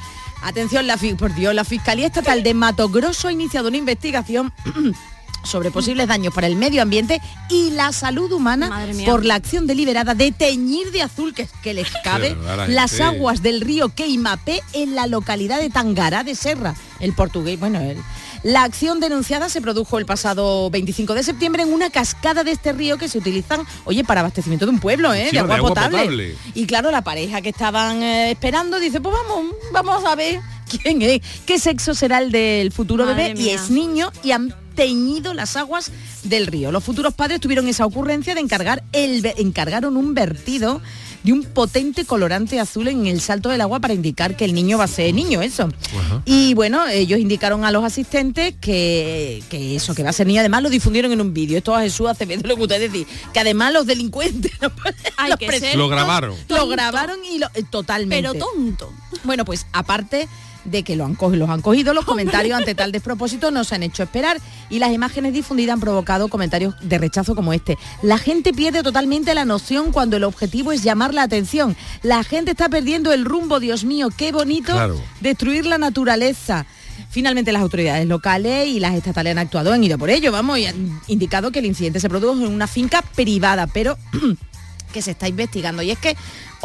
Atención, 0.44 0.86
la, 0.88 0.98
por 1.18 1.34
Dios, 1.34 1.54
la 1.56 1.64
Fiscalía 1.64 2.08
Estatal 2.08 2.44
de 2.44 2.54
Mato 2.54 2.90
Grosso 2.90 3.28
ha 3.30 3.32
iniciado 3.32 3.68
una 3.70 3.78
investigación 3.78 4.54
sobre 5.44 5.72
posibles 5.72 6.08
daños 6.08 6.34
para 6.34 6.48
el 6.48 6.56
medio 6.56 6.82
ambiente 6.82 7.22
y 7.50 7.72
la 7.72 7.92
salud 7.94 8.32
humana 8.32 8.88
por 9.06 9.24
la 9.26 9.36
acción 9.36 9.68
deliberada 9.68 10.14
de 10.16 10.32
teñir 10.32 10.92
de 10.92 11.02
azul 11.04 11.34
que, 11.34 11.48
que 11.64 11.74
les 11.74 11.88
cabe 12.04 12.36
la 12.36 12.68
las 12.68 13.00
aguas 13.00 13.42
del 13.44 13.62
río 13.62 13.90
Queimapé 13.90 14.62
en 14.74 14.96
la 14.96 15.06
localidad 15.08 15.60
de 15.60 15.70
Tangará 15.70 16.24
de 16.24 16.34
Serra, 16.36 16.76
el 17.00 17.14
portugués, 17.14 17.60
bueno, 17.60 17.80
el, 17.80 17.98
la 18.46 18.62
acción 18.62 19.00
denunciada 19.00 19.50
se 19.50 19.60
produjo 19.60 19.98
el 19.98 20.06
pasado 20.06 20.70
25 20.70 21.16
de 21.16 21.24
septiembre 21.24 21.64
en 21.64 21.74
una 21.74 21.90
cascada 21.90 22.44
de 22.44 22.52
este 22.52 22.74
río 22.74 23.00
que 23.00 23.10
se 23.10 23.18
utilizan, 23.18 23.62
oye, 23.86 24.04
para 24.04 24.20
abastecimiento 24.20 24.68
de 24.68 24.72
un 24.72 24.80
pueblo, 24.80 25.12
¿eh? 25.16 25.30
Sí, 25.32 25.36
de, 25.36 25.42
de 25.42 25.52
agua 25.52 25.70
potable. 25.70 25.98
potable. 25.98 26.36
Y 26.54 26.68
claro, 26.68 26.92
la 26.92 27.04
pareja 27.04 27.42
que 27.42 27.50
estaban 27.50 28.04
eh, 28.04 28.30
esperando 28.30 28.80
dice, 28.80 29.02
pues 29.02 29.16
vamos, 29.16 29.56
vamos 29.74 30.06
a 30.06 30.14
ver 30.14 30.42
quién 30.70 31.02
es, 31.02 31.22
qué 31.48 31.58
sexo 31.58 31.96
será 31.96 32.20
el 32.20 32.32
del 32.32 32.72
futuro 32.72 33.08
Madre 33.08 33.30
bebé. 33.30 33.42
Y 33.42 33.50
es 33.50 33.72
niño 33.72 34.12
y 34.24 34.30
han 34.30 34.54
teñido 34.76 35.34
las 35.34 35.56
aguas 35.56 35.92
del 36.22 36.46
río. 36.46 36.72
Los 36.72 36.84
futuros 36.84 37.16
padres 37.16 37.40
tuvieron 37.40 37.68
esa 37.68 37.88
ocurrencia 37.88 38.36
de 38.36 38.42
encargar 38.42 38.84
el, 38.92 39.26
encargaron 39.38 39.98
un 39.98 40.14
vertido 40.14 40.84
de 41.26 41.34
un 41.34 41.44
potente 41.44 42.06
colorante 42.06 42.60
azul 42.60 42.88
en 42.88 43.08
el 43.08 43.20
salto 43.20 43.50
del 43.50 43.60
agua 43.62 43.80
para 43.80 43.94
indicar 43.96 44.38
que 44.38 44.46
el 44.46 44.54
niño 44.54 44.78
va 44.78 44.84
a 44.84 44.88
ser 44.88 45.12
niño, 45.14 45.42
eso. 45.42 45.64
Ajá. 46.00 46.22
Y 46.24 46.54
bueno, 46.54 46.86
ellos 46.88 47.20
indicaron 47.20 47.66
a 47.66 47.72
los 47.72 47.84
asistentes 47.84 48.54
que, 48.62 49.44
que 49.50 49.76
eso, 49.76 49.96
que 49.96 50.04
va 50.04 50.12
a 50.12 50.14
ser 50.14 50.28
niño, 50.28 50.40
además 50.42 50.62
lo 50.62 50.70
difundieron 50.70 51.12
en 51.12 51.22
un 51.22 51.34
vídeo. 51.34 51.58
Esto 51.58 51.74
a 51.76 51.82
Jesús 51.82 52.08
Acevedo 52.08 52.48
lo 52.48 52.56
que 52.56 52.62
usted 52.62 52.80
decir, 52.80 53.08
que 53.34 53.40
además 53.40 53.74
los 53.74 53.86
delincuentes 53.88 54.52
Hay 55.18 55.32
los 55.32 55.40
que 55.40 55.48
pres- 55.48 55.60
ser 55.62 55.76
Lo 55.76 55.88
grabaron. 55.90 56.36
lo 56.48 56.68
grabaron 56.68 57.18
y 57.26 57.40
lo, 57.40 57.48
eh, 57.56 57.64
totalmente. 57.70 58.16
Pero 58.30 58.34
tonto. 58.46 58.94
Bueno, 59.24 59.44
pues 59.46 59.66
aparte 59.74 60.28
de 60.66 60.84
que 60.84 60.96
lo 60.96 61.06
han 61.06 61.16
cogido, 61.16 61.40
los 61.46 61.50
han 61.50 61.62
cogido, 61.62 61.94
los 61.94 62.06
comentarios 62.06 62.58
ante 62.58 62.76
tal 62.76 62.92
despropósito 62.92 63.52
no 63.52 63.64
se 63.64 63.76
han 63.76 63.84
hecho 63.84 64.04
esperar 64.04 64.38
y 64.70 64.80
las 64.80 64.92
imágenes 64.92 65.34
difundidas 65.34 65.74
han 65.76 65.80
provocado 65.80 66.28
comentarios 66.28 66.76
de 66.82 66.98
rechazo 66.98 67.36
como 67.36 67.54
este. 67.54 67.78
La 68.02 68.18
gente 68.18 68.52
pierde 68.54 68.84
totalmente 68.84 69.34
la 69.34 69.46
noción 69.46 69.92
cuando 69.92 70.18
el 70.18 70.24
objetivo 70.24 70.72
es 70.72 70.84
llamar 70.84 71.14
la 71.14 71.24
atención. 71.24 71.76
La 72.04 72.24
gente 72.24 72.52
está 72.52 72.68
perdiendo 72.70 73.14
el 73.14 73.26
rumbo, 73.26 73.60
Dios 73.60 73.84
mío, 73.84 74.10
qué 74.16 74.32
bonito 74.32 74.74
Claro. 74.74 75.00
destruir 75.22 75.66
la 75.66 75.78
naturaleza. 75.78 76.66
Finalmente 77.10 77.52
las 77.52 77.62
autoridades 77.62 78.08
locales 78.08 78.68
y 78.68 78.80
las 78.80 78.94
estatales 78.96 79.32
han 79.32 79.38
actuado, 79.40 79.72
han 79.72 79.84
ido 79.84 79.98
por 79.98 80.10
ello, 80.10 80.32
vamos, 80.32 80.58
y 80.60 80.66
han 80.66 81.00
indicado 81.08 81.52
que 81.52 81.60
el 81.60 81.66
incidente 81.66 82.00
se 82.00 82.10
produjo 82.10 82.34
en 82.46 82.52
una 82.52 82.68
finca 82.68 83.02
privada, 83.16 83.68
pero 83.68 83.98
que 84.94 85.02
se 85.02 85.12
está 85.12 85.28
investigando. 85.28 85.82
Y 85.82 85.92
es 85.92 85.98
que 86.00 86.16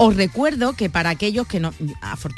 os 0.02 0.16
recuerdo 0.16 0.72
que 0.72 0.88
para 0.90 1.10
aquellos 1.10 1.46
que 1.46 1.60
no, 1.60 1.72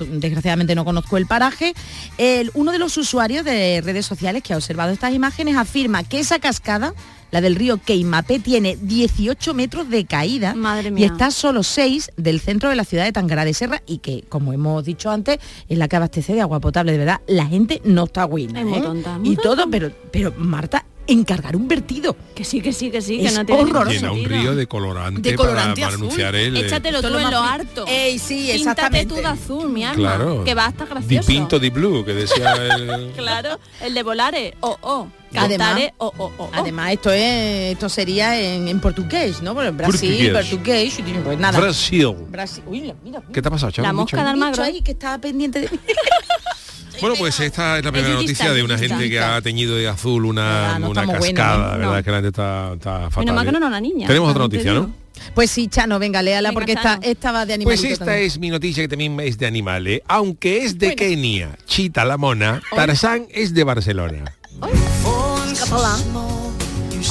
desgraciadamente 0.00 0.74
no 0.74 0.84
conozco 0.84 1.16
el 1.16 1.26
paraje, 1.26 1.74
el- 2.18 2.50
uno 2.54 2.72
de 2.72 2.78
los 2.78 2.96
usuarios 2.96 3.44
de 3.44 3.80
redes 3.82 4.06
sociales 4.06 4.42
que 4.42 4.52
ha 4.52 4.56
observado 4.56 4.92
estas 4.92 5.14
imágenes 5.14 5.56
afirma 5.56 6.02
que 6.04 6.18
esa 6.20 6.38
cascada, 6.38 6.94
la 7.30 7.40
del 7.40 7.54
río 7.54 7.78
Queimapé, 7.78 8.40
tiene 8.40 8.76
18 8.80 9.54
metros 9.54 9.88
de 9.88 10.04
caída 10.04 10.54
Madre 10.54 10.88
y 10.88 10.92
mía. 10.92 11.06
está 11.06 11.26
a 11.26 11.30
solo 11.30 11.62
6 11.62 12.10
del 12.16 12.40
centro 12.40 12.68
de 12.68 12.76
la 12.76 12.84
ciudad 12.84 13.04
de 13.04 13.12
Tangará 13.12 13.44
de 13.44 13.54
Serra 13.54 13.82
y 13.86 13.98
que, 13.98 14.24
como 14.28 14.52
hemos 14.52 14.84
dicho 14.84 15.10
antes, 15.10 15.38
es 15.68 15.78
la 15.78 15.88
que 15.88 15.96
abastece 15.96 16.34
de 16.34 16.42
agua 16.42 16.60
potable. 16.60 16.92
De 16.92 16.98
verdad, 16.98 17.20
la 17.26 17.46
gente 17.46 17.80
no 17.84 18.04
está 18.04 18.26
buena. 18.26 18.60
¿eh? 18.60 18.64
Y 19.24 19.36
todo, 19.36 19.70
pero, 19.70 19.90
pero 20.10 20.34
Marta, 20.36 20.84
encargar 21.12 21.54
un 21.56 21.68
vertido. 21.68 22.16
Que 22.34 22.44
sí, 22.44 22.60
que 22.60 22.72
sí, 22.72 22.90
que 22.90 23.00
sí, 23.02 23.18
que 23.18 23.26
Es 23.26 23.34
no 23.34 23.44
tiene 23.46 23.62
horroroso. 23.62 23.90
Llena 23.90 24.12
un 24.12 24.24
río 24.24 24.54
de 24.54 24.66
colorante, 24.66 25.30
De 25.30 25.34
colorante 25.36 25.80
para, 25.80 25.86
para 25.86 25.86
azul. 25.88 26.04
anunciar 26.06 26.34
el... 26.34 26.56
eh, 26.56 26.66
Échatelo 26.66 27.00
tú 27.00 27.06
en 27.18 27.30
lo 27.30 27.38
harto. 27.40 27.84
Ey, 27.86 28.18
sí, 28.18 28.34
Píntate 28.52 28.56
exactamente. 28.56 29.06
tú 29.14 29.20
de 29.20 29.26
azul, 29.26 29.68
mi 29.70 29.84
alma. 29.84 29.96
Claro. 30.16 30.44
Que 30.44 30.54
va 30.54 30.66
a 30.66 30.68
estar 30.70 30.88
Di 30.88 30.94
gracioso. 30.94 31.26
pinto 31.28 31.58
di 31.58 31.70
blue, 31.70 32.04
que 32.04 32.14
decía 32.14 32.52
el... 32.76 33.12
Claro, 33.16 33.58
el 33.80 33.94
de 33.94 34.02
volare, 34.02 34.54
o 34.60 34.76
o. 34.80 35.08
Además- 35.34 35.68
Cantare, 35.68 35.94
o 35.96 36.12
o 36.18 36.32
o. 36.36 36.50
Además, 36.52 36.92
esto 36.92 37.10
es, 37.10 37.72
esto 37.72 37.88
sería 37.88 38.38
en, 38.38 38.68
en 38.68 38.80
portugués, 38.80 39.40
¿no? 39.40 39.54
Porque 39.54 39.68
en 39.68 39.76
Brasil, 39.78 40.30
Portugués. 40.32 40.92
portugués, 40.94 41.22
pues 41.24 41.38
nada. 41.38 41.58
Brasil. 41.58 42.14
Brasil. 42.28 42.62
Uy, 42.66 42.82
mira, 42.82 42.94
mira. 43.02 43.22
¿Qué 43.32 43.40
te 43.40 43.48
ha 43.48 43.50
pasado, 43.50 43.72
chaval? 43.72 43.88
La 43.88 43.92
mosca 43.94 44.22
de 44.22 44.28
Almagro. 44.28 44.62
ahí 44.62 44.82
que 44.82 44.92
estaba 44.92 45.16
pendiente 45.18 45.60
de 45.62 45.70
mí. 45.70 45.78
Bueno, 47.02 47.16
pues 47.18 47.38
esta 47.40 47.78
es 47.78 47.84
la 47.84 47.90
primera 47.92 48.14
noticia 48.14 48.52
de 48.52 48.62
una 48.62 48.78
gente 48.78 49.10
que 49.10 49.18
ha 49.18 49.42
teñido 49.42 49.76
de 49.76 49.88
azul 49.88 50.24
una, 50.24 50.42
Verdad, 50.42 50.78
no 50.78 50.90
una 50.90 51.00
estamos 51.02 51.18
buenos, 51.18 51.40
cascada, 51.40 51.74
¿eh? 51.74 51.78
¿verdad? 51.78 51.96
No. 51.96 52.02
Que 52.04 52.10
la 52.10 52.16
gente 52.16 52.28
está, 52.28 52.72
está 52.74 53.10
fatal. 53.10 53.34
Mal 53.34 53.44
que 53.44 53.50
¿eh? 53.50 53.60
no 53.60 53.66
una 53.66 53.80
niña. 53.80 54.06
Tenemos 54.06 54.30
otra 54.30 54.42
también 54.44 54.62
noticia, 54.62 54.72
¿no? 54.72 54.94
Pues 55.34 55.50
sí, 55.50 55.68
Chano, 55.68 55.98
venga, 55.98 56.22
léala 56.22 56.50
Venga, 56.50 56.54
porque 56.60 56.72
esta, 56.72 56.94
Chano. 56.94 57.02
esta 57.02 57.32
va 57.32 57.46
de 57.46 57.54
animales. 57.54 57.80
Pues 57.80 57.92
esta 57.92 58.18
es 58.18 58.38
mi 58.38 58.50
noticia 58.50 58.82
que 58.82 58.88
también 58.88 59.18
es 59.20 59.36
de 59.36 59.46
animales. 59.46 60.00
Aunque 60.06 60.64
es 60.64 60.78
de 60.78 60.94
Kenia, 60.94 61.58
Chita 61.66 62.04
la 62.04 62.16
mona, 62.16 62.62
Tarzán 62.74 63.26
es 63.30 63.52
de 63.52 63.64
Barcelona. 63.64 64.32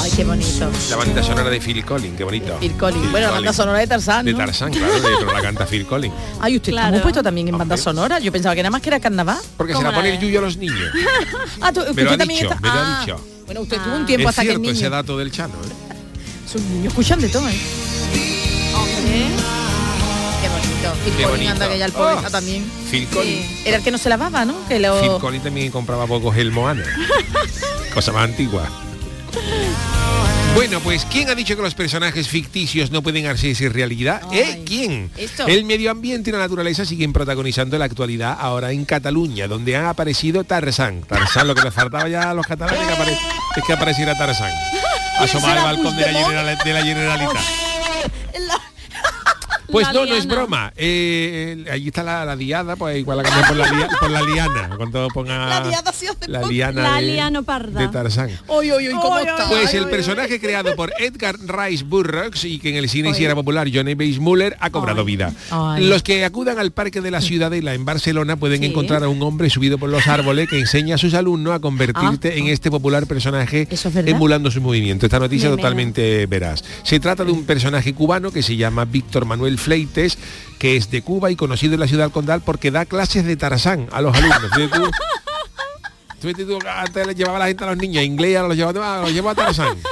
Ay, 0.02 0.12
qué 0.16 0.24
bonito. 0.24 0.70
La 0.90 0.96
banda 0.96 1.22
sonora 1.24 1.50
de 1.50 1.60
Phil 1.62 1.86
Collins, 1.86 2.18
qué 2.18 2.24
bonito. 2.24 2.58
Phil 2.60 2.74
Collins. 2.74 3.12
Bueno, 3.12 3.28
la 3.28 3.34
banda 3.34 3.54
sonora 3.54 3.80
de 3.80 3.88
Tarzán, 3.88 4.26
De. 4.26 4.34
Tarzán, 4.34 4.72
claro, 4.74 4.94
de- 4.94 5.02
pero 5.02 5.32
la 5.34 5.42
canta 5.42 5.66
Phil 5.66 5.86
Collins. 5.86 6.14
Ay, 6.40 6.56
usted 6.58 6.72
Claro. 6.72 6.88
está 6.88 6.92
muy 6.98 7.02
puesto 7.04 7.22
también 7.24 7.48
en 7.50 7.58
banda 7.58 7.76
Hombre. 7.76 7.84
sonora. 7.84 8.20
Yo 8.20 8.32
pensaba 8.32 8.56
que 8.56 8.64
nada 8.64 8.72
más 8.72 8.82
que 8.82 8.90
era 8.90 9.00
carnaval. 9.00 9.38
Porque 9.58 9.74
se 9.74 9.78
¿Cómo 9.78 9.90
la 9.92 9.96
pone 9.96 10.14
el 10.16 10.20
yuyo 10.20 10.40
a 10.40 10.42
los 10.44 10.58
niños. 10.58 10.80
Ah, 11.62 11.72
tú, 11.72 11.82
Me 11.82 11.86
lo 11.86 11.92
usted 11.92 12.08
ha 12.08 12.18
también 12.18 12.40
dicho, 12.42 12.54
está- 12.54 12.62
me 12.62 12.68
lo 12.68 12.74
ha 12.74 12.98
Ah, 13.02 13.06
dicho. 13.06 13.26
Bueno, 13.46 13.62
usted 13.62 13.78
tuvo 13.82 13.96
un 13.96 14.06
tiempo 14.06 14.24
Es 14.24 14.30
hasta 14.30 14.42
que 14.42 14.48
el 14.48 14.54
cierto 14.56 14.62
niño. 14.72 14.74
ese 14.80 14.90
dato 14.90 15.18
del 15.18 15.32
Chano. 15.32 15.54
¿eh? 15.54 15.96
Sus 16.52 16.62
niños 16.62 16.88
escuchan 16.88 17.20
de 17.22 17.30
todo, 17.30 17.48
¿eh? 17.48 17.54
Bonito. 20.50 20.94
Phil 21.04 21.14
Qué 21.16 21.24
Collins, 21.24 21.30
bonito. 21.30 21.52
anda 21.52 21.70
que 21.70 21.78
ya 21.78 21.86
el 21.86 21.92
pobre 21.92 22.14
Oh, 22.14 22.18
está 22.18 22.30
también. 22.32 22.66
Phil 22.90 23.08
Collins. 23.08 23.46
Sí. 23.46 23.62
Era 23.66 23.78
el 23.78 23.84
que 23.84 23.92
no 23.92 23.98
se 23.98 24.10
lavaba, 24.10 24.46
¿no? 24.46 24.56
Que 24.68 24.80
lo... 24.80 25.00
Phil 25.00 25.12
Collins 25.20 25.44
también 25.44 25.72
compraba 25.72 26.08
poco 26.08 26.32
gel 26.32 26.52
Moana. 26.52 26.84
Cosa 27.94 28.12
más 28.12 28.24
antigua. 28.24 28.68
Bueno, 30.54 30.80
pues 30.82 31.06
¿quién 31.06 31.30
ha 31.30 31.36
dicho 31.36 31.56
que 31.56 31.62
los 31.62 31.74
personajes 31.76 32.28
ficticios 32.28 32.92
no 32.92 33.02
pueden 33.02 33.26
hacerse 33.28 33.70
realidad? 33.70 34.22
¿Eh? 34.32 34.62
¿Quién? 34.66 35.10
esto. 35.18 35.48
El 35.48 35.64
medio 35.66 35.90
ambiente 35.92 36.30
y 36.30 36.34
la 36.34 36.40
naturaleza 36.40 36.86
siguen 36.86 37.14
protagonizando 37.14 37.78
la 37.78 37.86
actualidad 37.86 38.38
ahora 38.40 38.72
en 38.72 38.84
Cataluña, 38.86 39.48
donde 39.48 39.76
ha 39.78 39.90
aparecido 39.90 40.44
Tarzán. 40.44 41.02
Tarzán, 41.04 41.48
lo 41.48 41.56
que 41.56 41.62
les 41.64 41.74
faltaba 41.74 42.08
ya 42.10 42.30
a 42.30 42.34
los 42.34 42.46
catalanes 42.46 42.80
que 43.54 43.60
es 43.62 43.66
que 43.66 43.74
apareciera 43.74 44.14
Tarzán. 44.18 44.52
Asomar 45.20 45.58
al 45.58 45.64
balcón 45.64 45.96
de 45.96 46.12
la, 46.12 46.20
General- 46.26 46.58
de 46.64 46.74
la 46.74 46.82
Generalitat. 46.84 47.42
Pues 49.72 49.88
La 49.88 49.94
no, 49.94 50.06
no 50.06 50.16
es 50.16 50.26
broma. 50.28 50.74
Eh, 50.76 51.66
allí 51.72 51.88
está 51.88 52.04
la, 52.04 52.26
la 52.26 52.36
diada, 52.36 52.76
pues 52.76 52.98
igual 52.98 53.18
la 53.18 53.24
cambian 53.24 53.48
por 53.48 53.58
la, 53.58 53.68
lia- 53.68 53.90
por 54.00 54.10
la 54.12 54.22
liana. 54.22 54.70
Cuando 54.78 55.08
ponga 55.14 55.48
La 55.48 55.68
diada 55.68 55.92
sí 55.94 56.08
hace 56.08 56.28
la 56.30 56.40
poco. 56.42 56.52
liana 56.52 56.82
La 56.84 56.96
de, 56.98 57.02
liano 57.04 57.44
parda. 57.44 57.80
de 57.82 57.88
Tarzán. 57.88 58.30
Pues 59.50 59.74
el 59.74 59.88
personaje 59.90 60.40
creado 60.40 60.76
por 60.76 60.92
Edgar 61.00 61.36
Rice 61.40 61.84
Burroughs 61.84 62.44
y 62.46 62.60
que 62.60 62.70
en 62.70 62.76
el 62.76 62.90
cine 62.90 63.14
sí 63.14 63.24
era 63.26 63.36
popular, 63.36 63.68
Johnny 63.74 63.94
Weissmuller, 63.94 64.56
ha 64.60 64.70
cobrado 64.70 65.04
vida. 65.06 65.34
Los 65.80 66.04
que 66.04 66.26
acudan 66.26 66.60
al 66.60 66.72
Parque 66.72 67.02
de 67.02 67.12
la 67.12 67.22
Ciudadela 67.22 67.74
en 67.74 67.86
Barcelona 67.86 68.36
pueden 68.36 68.62
Sí. 68.62 68.68
encontrar 68.68 69.04
a 69.04 69.10
un 69.10 69.22
hombre 69.24 69.50
subido 69.50 69.78
por 69.78 69.90
los 69.90 70.08
árboles 70.08 70.48
que 70.50 70.60
enseña 70.60 70.96
a 70.96 70.98
sus 70.98 71.14
alumnos 71.14 71.54
a 71.54 71.60
convertirte 71.60 72.38
en 72.38 72.48
este 72.48 72.70
popular 72.70 73.08
personaje 73.08 73.68
¿Eso 73.72 73.88
es 73.90 73.94
verdad? 73.94 74.10
emulando 74.10 74.52
su 74.52 74.62
movimiento. 74.62 75.06
Esta 75.06 75.20
noticia 75.20 75.50
totalmente 75.50 76.26
veraz. 76.28 76.64
Se 76.84 77.00
trata 77.00 77.24
de 77.26 77.32
un 77.32 77.46
personaje 77.46 77.94
cubano 77.94 78.32
que 78.32 78.44
se 78.44 78.56
llama 78.56 78.86
Víctor 78.86 79.26
Manuel 79.26 79.58
Fleites, 79.62 80.18
que 80.60 80.76
es 80.76 80.92
de 80.92 81.02
Cuba 81.02 81.32
y 81.32 81.36
conocido 81.36 81.76
en 81.76 81.80
la 81.80 81.88
ciudad 81.88 82.12
condal 82.12 82.42
porque 82.42 82.72
da 82.72 82.86
clases 82.86 83.26
de 83.26 83.36
Tarzán 83.38 83.88
a 83.92 84.02
los 84.02 84.16
alumnos. 84.16 84.52
Tú, 86.22 86.34
tú, 86.34 86.60
antes 86.68 87.08
le 87.08 87.16
llevaba 87.16 87.40
la 87.40 87.48
gente 87.48 87.64
a 87.64 87.68
los 87.68 87.78
niños 87.78 88.02
a 88.02 88.04
inglés, 88.04 88.40
los 88.42 88.56
lleva, 88.56 89.02
los 89.02 89.12
lleva 89.12 89.32
a 89.32 89.36
Tarzán. 89.36 89.78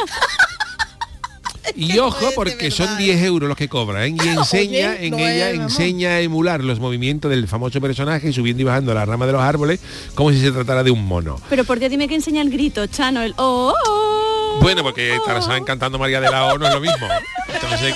Y 1.75 1.97
ojo, 1.99 2.31
porque 2.35 2.71
son 2.71 2.97
10 2.97 3.23
euros 3.23 3.47
los 3.47 3.57
que 3.57 3.69
cobra, 3.69 4.05
¿eh? 4.05 4.09
y 4.09 4.27
enseña, 4.27 4.91
Oye, 4.91 5.05
en 5.05 5.11
no 5.11 5.17
ella 5.19 5.51
es, 5.51 5.59
enseña 5.59 6.09
a 6.09 6.19
emular 6.19 6.63
los 6.63 6.79
movimientos 6.79 7.31
del 7.31 7.47
famoso 7.47 7.79
personaje, 7.79 8.33
subiendo 8.33 8.61
y 8.61 8.65
bajando 8.65 8.93
la 8.93 9.05
rama 9.05 9.25
de 9.25 9.33
los 9.33 9.41
árboles, 9.41 9.79
como 10.15 10.31
si 10.31 10.41
se 10.41 10.51
tratara 10.51 10.83
de 10.83 10.91
un 10.91 11.05
mono. 11.05 11.39
Pero 11.49 11.63
por 11.63 11.79
Dios 11.79 11.91
dime 11.91 12.07
que 12.07 12.15
enseña 12.15 12.41
el 12.41 12.49
grito, 12.49 12.85
Chano, 12.87 13.21
el 13.21 13.33
oh, 13.37 13.73
oh, 13.73 13.89
oh. 13.89 14.59
Bueno, 14.61 14.83
porque 14.83 15.17
Tarzán 15.25 15.63
cantando 15.63 15.97
María 15.97 16.19
de 16.19 16.29
la 16.29 16.53
O 16.53 16.57
no 16.57 16.67
es 16.67 16.73
lo 16.73 16.81
mismo. 16.81 17.07
Entonces, 17.53 17.95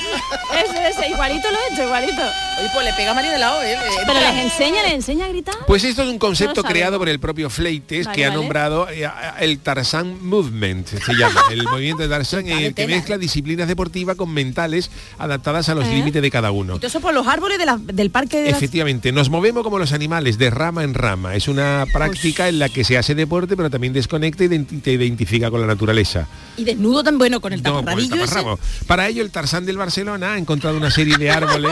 ese, 0.89 1.07
igualito 1.09 1.49
lo 1.51 1.57
he 1.57 1.73
hecho, 1.73 1.83
igualito. 1.83 2.23
Oye, 2.59 2.69
pues 2.73 2.85
le 2.85 2.93
pega 2.93 3.11
a 3.11 3.13
María 3.13 3.31
de 3.31 3.39
la 3.39 3.55
O, 3.55 3.61
¿eh? 3.61 3.75
Pero 4.05 4.19
les 4.19 4.43
enseña, 4.45 4.83
les 4.83 4.93
enseña 4.93 5.25
a 5.25 5.29
gritar. 5.29 5.55
Pues 5.67 5.83
esto 5.83 6.03
es 6.03 6.09
un 6.09 6.19
concepto 6.19 6.61
No 6.61 6.69
creado 6.69 6.97
por 6.99 7.09
el 7.09 7.19
propio 7.19 7.49
Fleites 7.49 8.05
Vale, 8.05 8.15
que 8.15 8.25
ha 8.25 8.29
vale. 8.29 8.39
nombrado 8.41 8.87
eh, 8.89 9.09
el 9.39 9.59
Tarzán 9.59 10.25
Movement, 10.25 10.87
se 10.87 11.13
llama, 11.15 11.41
el 11.51 11.63
movimiento 11.63 12.03
de 12.03 12.09
Tarzán 12.09 12.47
en 12.47 12.59
el 12.59 12.73
que 12.73 12.87
mezcla 12.87 13.17
disciplinas 13.17 13.67
deportivas 13.67 14.15
con 14.15 14.31
mentales 14.33 14.89
adaptadas 15.17 15.67
a 15.69 15.75
los 15.75 15.85
¿Eh? 15.87 15.93
límites 15.93 16.21
de 16.21 16.31
cada 16.31 16.51
uno. 16.51 16.79
Eso 16.81 16.99
por 17.01 17.13
los 17.13 17.27
árboles 17.27 17.57
de 17.57 17.65
la- 17.65 17.77
del 17.81 18.11
parque 18.11 18.41
de. 18.41 18.49
Efectivamente, 18.51 19.11
nos 19.11 19.29
movemos 19.29 19.63
como 19.63 19.79
los 19.79 19.91
animales, 19.91 20.37
de 20.37 20.49
rama 20.49 20.83
en 20.83 20.93
rama. 20.93 21.35
Es 21.35 21.47
una 21.47 21.85
práctica 21.91 22.47
en 22.47 22.59
la 22.59 22.69
que 22.69 22.83
se 22.83 22.97
hace 22.97 23.15
deporte, 23.15 23.57
pero 23.57 23.69
también 23.69 23.93
desconecta 23.93 24.43
y 24.43 24.49
te 24.59 24.91
identifica 24.91 25.49
con 25.49 25.59
la 25.61 25.67
naturaleza. 25.67 26.27
Y 26.57 26.63
desnudo 26.63 27.03
tan 27.03 27.17
bueno 27.17 27.41
con 27.41 27.51
el 27.53 27.61
No, 27.63 27.71
por 27.71 27.79
el 27.79 27.85
taparradillo 27.85 28.15
ese. 28.15 28.25
taparrabo. 28.35 28.59
Para 28.87 29.07
ello, 29.07 29.23
el 29.23 29.31
Tarzán 29.31 29.65
del 29.65 29.77
Barcelona 29.77 30.33
ha 30.33 30.37
encontrado 30.37 30.77
una 30.77 30.91
serie 30.91 31.17
de 31.17 31.29
árboles. 31.31 31.71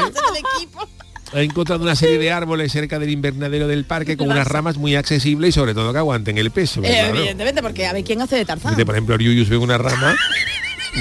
Ha 1.33 1.41
encontrado 1.41 1.81
una 1.81 1.95
serie 1.95 2.17
de 2.17 2.29
árboles 2.29 2.73
cerca 2.73 2.99
del 2.99 3.09
invernadero 3.09 3.65
del 3.65 3.85
parque 3.85 4.17
con 4.17 4.29
unas 4.29 4.45
ramas 4.45 4.75
muy 4.75 4.95
accesibles 4.95 5.49
y 5.49 5.51
sobre 5.53 5.73
todo 5.73 5.93
que 5.93 5.99
aguanten 5.99 6.37
el 6.37 6.51
peso. 6.51 6.81
Eh, 6.83 6.87
claro. 6.89 7.15
Evidentemente, 7.19 7.61
porque 7.61 7.87
a 7.87 7.93
ver 7.93 8.03
quién 8.03 8.21
hace 8.21 8.35
de 8.35 8.43
Tarzán. 8.43 8.75
Por 8.75 8.93
ejemplo, 8.93 9.15
Ariuyus 9.15 9.47
ve 9.47 9.57
una 9.57 9.77
rama. 9.77 10.15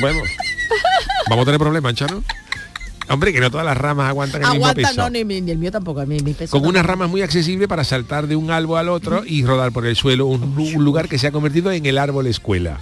Bueno, 0.01 0.21
vamos 1.29 1.43
a 1.43 1.47
tener 1.47 1.59
problemas, 1.59 1.95
Chano. 1.95 2.23
Hombre, 3.09 3.33
que 3.33 3.41
no 3.41 3.51
todas 3.51 3.67
las 3.67 3.77
ramas 3.77 4.09
aguantan 4.09 4.43
el 4.43 4.47
Aguanta, 4.47 4.77
mismo 4.77 4.89
peso. 4.91 5.03
no, 5.03 5.11
ni, 5.11 5.19
el 5.51 5.59
mío 5.59 5.73
tampoco, 5.73 6.07
mi, 6.07 6.21
mi 6.21 6.33
peso. 6.33 6.57
con 6.57 6.65
unas 6.65 6.87
ramas 6.87 7.11
muy 7.11 7.23
accesibles 7.23 7.67
para 7.67 7.83
saltar 7.83 8.29
de 8.29 8.37
un 8.37 8.53
árbol 8.53 8.79
al 8.79 8.89
otro 8.89 9.25
y 9.27 9.45
rodar 9.45 9.73
por 9.73 9.85
el 9.85 9.97
suelo, 9.97 10.27
un 10.27 10.85
lugar 10.85 11.09
que 11.09 11.19
se 11.19 11.27
ha 11.27 11.33
convertido 11.33 11.73
en 11.73 11.85
el 11.87 11.99
árbol 11.99 12.29
escuela. 12.29 12.79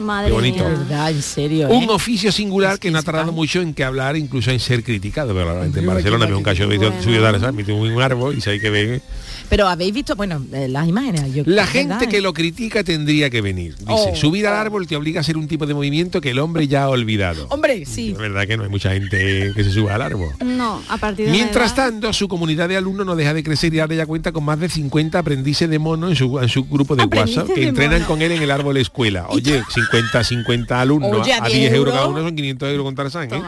Madre 0.00 0.28
qué 0.28 0.32
bonito. 0.32 0.64
De 0.64 0.70
mía. 0.70 0.78
verdad, 0.78 1.10
en 1.10 1.22
serio. 1.22 1.68
¿eh? 1.68 1.72
Un 1.76 1.90
oficio 1.90 2.32
singular 2.32 2.78
que 2.78 2.90
no 2.90 2.98
ha 2.98 3.02
tardado 3.02 3.32
mucho 3.32 3.60
en 3.60 3.74
que 3.74 3.84
hablar, 3.84 4.16
incluso 4.16 4.50
en 4.50 4.60
ser 4.60 4.82
criticado. 4.82 5.34
Pero 5.34 5.54
la 5.54 5.62
gente 5.64 5.80
en 5.80 5.86
Barcelona 5.86 6.26
me 6.26 6.34
un 6.34 6.42
cacho 6.42 6.66
de 6.68 6.76
bueno. 6.78 7.02
subido 7.02 7.24
de 7.24 7.32
Tarzán, 7.32 7.54
mete 7.56 7.72
un 7.72 8.00
árbol 8.00 8.36
y 8.36 8.40
se 8.40 8.50
hay 8.50 8.60
que 8.60 8.70
ver. 8.70 9.02
Pero 9.48 9.66
habéis 9.66 9.92
visto, 9.92 10.14
bueno, 10.14 10.44
eh, 10.52 10.68
las 10.68 10.86
imágenes. 10.86 11.34
yo- 11.34 11.42
La 11.44 11.66
gente 11.66 11.94
verdad, 11.94 12.08
que 12.08 12.18
¿eh? 12.18 12.20
lo 12.20 12.32
critica 12.32 12.84
tendría 12.84 13.30
que 13.30 13.40
venir. 13.40 13.74
Dice, 13.76 13.86
Oh, 13.88 14.14
subir 14.14 14.46
al 14.46 14.54
árbol 14.54 14.86
te 14.86 14.94
obliga 14.94 15.18
a 15.18 15.22
hacer 15.22 15.36
un 15.36 15.48
tipo 15.48 15.66
de 15.66 15.74
movimiento 15.74 16.20
que 16.20 16.30
el 16.30 16.38
hombre 16.38 16.68
ya 16.68 16.84
ha 16.84 16.88
olvidado. 16.88 17.46
Hombre, 17.50 17.84
sí. 17.84 18.12
Es 18.12 18.18
verdad 18.18 18.46
que 18.46 18.56
no 18.56 18.62
hay 18.62 18.68
mucha 18.68 18.92
gente 18.92 19.50
que 19.54 19.64
se 19.64 19.72
suba 19.72 19.96
al 19.96 20.02
árbol. 20.02 20.28
No, 20.44 20.80
a 20.88 20.96
partir 20.98 21.26
de 21.26 21.32
Mientras 21.32 21.72
edad- 21.74 21.88
tanto, 21.90 22.12
su 22.12 22.28
comunidad 22.28 22.68
de 22.68 22.76
alumnos 22.76 23.04
no 23.04 23.16
deja 23.16 23.34
de 23.34 23.42
crecer 23.42 23.74
y 23.74 23.80
ahora 23.80 23.96
ya 23.96 24.06
cuenta 24.06 24.30
con 24.30 24.44
más 24.44 24.60
de 24.60 24.68
50 24.68 25.18
aprendices 25.18 25.68
de 25.68 25.78
mono 25.80 26.08
en 26.08 26.14
su, 26.14 26.38
en 26.38 26.48
su 26.48 26.64
grupo 26.66 26.94
de 26.94 27.04
WhatsApp 27.06 27.48
que 27.52 27.66
entrenan 27.66 28.02
mono. 28.02 28.06
con 28.06 28.22
él 28.22 28.30
en 28.30 28.42
el 28.42 28.50
árbol 28.52 28.76
escuela. 28.76 29.26
Oye, 29.30 29.62
50, 29.72 30.24
50 30.24 30.80
alumnos 30.80 31.20
Oye, 31.20 31.32
a 31.32 31.40
10 31.46 31.72
euros 31.74 31.94
cada 31.94 32.08
uno 32.08 32.22
son 32.22 32.34
500 32.34 32.68
euros 32.70 32.84
con 32.84 32.94
Tarzán. 32.94 33.28
¿eh? 33.32 33.42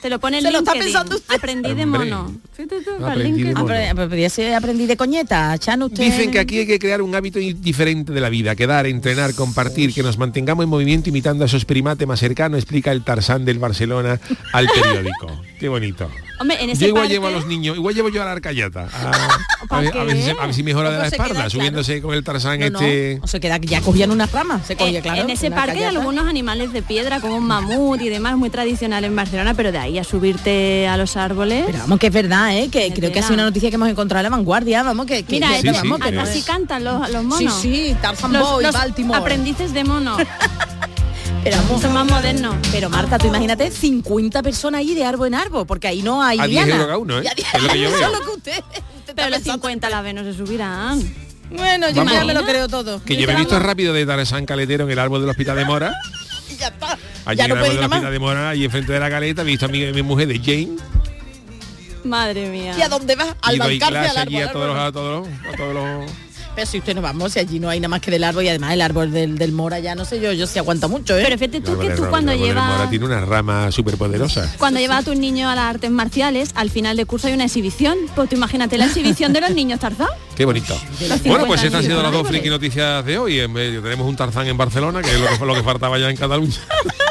Te 0.00 0.08
lo 0.10 0.18
pone 0.20 0.40
Se 0.40 0.50
lo 0.52 0.58
está 0.58 0.72
pensando 0.74 1.16
usted. 1.16 1.34
Aprendí 1.34 1.74
de 1.74 1.82
Hombre. 1.82 2.00
mono. 2.10 2.32
Fíjate 2.52 2.82
tú, 2.82 2.90
para 3.00 3.12
Aprendí 3.14 3.42
de 3.42 3.48
LinkedIn. 3.48 3.54
mono. 3.54 3.64
Ah, 3.64 3.66
pero, 3.82 3.96
pero 3.96 4.08
podría 4.08 4.30
ser 4.30 4.54
aprendí 4.54 4.86
de 4.86 4.96
coñeta, 4.96 5.56
Chan, 5.58 5.82
usted. 5.82 6.02
Dicen 6.04 6.30
que 6.30 6.38
aquí 6.38 6.58
hay 6.58 6.66
que 6.66 6.78
crear 6.78 7.02
un 7.02 7.14
hábito 7.14 7.38
i- 7.40 7.52
diferente 7.54 8.12
de 8.12 8.20
la 8.20 8.28
vida, 8.28 8.54
quedar, 8.54 8.86
entrenar, 8.86 9.34
compartir, 9.34 9.92
que 9.92 10.02
nos 10.02 10.16
mantengamos 10.18 10.62
en 10.64 10.68
movimiento 10.70 11.08
imitando 11.08 11.44
a 11.44 11.46
esos 11.46 11.64
primates 11.64 12.06
más 12.06 12.20
cercanos, 12.20 12.58
explica 12.58 12.92
el 12.92 13.02
Tarzán 13.02 13.44
del 13.44 13.58
Barcelona 13.58 14.20
al 14.52 14.68
periódico. 14.68 15.42
Qué 15.58 15.68
bonito. 15.68 16.08
Hombre, 16.40 16.56
en 16.62 16.70
ese 16.70 16.82
Yo 16.82 16.88
igual 16.88 17.02
parque- 17.04 17.14
llevo 17.14 17.26
a 17.26 17.30
los 17.32 17.46
niños, 17.48 17.76
igual 17.76 17.92
llevo 17.92 18.08
yo 18.10 18.22
a 18.22 18.24
la 18.26 18.30
arcayata. 18.30 18.88
A, 18.92 19.10
a 19.10 19.66
¿Para 19.66 19.82
ver, 19.82 19.98
a 19.98 20.04
ver 20.04 20.16
si, 20.16 20.22
se- 20.22 20.34
qué? 20.36 20.40
a 20.40 20.46
ver 20.46 20.54
si 20.54 20.62
mejora 20.62 20.90
de 20.90 20.94
¿Cómo 20.94 21.02
la 21.04 21.10
se 21.10 21.16
queda, 21.16 21.24
espalda, 21.24 21.34
claro? 21.34 21.50
subiéndose 21.50 22.00
con 22.00 22.14
el 22.14 22.22
Tarzán 22.22 22.60
No, 22.60 22.70
no, 22.70 22.78
este. 22.80 23.18
O 23.22 23.26
se 23.26 23.40
queda, 23.40 23.56
ya 23.58 23.80
cogían 23.80 24.12
una 24.12 24.26
rama, 24.26 24.62
se 24.64 24.76
cogía, 24.76 25.00
Eh, 25.00 25.02
claro. 25.02 25.22
en 25.22 25.30
ese 25.30 25.48
una 25.48 25.56
parque 25.56 25.72
hay 25.72 25.78
callata. 25.86 25.98
algunos 25.98 26.28
animales 26.28 26.72
de 26.72 26.82
piedra 26.82 27.20
como 27.20 27.36
un 27.36 27.44
mamut 27.44 28.00
y 28.02 28.08
demás 28.08 28.36
muy 28.36 28.50
tradicional 28.50 29.02
en 29.02 29.16
Barcelona, 29.16 29.54
pero 29.54 29.72
de 29.72 29.78
ahí 29.78 29.87
a 29.96 30.04
subirte 30.04 30.86
a 30.86 30.98
los 30.98 31.16
árboles. 31.16 31.62
Pero 31.66 31.78
vamos, 31.78 31.98
que 31.98 32.08
es 32.08 32.12
verdad, 32.12 32.54
¿eh? 32.58 32.68
que 32.68 32.92
creo 32.92 33.10
que 33.10 33.20
ha 33.20 33.22
sido 33.22 33.34
una 33.34 33.44
noticia 33.44 33.70
que 33.70 33.76
hemos 33.76 33.88
encontrado 33.88 34.26
en 34.26 34.30
la 34.30 34.36
vanguardia, 34.36 34.82
vamos, 34.82 35.06
que, 35.06 35.22
que 35.22 35.32
Mira, 35.36 35.48
que- 35.48 35.62
Sí, 35.62 35.68
sí, 35.68 35.74
vamos, 35.74 36.00
que 36.00 36.18
así 36.18 36.38
es- 36.40 36.44
cantan 36.44 36.84
los, 36.84 37.08
los 37.10 37.22
Sí, 37.22 37.44
monos. 37.44 37.60
sí, 37.62 37.96
Tarzan 38.02 38.32
Los, 38.34 38.50
Boy, 38.50 38.64
los 38.64 38.74
Baltimore. 38.74 39.18
aprendices 39.20 39.72
de 39.72 39.84
mono. 39.84 40.16
Pero 41.44 41.56
vamos, 41.58 41.80
Son 41.80 41.92
más 41.94 42.04
modernos. 42.06 42.56
Pero 42.72 42.90
Marta, 42.90 43.16
tú 43.16 43.28
imagínate 43.28 43.70
50 43.70 44.42
personas 44.42 44.80
ahí 44.80 44.94
de 44.94 45.04
árbol 45.04 45.28
en 45.28 45.34
árbol, 45.36 45.66
porque 45.66 45.86
ahí 45.88 46.02
no 46.02 46.20
hay 46.22 46.38
A 46.40 46.46
10 46.46 46.50
liana. 46.66 46.72
euros 46.72 46.86
cada 46.86 46.98
uno, 46.98 47.18
¿eh? 47.20 47.22
Y 47.24 47.26
a 47.28 47.34
10 47.34 47.54
Es 47.54 47.62
lo 47.62 47.68
que 47.70 47.80
yo 47.80 47.88
Eso 47.88 47.98
veo. 47.98 48.06
es 48.06 48.12
lo 48.18 48.24
que 48.24 48.30
usted, 48.36 48.52
usted 48.58 48.82
está 49.00 49.14
Pero 49.14 49.28
los 49.30 49.38
pensando. 49.38 49.52
50 49.68 49.90
la 49.90 50.02
vez 50.02 50.14
no 50.14 50.22
se 50.24 50.34
subirán. 50.34 51.14
Bueno, 51.50 51.88
yo 51.88 52.04
ya 52.04 52.24
me 52.24 52.34
lo 52.34 52.44
creo 52.44 52.68
todo. 52.68 53.02
Que 53.02 53.16
yo 53.16 53.26
me 53.26 53.32
he 53.32 53.36
visto 53.36 53.58
rápido 53.58 53.94
de 53.94 54.04
Tarzán 54.04 54.44
Caletero 54.44 54.84
en 54.84 54.90
el 54.90 54.98
árbol 54.98 55.20
del 55.22 55.30
Hospital 55.30 55.56
de 55.56 55.64
Mora. 55.64 55.94
Y 56.50 56.56
ya 56.56 56.68
está. 56.68 56.98
Allí 57.28 57.38
ya 57.38 57.44
en 57.44 57.50
no 57.50 57.56
del 57.56 57.64
Hospital 57.78 57.88
más. 58.02 58.10
de 58.10 58.18
Mora, 58.18 58.54
y 58.54 58.64
enfrente 58.64 58.92
de 58.92 59.00
la 59.00 59.10
caleta, 59.10 59.42
he 59.42 59.44
visto 59.44 59.66
a 59.66 59.68
mi, 59.68 59.84
mi 59.92 60.02
mujer 60.02 60.28
de 60.28 60.38
Jane. 60.38 60.76
Madre 62.04 62.48
mía. 62.48 62.74
¿Y 62.78 62.82
a 62.82 62.88
dónde 62.88 63.16
vas? 63.16 63.34
Al 63.42 63.56
y 63.56 63.58
doy 63.58 63.78
clase 63.78 64.08
al 64.10 64.16
allí 64.18 64.36
árbol. 64.36 64.48
a 64.48 64.52
todos, 64.52 64.66
los, 64.68 64.78
a 64.78 64.92
todos 64.92 65.26
los- 65.26 65.52
a 65.52 65.56
todos 65.56 65.74
los 65.74 66.10
Pero 66.54 66.66
si 66.66 66.78
usted 66.78 66.94
no 66.94 67.02
vamos, 67.02 67.32
si 67.32 67.38
allí 67.38 67.60
no 67.60 67.68
hay 67.68 67.78
nada 67.80 67.88
más 67.88 68.00
que 68.00 68.10
del 68.10 68.24
árbol 68.24 68.44
y 68.44 68.48
además 68.48 68.72
el 68.72 68.80
árbol 68.80 69.12
del, 69.12 69.36
del 69.36 69.52
Mora 69.52 69.78
ya 69.80 69.94
no 69.94 70.04
sé 70.04 70.20
yo, 70.20 70.32
yo 70.32 70.46
se 70.46 70.58
aguanta 70.58 70.88
mucho, 70.88 71.16
¿eh? 71.18 71.22
Pero 71.24 71.36
fíjate 71.38 71.60
tú 71.60 71.78
que 71.78 71.90
tú 71.90 72.06
cuando 72.08 72.32
de 72.32 72.38
Mora 72.38 72.48
llevas 72.54 72.90
tiene 72.90 73.04
una 73.04 73.20
rama 73.20 73.70
súper 73.72 73.96
poderosa. 73.96 74.52
cuando 74.58 74.80
llevas 74.80 75.00
a 75.00 75.02
tus 75.04 75.16
niños 75.18 75.50
a 75.50 75.54
las 75.54 75.64
artes 75.66 75.90
marciales, 75.90 76.50
al 76.54 76.70
final 76.70 76.96
de 76.96 77.04
curso 77.04 77.26
hay 77.28 77.34
una 77.34 77.44
exhibición. 77.44 77.96
Pues 78.16 78.28
tú 78.30 78.36
imagínate 78.36 78.78
la 78.78 78.86
exhibición 78.86 79.32
de 79.32 79.40
los 79.40 79.50
niños 79.50 79.78
Tarzán. 79.80 80.08
Qué 80.36 80.44
bonito. 80.44 80.80
Bueno, 81.00 81.16
50 81.18 81.46
pues 81.46 81.62
estas 81.64 81.78
han 81.80 81.84
sido 81.84 82.02
las 82.02 82.12
dos 82.12 82.26
friki 82.28 82.48
noticias 82.48 83.04
de 83.04 83.18
hoy. 83.18 83.40
En 83.40 83.52
medio 83.52 83.82
tenemos 83.82 84.06
un 84.08 84.16
Tarzán 84.16 84.46
en 84.46 84.56
Barcelona, 84.56 85.02
que 85.02 85.10
es 85.12 85.20
lo 85.20 85.26
que, 85.38 85.44
lo 85.44 85.54
que 85.54 85.62
faltaba 85.62 85.98
ya 85.98 86.08
en 86.10 86.16
Cataluña. 86.16 86.54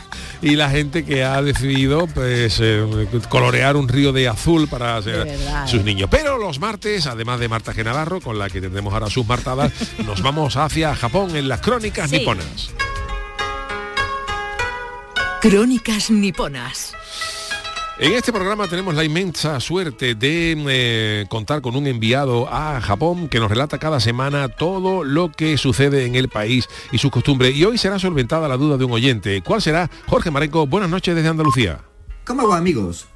y 0.42 0.56
la 0.56 0.70
gente 0.70 1.04
que 1.04 1.24
ha 1.24 1.40
decidido 1.42 2.06
pues 2.06 2.58
eh, 2.60 2.84
colorear 3.28 3.76
un 3.76 3.88
río 3.88 4.12
de 4.12 4.28
azul 4.28 4.68
para 4.68 4.96
hacer 4.96 5.24
De 5.24 5.36
verdad, 5.36 5.66
sus 5.66 5.80
eh. 5.80 5.84
niños. 5.84 6.08
Pero 6.10 6.38
los 6.38 6.58
martes, 6.58 7.06
además 7.06 7.40
de 7.40 7.48
Marta 7.48 7.72
G. 7.74 7.84
Navarro, 7.84 8.20
con 8.20 8.38
la 8.38 8.48
que 8.50 8.60
tendremos 8.60 8.92
ahora 8.94 9.08
sus 9.10 9.26
martadas, 9.26 9.72
nos 10.06 10.22
vamos 10.22 10.56
hacia 10.56 10.94
Japón 10.94 11.36
en 11.36 11.48
las 11.48 11.60
crónicas 11.60 12.10
Sí. 12.10 12.18
niponas. 12.18 12.70
Crónicas 15.40 16.10
niponas. 16.10 16.94
En 17.98 18.12
este 18.14 18.32
programa 18.32 18.66
tenemos 18.68 18.94
la 18.94 19.04
inmensa 19.04 19.60
suerte 19.60 20.14
de 20.14 20.56
eh, 20.68 21.26
contar 21.28 21.60
con 21.60 21.76
un 21.76 21.86
enviado 21.86 22.48
a 22.50 22.80
Japón 22.80 23.28
que 23.28 23.38
nos 23.38 23.50
relata 23.50 23.78
cada 23.78 24.00
semana 24.00 24.48
todo 24.48 25.04
lo 25.04 25.30
que 25.30 25.58
sucede 25.58 26.06
en 26.06 26.14
el 26.14 26.28
país 26.28 26.68
y 26.90 26.96
sus 26.96 27.10
costumbres. 27.10 27.54
Y 27.54 27.64
hoy 27.64 27.76
será 27.76 27.98
solventada 27.98 28.48
la 28.48 28.56
duda 28.56 28.78
de 28.78 28.86
un 28.86 28.92
oyente. 28.92 29.42
¿Cuál 29.42 29.60
será? 29.60 29.90
Jorge 30.06 30.30
Marenco, 30.30 30.66
buenas 30.66 30.88
noches 30.88 31.14
desde 31.14 31.28
Andalucía. 31.28 31.80
¿Cómo 32.24 32.48
va 32.48 32.56
amigos? 32.56 33.08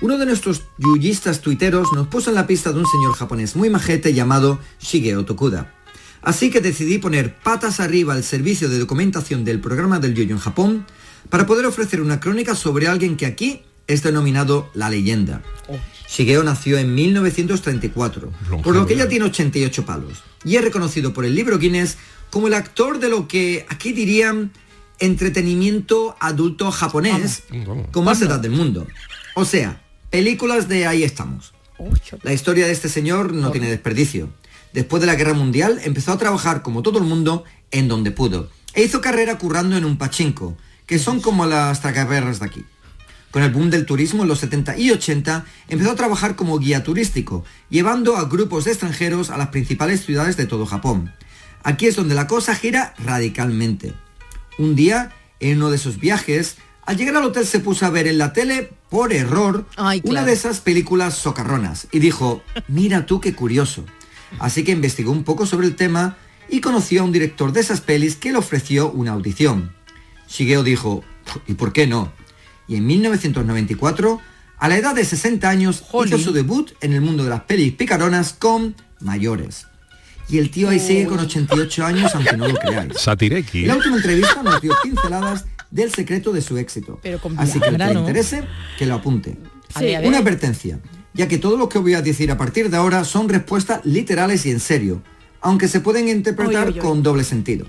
Uno 0.00 0.16
de 0.16 0.24
nuestros 0.24 0.62
yuyistas 0.78 1.42
tuiteros 1.42 1.92
nos 1.92 2.08
puso 2.08 2.30
en 2.30 2.36
la 2.36 2.46
pista 2.46 2.72
de 2.72 2.80
un 2.80 2.86
señor 2.86 3.12
japonés 3.12 3.54
muy 3.54 3.68
majete 3.68 4.14
llamado 4.14 4.58
Shigeo 4.80 5.26
Tokuda. 5.26 5.74
Así 6.22 6.50
que 6.50 6.60
decidí 6.60 6.98
poner 6.98 7.36
patas 7.36 7.80
arriba 7.80 8.16
el 8.16 8.24
servicio 8.24 8.70
de 8.70 8.78
documentación 8.78 9.44
del 9.44 9.60
programa 9.60 9.98
del 9.98 10.14
Yoyo 10.14 10.34
en 10.34 10.40
Japón 10.40 10.86
para 11.28 11.46
poder 11.46 11.66
ofrecer 11.66 12.00
una 12.00 12.18
crónica 12.18 12.54
sobre 12.54 12.88
alguien 12.88 13.16
que 13.16 13.26
aquí 13.26 13.62
es 13.86 14.02
denominado 14.02 14.70
la 14.74 14.90
leyenda. 14.90 15.42
Shigeo 16.08 16.42
nació 16.42 16.78
en 16.78 16.94
1934, 16.94 18.32
por 18.62 18.74
lo 18.74 18.86
que 18.86 18.96
ya 18.96 19.08
tiene 19.08 19.24
88 19.26 19.86
palos, 19.86 20.22
y 20.44 20.56
es 20.56 20.62
reconocido 20.62 21.12
por 21.14 21.24
el 21.24 21.34
libro 21.34 21.58
Guinness 21.58 21.96
como 22.30 22.48
el 22.48 22.54
actor 22.54 22.98
de 22.98 23.08
lo 23.08 23.28
que 23.28 23.66
aquí 23.68 23.92
dirían 23.92 24.52
entretenimiento 24.98 26.16
adulto 26.20 26.70
japonés 26.70 27.44
con 27.90 28.04
más 28.04 28.22
edad 28.22 28.40
del 28.40 28.52
mundo. 28.52 28.86
O 29.34 29.44
sea, 29.44 29.82
películas 30.10 30.68
de 30.68 30.86
ahí 30.86 31.02
estamos. 31.02 31.54
La 32.22 32.32
historia 32.32 32.66
de 32.66 32.72
este 32.72 32.88
señor 32.88 33.32
no 33.32 33.50
tiene 33.50 33.68
desperdicio. 33.68 34.30
Después 34.72 35.00
de 35.00 35.06
la 35.06 35.16
guerra 35.16 35.34
mundial 35.34 35.80
empezó 35.84 36.12
a 36.12 36.18
trabajar 36.18 36.62
como 36.62 36.82
todo 36.82 36.98
el 36.98 37.04
mundo 37.04 37.44
en 37.70 37.88
donde 37.88 38.10
pudo. 38.10 38.50
E 38.74 38.82
hizo 38.82 39.00
carrera 39.00 39.38
currando 39.38 39.76
en 39.76 39.84
un 39.84 39.98
pachinko, 39.98 40.56
que 40.86 40.98
son 40.98 41.20
como 41.20 41.46
las 41.46 41.80
tragaperras 41.80 42.40
de 42.40 42.46
aquí. 42.46 42.64
Con 43.32 43.42
el 43.42 43.50
boom 43.50 43.70
del 43.70 43.86
turismo 43.86 44.22
en 44.22 44.28
los 44.28 44.40
70 44.40 44.76
y 44.78 44.90
80, 44.90 45.46
empezó 45.68 45.90
a 45.90 45.96
trabajar 45.96 46.36
como 46.36 46.58
guía 46.58 46.84
turístico, 46.84 47.44
llevando 47.70 48.16
a 48.18 48.26
grupos 48.26 48.66
de 48.66 48.72
extranjeros 48.72 49.30
a 49.30 49.38
las 49.38 49.48
principales 49.48 50.04
ciudades 50.04 50.36
de 50.36 50.46
todo 50.46 50.66
Japón. 50.66 51.12
Aquí 51.64 51.86
es 51.86 51.96
donde 51.96 52.14
la 52.14 52.26
cosa 52.26 52.54
gira 52.54 52.94
radicalmente. 52.98 53.94
Un 54.58 54.76
día, 54.76 55.12
en 55.40 55.56
uno 55.56 55.70
de 55.70 55.76
esos 55.76 55.98
viajes, 55.98 56.56
al 56.84 56.98
llegar 56.98 57.16
al 57.16 57.24
hotel 57.24 57.46
se 57.46 57.60
puso 57.60 57.86
a 57.86 57.90
ver 57.90 58.06
en 58.06 58.18
la 58.18 58.34
tele, 58.34 58.70
por 58.90 59.14
error, 59.14 59.66
Ay, 59.76 60.02
una 60.04 60.24
de 60.24 60.34
esas 60.34 60.60
películas 60.60 61.16
socarronas 61.16 61.88
y 61.90 62.00
dijo, 62.00 62.42
mira 62.68 63.06
tú 63.06 63.20
qué 63.20 63.34
curioso. 63.34 63.86
Así 64.40 64.64
que 64.64 64.72
investigó 64.72 65.10
un 65.10 65.24
poco 65.24 65.46
sobre 65.46 65.66
el 65.66 65.76
tema 65.76 66.18
y 66.50 66.60
conoció 66.60 67.00
a 67.00 67.04
un 67.04 67.12
director 67.12 67.52
de 67.52 67.60
esas 67.60 67.80
pelis 67.80 68.16
que 68.16 68.32
le 68.32 68.38
ofreció 68.38 68.90
una 68.90 69.12
audición. 69.12 69.72
Shigeo 70.28 70.62
dijo, 70.62 71.02
¿y 71.46 71.54
por 71.54 71.72
qué 71.72 71.86
no? 71.86 72.12
Y 72.72 72.76
en 72.76 72.86
1994, 72.86 74.18
a 74.56 74.68
la 74.68 74.78
edad 74.78 74.94
de 74.94 75.04
60 75.04 75.46
años, 75.46 75.84
hizo 76.06 76.16
su 76.16 76.32
debut 76.32 76.72
en 76.80 76.94
el 76.94 77.02
mundo 77.02 77.22
de 77.22 77.28
las 77.28 77.42
pelis 77.42 77.74
picaronas 77.74 78.32
con 78.32 78.74
Mayores. 78.98 79.66
Y 80.30 80.38
el 80.38 80.50
tío 80.50 80.70
ahí 80.70 80.80
sigue 80.80 81.04
con 81.04 81.18
88 81.18 81.84
años, 81.84 82.14
aunque 82.14 82.34
no 82.34 82.48
lo 82.48 82.54
creáis. 82.54 82.94
Satireki. 82.96 83.62
En 83.62 83.68
la 83.68 83.76
última 83.76 83.96
entrevista 83.96 84.42
nos 84.42 84.62
dio 84.62 84.72
pinceladas 84.82 85.44
del 85.70 85.92
secreto 85.92 86.32
de 86.32 86.40
su 86.40 86.56
éxito. 86.56 86.98
Pero 87.02 87.20
con 87.20 87.38
Así 87.38 87.60
que 87.60 87.68
el 87.68 87.76
que 87.76 87.84
le 87.84 87.92
interese, 87.92 88.42
que 88.78 88.86
lo 88.86 88.94
apunte. 88.94 89.36
Una 90.02 90.16
advertencia, 90.16 90.78
ya 91.12 91.28
que 91.28 91.36
todo 91.36 91.58
lo 91.58 91.68
que 91.68 91.78
voy 91.78 91.92
a 91.92 92.00
decir 92.00 92.30
a 92.30 92.38
partir 92.38 92.70
de 92.70 92.78
ahora 92.78 93.04
son 93.04 93.28
respuestas 93.28 93.84
literales 93.84 94.46
y 94.46 94.50
en 94.50 94.60
serio, 94.60 95.02
aunque 95.42 95.68
se 95.68 95.80
pueden 95.80 96.08
interpretar 96.08 96.68
Uy, 96.68 96.72
uy, 96.72 96.78
uy. 96.78 96.86
con 96.86 97.02
doble 97.02 97.24
sentido. 97.24 97.66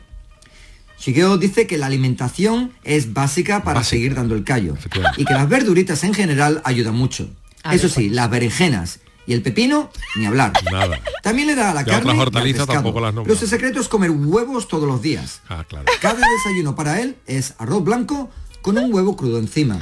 Shigeo 1.03 1.37
dice 1.37 1.67
que 1.67 1.77
la 1.77 1.87
alimentación 1.87 2.71
es 2.85 3.13
básica 3.13 3.63
para 3.63 3.79
Básica. 3.81 3.89
seguir 3.89 4.15
dando 4.15 4.35
el 4.35 4.43
callo 4.45 4.77
y 5.17 5.25
que 5.25 5.33
las 5.33 5.49
verduritas 5.49 6.03
en 6.05 6.13
general 6.13 6.61
ayudan 6.63 6.95
mucho. 6.95 7.29
A 7.63 7.75
Eso 7.75 7.87
ver, 7.87 7.91
sí, 7.91 8.09
las 8.09 8.29
berenjenas 8.29 8.99
y 9.27 9.33
el 9.33 9.41
pepino, 9.41 9.89
ni 10.15 10.25
hablar. 10.25 10.53
Nada. 10.71 10.99
También 11.21 11.47
le 11.47 11.55
da 11.55 11.71
a 11.71 11.73
la 11.73 11.83
carne 11.83 12.17
otras 12.17 12.45
y 12.45 12.53
al 12.57 12.65
tampoco 12.67 13.01
las. 13.01 13.13
Pero 13.13 13.35
su 13.35 13.47
secreto 13.47 13.81
es 13.81 13.89
comer 13.89 14.11
huevos 14.11 14.67
todos 14.69 14.87
los 14.87 15.01
días. 15.01 15.41
Ah, 15.49 15.65
claro. 15.67 15.85
Cada 16.01 16.19
desayuno 16.37 16.73
para 16.75 17.01
él 17.01 17.17
es 17.27 17.53
arroz 17.57 17.83
blanco 17.83 18.29
con 18.61 18.77
un 18.77 18.93
huevo 18.93 19.17
crudo 19.17 19.39
encima. 19.39 19.79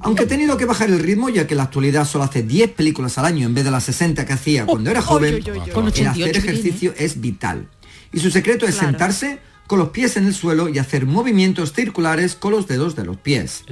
Aunque 0.00 0.22
he 0.22 0.26
tenido 0.26 0.56
que 0.56 0.64
bajar 0.64 0.88
el 0.88 0.98
ritmo 1.00 1.28
ya 1.28 1.46
que 1.46 1.52
en 1.54 1.58
la 1.58 1.64
actualidad 1.64 2.06
solo 2.06 2.24
hace 2.24 2.42
10 2.42 2.70
películas 2.72 3.18
al 3.18 3.26
año 3.26 3.46
en 3.46 3.52
vez 3.54 3.64
de 3.64 3.70
las 3.70 3.84
60 3.84 4.24
que 4.24 4.32
hacía 4.32 4.64
cuando 4.64 4.90
era 4.90 5.02
joven, 5.02 5.34
uy, 5.34 5.50
uy, 5.50 5.58
uy. 5.58 5.70
Con 5.72 5.84
el 5.84 5.88
88 5.90 6.30
hacer 6.30 6.36
ejercicio 6.50 6.94
es 6.96 7.20
vital. 7.20 7.68
Y 8.12 8.20
su 8.20 8.30
secreto 8.30 8.64
es 8.66 8.76
Claro. 8.76 8.88
sentarse 8.92 9.40
con 9.68 9.78
los 9.78 9.90
pies 9.90 10.16
en 10.16 10.26
el 10.26 10.34
suelo 10.34 10.68
y 10.68 10.78
hacer 10.78 11.06
movimientos 11.06 11.72
circulares 11.72 12.34
con 12.34 12.50
los 12.50 12.66
dedos 12.66 12.96
de 12.96 13.04
los 13.04 13.16
pies. 13.16 13.62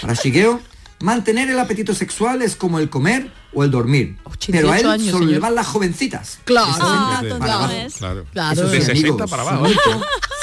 Para 0.00 0.14
Shigeo, 0.14 0.60
mantener 1.00 1.50
el 1.50 1.58
apetito 1.58 1.92
sexual 1.94 2.40
es 2.40 2.56
como 2.56 2.78
el 2.78 2.88
comer 2.88 3.30
o 3.52 3.62
el 3.64 3.70
dormir. 3.70 4.16
88 4.24 4.52
Pero 4.52 4.70
a 4.72 4.78
él 4.78 4.86
años, 4.88 5.10
solo 5.10 5.26
le 5.26 5.38
van 5.38 5.54
las 5.54 5.66
jovencitas. 5.66 6.38
Claro. 6.44 6.66
De 6.68 6.72
60 6.72 7.34
Ah, 7.34 7.38
para 7.38 7.54
abajo. 7.54 7.72
Claro. 7.98 8.24
Claro. 8.32 8.52
Eso 8.62 8.70
De 8.70 8.80
sí, 8.80 8.86
60 8.86 9.08
amigos, 9.10 9.30
para 9.30 9.42
abajo. 9.42 9.66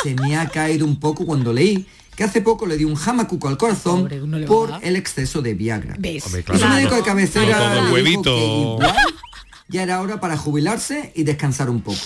se 0.03 0.13
me 0.15 0.35
ha 0.37 0.47
caído 0.49 0.85
un 0.85 0.99
poco 0.99 1.25
cuando 1.25 1.51
leí 1.53 1.87
que 2.15 2.25
hace 2.25 2.41
poco 2.41 2.65
le 2.67 2.75
dio 2.77 2.87
un 2.89 2.95
jamacuco 2.95 3.47
al 3.47 3.57
corazón 3.57 4.09
no 4.27 4.45
por 4.45 4.73
el 4.81 4.97
exceso 4.97 5.41
de 5.41 5.53
Viagra. 5.53 5.95
¿Ves? 5.97 6.25
Hombre, 6.25 6.41
Y 6.41 6.43
claro. 6.43 6.59
su 6.59 6.67
médico 6.67 6.95
de 6.95 7.01
cabecera 7.03 7.75
le 7.75 7.81
dijo 7.81 7.93
huevito. 7.93 8.23
que 8.23 8.45
igual 8.85 8.95
ya 9.69 9.83
era 9.83 10.01
hora 10.01 10.19
para 10.19 10.35
jubilarse 10.37 11.13
y 11.15 11.23
descansar 11.23 11.69
un 11.69 11.81
poco. 11.81 11.97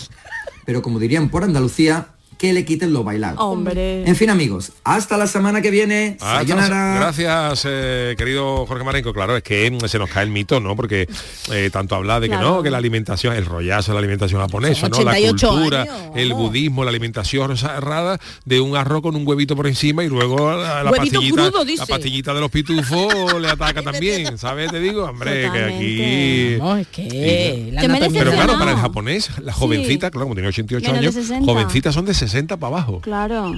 Pero 0.65 0.81
como 0.83 0.99
dirían 0.99 1.29
por 1.29 1.43
Andalucía, 1.43 2.09
que 2.37 2.53
le 2.53 2.65
quiten 2.65 2.93
lo 2.93 3.03
bailado. 3.03 3.39
Hombre. 3.39 4.07
En 4.07 4.15
fin, 4.15 4.29
amigos, 4.29 4.71
hasta 4.83 5.17
la 5.17 5.27
semana 5.27 5.61
que 5.61 5.71
viene. 5.71 6.17
Gracias, 6.19 7.63
eh, 7.67 8.15
querido 8.17 8.65
Jorge 8.65 8.83
Marenco. 8.83 9.13
Claro, 9.13 9.37
es 9.37 9.43
que 9.43 9.69
mm, 9.71 9.87
se 9.87 9.99
nos 9.99 10.09
cae 10.09 10.23
el 10.23 10.29
mito, 10.31 10.59
¿no? 10.59 10.75
Porque 10.75 11.07
eh, 11.51 11.69
tanto 11.71 11.95
habla 11.95 12.19
de 12.19 12.27
que 12.27 12.35
Claro. 12.35 12.55
no, 12.57 12.63
que 12.63 12.69
la 12.69 12.77
alimentación, 12.77 13.33
el 13.35 13.45
rollazo 13.45 13.91
de 13.91 13.95
la 13.95 13.99
alimentación 13.99 14.41
japonesa, 14.41 14.89
¿no? 14.89 14.97
La 15.03 15.11
88 15.11 15.49
cultura, 15.49 15.81
años. 15.83 15.97
el 16.15 16.33
budismo, 16.33 16.83
la 16.83 16.89
alimentación 16.89 17.51
errada 17.51 18.19
de 18.43 18.59
un 18.59 18.75
arroz 18.75 19.01
con 19.01 19.15
un 19.15 19.25
huevito 19.25 19.55
por 19.55 19.67
encima 19.67 20.03
y 20.03 20.09
luego 20.09 20.51
la, 20.51 20.83
pastillita, 20.91 21.49
crudo, 21.49 21.63
dice. 21.63 21.83
la 21.83 21.85
pastillita 21.85 22.33
de 22.33 22.41
los 22.41 22.51
pitufos 22.51 23.13
le 23.41 23.47
ataca 23.49 23.81
también, 23.81 24.37
¿sabes? 24.37 24.69
Te 24.71 24.79
digo, 24.79 25.05
hombre, 25.05 25.49
que 25.51 25.63
aquí... 25.63 26.57
No, 26.59 26.75
es 26.77 26.87
que 26.87 27.69
la 27.71 27.81
Que 27.81 27.87
me 27.87 27.97
anatomía- 27.97 28.19
Pero 28.19 28.31
claro, 28.31 28.53
para 28.59 28.71
el 28.71 28.77
japonés, 28.77 29.29
la 29.41 29.53
jovencita, 29.53 30.11
claro, 30.11 30.25
como 30.25 30.35
tiene 30.35 30.49
88 30.49 30.85
Menos 30.91 30.99
años, 30.99 31.13
60. 31.15 31.45
jovencitas 31.45 31.93
son 31.95 32.05
de 32.05 32.13
60 32.13 32.24
para 32.57 32.67
abajo. 32.67 33.01
Claro. 33.01 33.53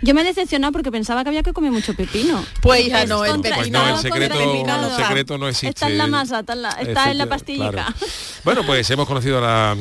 Yo 0.00 0.14
me 0.14 0.20
he 0.20 0.24
decepcionado 0.24 0.72
porque 0.72 0.92
pensaba 0.92 1.24
que 1.24 1.28
había 1.30 1.42
que 1.42 1.52
comer 1.52 1.72
mucho 1.72 1.94
pepino. 1.94 2.44
Pues, 2.62 2.86
Es 2.86 3.08
no, 3.08 3.24
el 3.24 3.32
contra- 3.32 3.56
Pues 3.56 3.70
no, 3.70 3.96
el 3.96 3.98
secreto, 3.98 4.34
el 4.40 4.96
secreto 4.96 5.38
no 5.38 5.48
existe. 5.48 5.68
Está 5.68 5.88
en 5.88 5.98
la 5.98 6.06
masa, 6.06 6.40
está 6.40 6.52
en 6.52 6.62
la, 6.62 6.70
está 6.70 7.10
en 7.10 7.18
la 7.18 7.26
claro. 7.26 7.94
Bueno, 8.44 8.62
pues 8.64 8.88
hemos 8.90 9.06
conocido 9.06 9.40
la, 9.40 9.74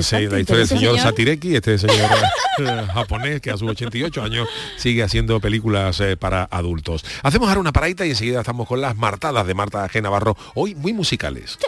sí, 0.00 0.26
la 0.26 0.40
historia 0.40 0.60
del 0.60 0.68
señor 0.68 0.96
interesante. 0.96 1.02
Satireki, 1.02 1.56
este 1.56 1.78
señor 1.78 2.10
eh, 2.58 2.86
japonés 2.92 3.40
que 3.40 3.50
a 3.50 3.56
sus 3.56 3.68
88 3.70 4.22
años 4.22 4.48
sigue 4.76 5.02
haciendo 5.02 5.40
películas 5.40 6.00
eh, 6.00 6.16
para 6.16 6.44
adultos. 6.50 7.04
Hacemos 7.22 7.48
ahora 7.48 7.60
una 7.60 7.72
paradita 7.72 8.06
y 8.06 8.10
enseguida 8.10 8.40
estamos 8.40 8.66
con 8.66 8.80
las 8.80 8.96
martadas 8.96 9.46
de 9.46 9.54
Marta 9.54 9.86
G. 9.88 10.02
Navarro, 10.02 10.36
hoy 10.54 10.74
muy 10.74 10.92
musicales. 10.92 11.58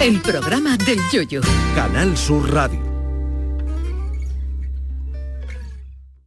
El 0.00 0.20
programa 0.20 0.76
del 0.76 1.00
yoyo. 1.12 1.40
Canal 1.74 2.16
Sur 2.16 2.52
Radio. 2.52 2.95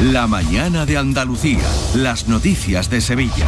La 0.00 0.26
mañana 0.26 0.86
de 0.86 0.96
Andalucía. 0.98 1.62
Las 1.94 2.28
noticias 2.28 2.90
de 2.90 3.00
Sevilla. 3.00 3.46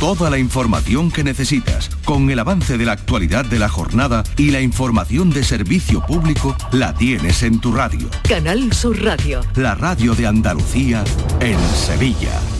Toda 0.00 0.28
la 0.28 0.38
información 0.38 1.10
que 1.10 1.24
necesitas, 1.24 1.88
con 2.04 2.30
el 2.30 2.38
avance 2.38 2.76
de 2.76 2.84
la 2.84 2.92
actualidad 2.92 3.44
de 3.44 3.58
la 3.58 3.68
jornada 3.68 4.22
y 4.36 4.50
la 4.50 4.60
información 4.60 5.30
de 5.30 5.42
servicio 5.42 6.04
público, 6.04 6.54
la 6.72 6.94
tienes 6.94 7.42
en 7.42 7.60
tu 7.60 7.72
radio. 7.72 8.08
Canal 8.28 8.72
Sur 8.72 9.02
Radio. 9.02 9.40
La 9.54 9.74
radio 9.74 10.14
de 10.14 10.26
Andalucía 10.26 11.02
en 11.40 11.58
Sevilla. 11.74 12.55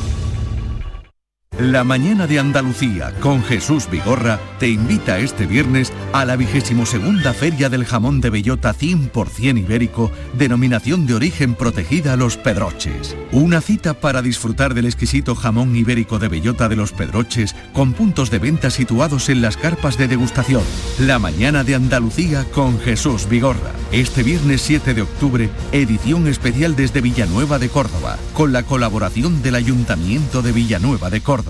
La 1.59 1.85
mañana 1.85 2.27
de 2.27 2.39
Andalucía 2.39 3.15
con 3.19 3.43
Jesús 3.43 3.89
Vigorra 3.91 4.39
te 4.59 4.69
invita 4.69 5.19
este 5.19 5.47
viernes 5.47 5.91
a 6.13 6.27
la 6.27 6.37
vigésimo 6.37 6.85
segunda 6.85 7.33
Feria 7.33 7.71
del 7.71 7.87
Jamón 7.87 8.21
de 8.21 8.29
Bellota 8.29 8.75
100% 8.75 9.59
ibérico, 9.59 10.13
denominación 10.37 11.07
de 11.07 11.15
origen 11.15 11.55
protegida 11.55 12.15
Los 12.17 12.37
Pedroches. 12.37 13.17
Una 13.33 13.63
cita 13.63 13.95
para 13.95 14.21
disfrutar 14.21 14.75
del 14.75 14.85
exquisito 14.85 15.35
jamón 15.35 15.75
ibérico 15.77 16.19
de 16.19 16.29
Bellota 16.29 16.69
de 16.69 16.77
Los 16.77 16.93
Pedroches 16.93 17.57
con 17.73 17.95
puntos 17.95 18.31
de 18.31 18.39
venta 18.39 18.69
situados 18.69 19.31
en 19.31 19.41
las 19.41 19.57
carpas 19.57 19.97
de 19.97 20.09
degustación. 20.09 20.63
La 20.99 21.19
mañana 21.19 21.65
de 21.65 21.75
Andalucía 21.75 22.45
con 22.53 22.79
Jesús 22.81 23.31
Vigorra. 23.31 23.73
Este 23.93 24.23
viernes 24.23 24.61
7 24.61 24.93
de 24.93 25.01
octubre, 25.01 25.49
edición 25.73 26.27
especial 26.29 26.77
desde 26.77 27.01
Villanueva 27.01 27.59
de 27.59 27.71
Córdoba, 27.71 28.19
con 28.35 28.53
la 28.53 28.63
colaboración 28.63 29.43
del 29.43 29.55
Ayuntamiento 29.55 30.43
de 30.43 30.53
Villanueva 30.53 31.09
de 31.09 31.23
Córdoba. 31.23 31.46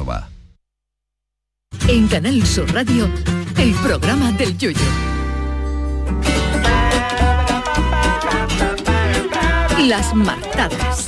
En 1.89 2.07
Canal 2.09 2.47
Sur 2.47 2.71
Radio, 2.75 3.09
el 3.57 3.73
programa 3.77 4.31
del 4.33 4.57
Yoyo. 4.59 4.79
Las 9.87 10.15
martadas. 10.15 11.07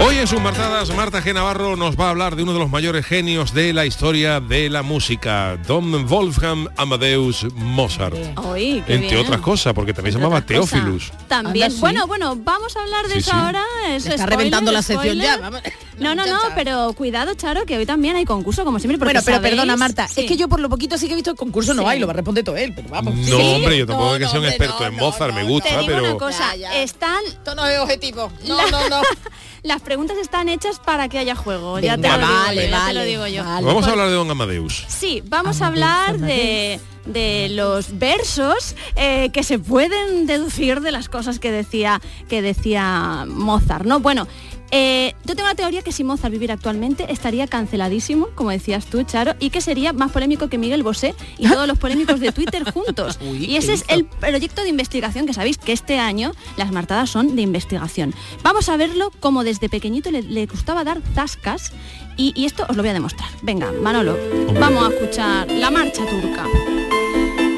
Hoy 0.00 0.16
en 0.16 0.26
sus 0.26 0.40
martadas, 0.40 0.94
Marta 0.96 1.22
G. 1.22 1.32
Navarro 1.34 1.76
nos 1.76 1.98
va 1.98 2.06
a 2.06 2.10
hablar 2.10 2.34
de 2.34 2.42
uno 2.42 2.52
de 2.54 2.58
los 2.58 2.70
mayores 2.70 3.04
genios 3.04 3.52
de 3.52 3.72
la 3.72 3.84
historia 3.86 4.40
de 4.40 4.68
la 4.70 4.82
música, 4.82 5.58
Don 5.66 6.06
Wolfgang 6.08 6.68
Amadeus 6.76 7.46
Mozart. 7.54 8.14
Entre 8.14 8.98
bien. 8.98 9.16
otras 9.18 9.40
cosas, 9.40 9.72
porque 9.74 9.92
también 9.92 10.14
se 10.14 10.18
llamaba. 10.18 10.40
Teófilus. 10.40 11.12
También. 11.28 11.64
Anda, 11.66 11.74
sí. 11.74 11.80
Bueno, 11.80 12.06
bueno, 12.06 12.34
vamos 12.36 12.76
a 12.76 12.82
hablar 12.82 13.06
de 13.08 13.14
Sí, 13.14 13.18
eso 13.20 13.30
sí. 13.30 13.36
ahora. 13.36 13.62
Es 13.88 14.04
Está 14.06 14.10
spoiler, 14.24 14.28
reventando 14.30 14.72
la 14.72 14.82
sección 14.82 15.16
spoiler. 15.16 15.26
ya. 15.26 15.36
vamos. 15.38 15.60
No, 16.00 16.14
no, 16.14 16.24
no, 16.24 16.38
pero 16.54 16.94
cuidado, 16.94 17.34
Charo, 17.34 17.66
que 17.66 17.76
hoy 17.76 17.84
también 17.84 18.16
hay 18.16 18.24
concurso, 18.24 18.64
como 18.64 18.78
siempre. 18.78 18.96
Bueno, 18.96 19.20
pero 19.22 19.36
sabéis- 19.36 19.50
perdona, 19.50 19.76
Marta, 19.76 20.08
Sí. 20.08 20.22
es 20.22 20.28
que 20.28 20.38
yo 20.38 20.48
por 20.48 20.58
lo 20.58 20.70
poquito 20.70 20.96
sí 20.96 21.06
que 21.08 21.12
he 21.12 21.14
visto 21.14 21.30
el 21.32 21.36
concurso 21.36 21.74
no 21.74 21.86
hay, 21.86 21.98
lo 21.98 22.06
va 22.06 22.14
a 22.14 22.16
responder 22.16 22.42
todo 22.42 22.56
él, 22.56 22.72
pero 22.74 22.88
vamos. 22.88 23.14
No, 23.16 23.26
Sí. 23.26 23.32
hombre, 23.56 23.76
yo 23.76 23.84
tampoco 23.86 24.08
No, 24.08 24.14
es 24.14 24.18
que 24.20 24.24
no, 24.24 24.30
sea 24.30 24.40
un 24.40 24.46
experto 24.46 24.76
no, 24.80 24.86
en 24.86 24.96
no, 24.96 25.02
Mozart, 25.04 25.34
me 25.34 25.42
gusta, 25.44 25.68
Te 25.68 25.74
digo 25.74 25.86
pero... 25.88 26.02
una 26.04 26.14
cosa, 26.14 26.56
Ya, 26.56 26.70
ya. 26.72 26.82
están 26.82 27.22
Esto 27.26 27.54
no 27.54 27.66
es 27.66 27.78
objetivo. 27.80 28.32
No, 28.48 28.70
no, 28.70 28.88
no. 28.88 29.02
las 29.62 29.80
preguntas 29.82 30.18
están 30.18 30.48
hechas 30.48 30.78
para 30.78 31.08
que 31.08 31.18
haya 31.18 31.34
juego. 31.34 31.78
ya 31.78 31.96
te 31.96 32.08
lo 32.08 32.16
digo 32.18 32.28
vale, 32.28 32.64
yo, 32.64 32.70
ya 32.70 32.86
te 32.86 32.94
lo 32.94 33.02
digo 33.02 33.26
yo. 33.26 33.44
vale. 33.44 33.66
Vamos 33.66 33.86
a 33.86 33.90
hablar 33.90 34.08
de 34.08 34.14
Don 34.14 34.30
Amadeus. 34.30 34.84
Sí, 34.88 35.22
vamos 35.26 35.62
a 35.62 35.66
hablar 35.66 36.18
de, 36.18 36.80
de 37.06 37.48
los 37.50 37.98
versos 37.98 38.74
eh, 38.96 39.30
que 39.32 39.42
se 39.42 39.58
pueden 39.58 40.26
deducir 40.26 40.80
de 40.80 40.92
las 40.92 41.08
cosas 41.08 41.38
que 41.38 41.50
decía, 41.50 42.00
que 42.28 42.42
decía 42.42 43.24
Mozart, 43.26 43.84
¿no? 43.84 44.00
Bueno, 44.00 44.26
eh, 44.70 45.14
yo 45.24 45.34
tengo 45.34 45.48
la 45.48 45.54
teoría 45.54 45.82
que 45.82 45.92
si 45.92 46.04
Mozart 46.04 46.32
viviera 46.32 46.54
actualmente 46.54 47.12
estaría 47.12 47.46
canceladísimo, 47.46 48.28
como 48.34 48.50
decías 48.50 48.86
tú, 48.86 49.02
Charo, 49.02 49.34
y 49.40 49.50
que 49.50 49.60
sería 49.60 49.92
más 49.92 50.12
polémico 50.12 50.48
que 50.48 50.58
Miguel 50.58 50.82
Bosé 50.82 51.14
y 51.38 51.48
todos 51.48 51.66
los 51.66 51.78
polémicos 51.78 52.20
de 52.20 52.32
Twitter 52.32 52.70
juntos. 52.70 53.18
Uy, 53.28 53.44
y 53.44 53.46
¿qué 53.48 53.56
ese 53.58 53.72
es 53.72 53.84
el 53.88 54.04
proyecto 54.04 54.62
de 54.62 54.68
investigación 54.68 55.26
que 55.26 55.32
sabéis 55.32 55.58
que 55.58 55.72
este 55.72 55.98
año 55.98 56.32
las 56.56 56.72
martadas 56.72 57.10
son 57.10 57.36
de 57.36 57.42
investigación. 57.42 58.14
Vamos 58.42 58.68
a 58.68 58.76
verlo 58.76 59.10
como 59.20 59.44
desde 59.44 59.68
pequeñito 59.68 60.10
le, 60.10 60.22
le 60.22 60.46
gustaba 60.46 60.84
dar 60.84 61.00
zascas 61.14 61.72
y, 62.16 62.32
y 62.34 62.46
esto 62.46 62.66
os 62.68 62.76
lo 62.76 62.82
voy 62.82 62.90
a 62.90 62.94
demostrar. 62.94 63.30
Venga, 63.42 63.72
Manolo, 63.72 64.16
vamos 64.58 64.84
a 64.84 64.94
escuchar 64.94 65.50
la 65.50 65.70
marcha 65.70 66.04
turca. 66.06 66.46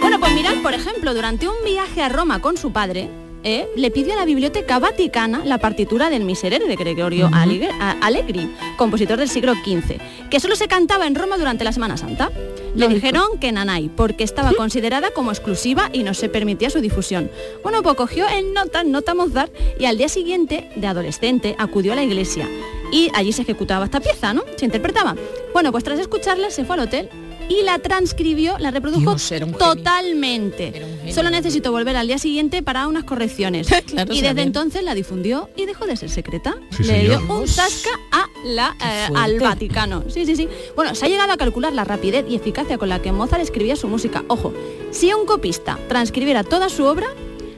Bueno, 0.01 0.18
pues 0.18 0.33
mirad, 0.35 0.62
por 0.62 0.75
ejemplo, 0.75 1.14
durante 1.14 1.48
un 1.48 1.55
viaje 1.64 2.03
a 2.03 2.09
Roma 2.09 2.40
con 2.40 2.57
su 2.57 2.72
padre, 2.72 3.09
¿eh? 3.45 3.69
le 3.77 3.91
pidió 3.91 4.13
a 4.15 4.17
la 4.17 4.25
Biblioteca 4.25 4.79
Vaticana 4.79 5.43
la 5.45 5.59
partitura 5.59 6.11
del 6.11 6.25
Miserere 6.25 6.67
de 6.67 6.77
Gregorio 6.77 7.29
a- 7.33 7.43
Allegri, 8.01 8.51
compositor 8.77 9.19
del 9.19 9.29
siglo 9.29 9.55
XV, 9.55 9.99
que 10.31 10.41
solo 10.41 10.57
se 10.57 10.69
cantaba 10.69 11.07
en 11.07 11.15
Roma 11.15 11.37
durante 11.39 11.65
la 11.65 11.73
Semana 11.73 11.97
Santa. 11.97 12.31
Le 12.75 12.89
dijeron 12.89 13.39
que 13.39 13.53
nanay, 13.53 13.91
porque 13.91 14.25
estaba 14.25 14.53
considerada 14.55 15.11
como 15.11 15.31
exclusiva 15.31 15.91
y 15.93 16.05
no 16.05 16.15
se 16.15 16.29
permitía 16.31 16.71
su 16.71 16.81
difusión. 16.81 17.31
Bueno, 17.63 17.83
pues 17.83 17.97
cogió 17.97 18.27
en 18.29 18.55
nota, 18.55 18.83
nota 18.85 19.15
Mozart, 19.15 19.53
y 19.79 19.85
al 19.85 19.99
día 19.99 20.09
siguiente, 20.09 20.71
de 20.77 20.87
adolescente, 20.87 21.55
acudió 21.59 21.93
a 21.93 21.97
la 21.97 22.03
iglesia. 22.03 22.49
Y 22.91 23.11
allí 23.15 23.33
se 23.33 23.43
ejecutaba 23.43 23.85
esta 23.85 24.01
pieza, 24.01 24.33
¿no? 24.33 24.43
Se 24.57 24.65
interpretaba. 24.65 25.17
Bueno, 25.53 25.71
pues 25.71 25.85
tras 25.85 25.99
escucharla 25.99 26.51
se 26.51 26.65
fue 26.65 26.77
al 26.77 26.81
hotel 26.83 27.09
y 27.49 27.63
la 27.63 27.79
transcribió, 27.79 28.59
la 28.59 28.71
reprodujo 28.71 29.11
Dios, 29.11 29.33
era 29.33 29.47
un 29.47 29.53
genio. 29.53 29.67
totalmente. 29.75 30.73
Era 30.75 30.87
un 30.87 30.99
genio. 30.99 31.15
Solo 31.15 31.31
necesito 31.31 31.71
volver 31.73 31.97
al 31.97 32.07
día 32.07 32.19
siguiente 32.19 32.63
para 32.63 32.87
unas 32.87 33.05
correcciones. 33.05 33.69
Claro, 33.93 34.15
y 34.15 34.23
desde 34.23 34.43
entonces 34.43 34.83
la 34.85 34.95
difundió 34.95 35.51
y 35.57 35.67
dejó 35.67 35.87
de 35.87 35.97
ser 35.97 36.09
secreta. 36.09 36.55
Sí, 36.71 36.85
Le 36.85 37.01
dio 37.01 37.21
un 37.29 37.47
zasca 37.47 37.91
a 38.11 38.27
la, 38.45 38.75
eh, 38.83 39.09
al 39.15 39.39
Vaticano. 39.39 40.05
Sí, 40.09 40.25
sí, 40.25 40.35
sí. 40.37 40.49
Bueno, 40.77 40.95
se 40.95 41.05
ha 41.05 41.09
llegado 41.09 41.33
a 41.33 41.37
calcular 41.37 41.73
la 41.75 41.85
rapidez 41.85 42.25
y 42.29 42.37
eficacia 42.37 42.79
con 42.79 42.89
la 42.89 43.03
que 43.03 43.13
Mozart 43.13 43.43
escribía 43.43 43.77
su 43.77 43.89
música. 43.89 44.25
Ojo, 44.29 44.55
si 44.91 45.13
un 45.13 45.27
copista 45.27 45.79
transcribiera 45.89 46.43
toda 46.43 46.69
su 46.71 46.85
obra, 46.85 47.09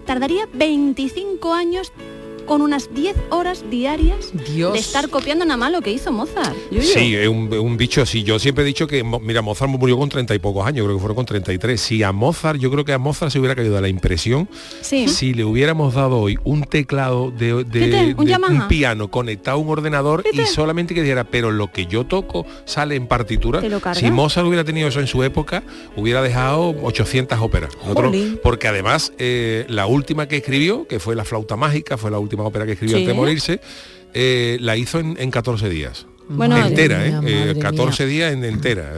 tardaría 0.06 0.48
25 0.54 1.52
años 1.52 1.92
con 2.46 2.60
unas 2.62 2.92
10 2.94 3.16
horas 3.30 3.64
diarias 3.70 4.32
Dios. 4.54 4.72
de 4.72 4.78
estar 4.78 5.08
copiando 5.08 5.44
nada 5.44 5.56
más 5.56 5.72
lo 5.72 5.80
que 5.80 5.90
hizo 5.92 6.12
Mozart. 6.12 6.54
Yuyu. 6.70 6.82
Sí, 6.82 7.14
es 7.14 7.28
un, 7.28 7.52
un 7.52 7.76
dicho 7.76 8.02
así. 8.02 8.22
Yo 8.22 8.38
siempre 8.38 8.64
he 8.64 8.66
dicho 8.66 8.86
que, 8.86 9.02
mira, 9.04 9.42
Mozart 9.42 9.70
murió 9.70 9.96
con 9.98 10.08
treinta 10.08 10.34
y 10.34 10.38
pocos 10.38 10.66
años, 10.66 10.84
creo 10.84 10.96
que 10.96 11.00
fueron 11.00 11.16
con 11.16 11.26
33. 11.26 11.80
Si 11.80 12.02
a 12.02 12.12
Mozart, 12.12 12.58
yo 12.60 12.70
creo 12.70 12.84
que 12.84 12.92
a 12.92 12.98
Mozart 12.98 13.32
se 13.32 13.38
hubiera 13.38 13.54
caído 13.54 13.80
la 13.80 13.88
impresión 13.88 14.48
Sí. 14.80 15.08
si 15.08 15.34
le 15.34 15.44
hubiéramos 15.44 15.94
dado 15.94 16.18
hoy 16.18 16.38
un 16.44 16.64
teclado 16.64 17.30
de. 17.30 17.54
Un 17.54 17.64
de 18.26 18.62
piano 18.68 19.10
conectado 19.10 19.56
a 19.58 19.60
un 19.60 19.68
ordenador 19.68 20.24
y 20.32 20.40
solamente 20.46 20.94
que 20.94 21.02
dijera, 21.02 21.24
pero 21.24 21.50
lo 21.50 21.70
que 21.72 21.86
yo 21.86 22.04
toco 22.04 22.46
sale 22.64 22.96
en 22.96 23.06
partitura. 23.06 23.60
Si 23.94 24.10
Mozart 24.10 24.46
hubiera 24.46 24.64
tenido 24.64 24.88
eso 24.88 25.00
en 25.00 25.06
su 25.06 25.22
época, 25.22 25.62
hubiera 25.96 26.22
dejado 26.22 26.74
800 26.82 27.38
óperas. 27.40 27.70
Nosotros- 27.82 28.14
porque 28.42 28.68
además, 28.68 29.12
eh, 29.18 29.64
la 29.68 29.86
última 29.86 30.26
que 30.28 30.36
escribió, 30.38 30.86
que 30.86 30.98
fue 30.98 31.14
La 31.14 31.24
flauta 31.24 31.56
mágica, 31.56 31.96
fue 31.96 32.10
la 32.10 32.18
última 32.18 32.33
ópera 32.42 32.66
que 32.66 32.72
escribió 32.72 32.96
Sí. 32.96 33.02
antes 33.02 33.14
de 33.14 33.20
morirse, 33.20 33.60
eh, 34.12 34.58
la 34.60 34.76
hizo 34.76 34.98
en, 34.98 35.16
en 35.18 35.30
14 35.30 35.68
días. 35.68 36.06
Bueno, 36.26 36.56
entera, 36.56 36.96
Madre 36.98 37.08
¿eh? 37.08 37.20
mía, 37.20 37.30
Eh, 37.42 37.46
madre 37.48 37.58
14 37.60 38.06
días 38.06 38.32
en 38.32 38.44
entera, 38.44 38.92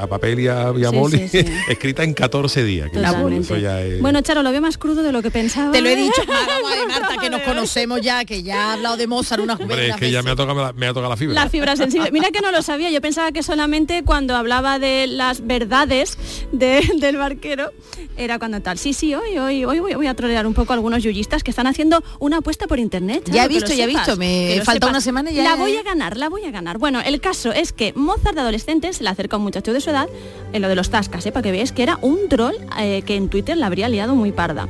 a 0.00 0.06
papel 0.06 0.40
y 0.40 0.48
a, 0.48 0.72
y 0.76 0.84
a 0.84 0.90
Sí, 0.90 0.96
boli, 0.96 1.28
sí, 1.28 1.42
sí. 1.42 1.44
escrita 1.68 2.04
en 2.04 2.12
14 2.12 2.64
días. 2.64 2.90
que 2.90 2.98
eso 3.00 3.56
ya 3.56 3.80
es- 3.82 4.00
Bueno, 4.02 4.20
Charo, 4.20 4.42
lo 4.42 4.52
veo 4.52 4.60
más 4.60 4.76
crudo 4.76 5.02
de 5.02 5.10
lo 5.10 5.22
que 5.22 5.30
pensaba. 5.30 5.72
Te 5.72 5.80
lo 5.80 5.88
he 5.88 5.96
dicho, 5.96 6.20
a 6.22 6.26
ver, 6.26 6.86
Marta, 6.88 7.16
que 7.18 7.30
nos 7.30 7.40
conocemos 7.42 8.00
ya, 8.02 8.24
que 8.26 8.42
ya 8.42 8.70
ha 8.70 8.72
hablado 8.74 8.96
de 8.98 9.06
Mozart 9.06 9.42
unas 9.42 9.58
Hombre, 9.58 9.88
es 9.88 9.96
que 9.96 10.10
ya 10.10 10.22
me 10.22 10.30
ha 10.32 10.36
tocado, 10.36 10.72
me 10.74 10.86
ha 10.86 10.90
tocado 10.92 11.08
la 11.08 11.16
fibra. 11.16 11.34
La 11.34 11.48
fibra 11.48 11.76
sensible. 11.76 12.10
Mira 12.12 12.30
que 12.30 12.40
no 12.42 12.50
lo 12.52 12.60
sabía. 12.62 12.90
Yo 12.90 13.00
pensaba 13.00 13.32
que 13.32 13.42
solamente 13.42 14.02
cuando 14.04 14.36
hablaba 14.36 14.78
de 14.78 15.06
las 15.06 15.46
verdades 15.46 16.18
de- 16.52 16.82
del 17.00 17.16
barquero 17.16 17.72
era 18.18 18.38
cuando 18.38 18.60
tal. 18.60 18.76
Sí, 18.78 18.92
sí, 18.92 19.14
hoy, 19.14 19.38
hoy, 19.38 19.64
hoy 19.64 19.80
voy, 19.80 19.94
voy 19.94 20.06
a 20.08 20.14
trolear 20.14 20.46
un 20.46 20.52
poco 20.54 20.72
a 20.72 20.76
algunos 20.76 21.02
yuyistas 21.02 21.42
que 21.42 21.50
están 21.50 21.66
haciendo 21.66 22.02
una 22.18 22.38
apuesta 22.38 22.66
por 22.66 22.78
internet. 22.78 23.24
Ya 23.30 23.44
he 23.44 23.48
visto, 23.48 23.72
ya 23.72 23.84
he 23.84 23.86
visto, 23.86 24.16
me 24.18 24.56
falta 24.64 24.72
sepas. 24.74 24.90
una 24.90 25.00
semana 25.00 25.30
y 25.30 25.36
ya- 25.36 25.44
La 25.44 25.56
voy 25.56 25.74
a 25.76 25.82
ganar, 25.82 26.16
la 26.18 26.28
voy 26.28 26.44
a 26.44 26.50
ganar. 26.50 26.65
Bueno, 26.74 27.00
el 27.00 27.20
caso 27.20 27.52
es 27.52 27.72
que 27.72 27.92
Mozart 27.94 28.34
de 28.34 28.40
adolescente 28.40 28.92
se 28.92 29.04
le 29.04 29.10
acerca 29.10 29.36
a 29.36 29.38
un 29.38 29.44
muchacho 29.44 29.72
de 29.72 29.80
su 29.80 29.90
edad 29.90 30.08
en 30.52 30.62
lo 30.62 30.68
de 30.68 30.74
los 30.74 30.90
tascas, 30.90 31.24
¿eh? 31.24 31.32
para 31.32 31.42
que 31.44 31.52
veáis 31.52 31.70
que 31.70 31.84
era 31.84 31.98
un 32.02 32.28
troll 32.28 32.56
eh, 32.78 33.02
que 33.06 33.14
en 33.14 33.28
Twitter 33.28 33.56
la 33.56 33.66
habría 33.66 33.88
liado 33.88 34.16
muy 34.16 34.32
parda. 34.32 34.68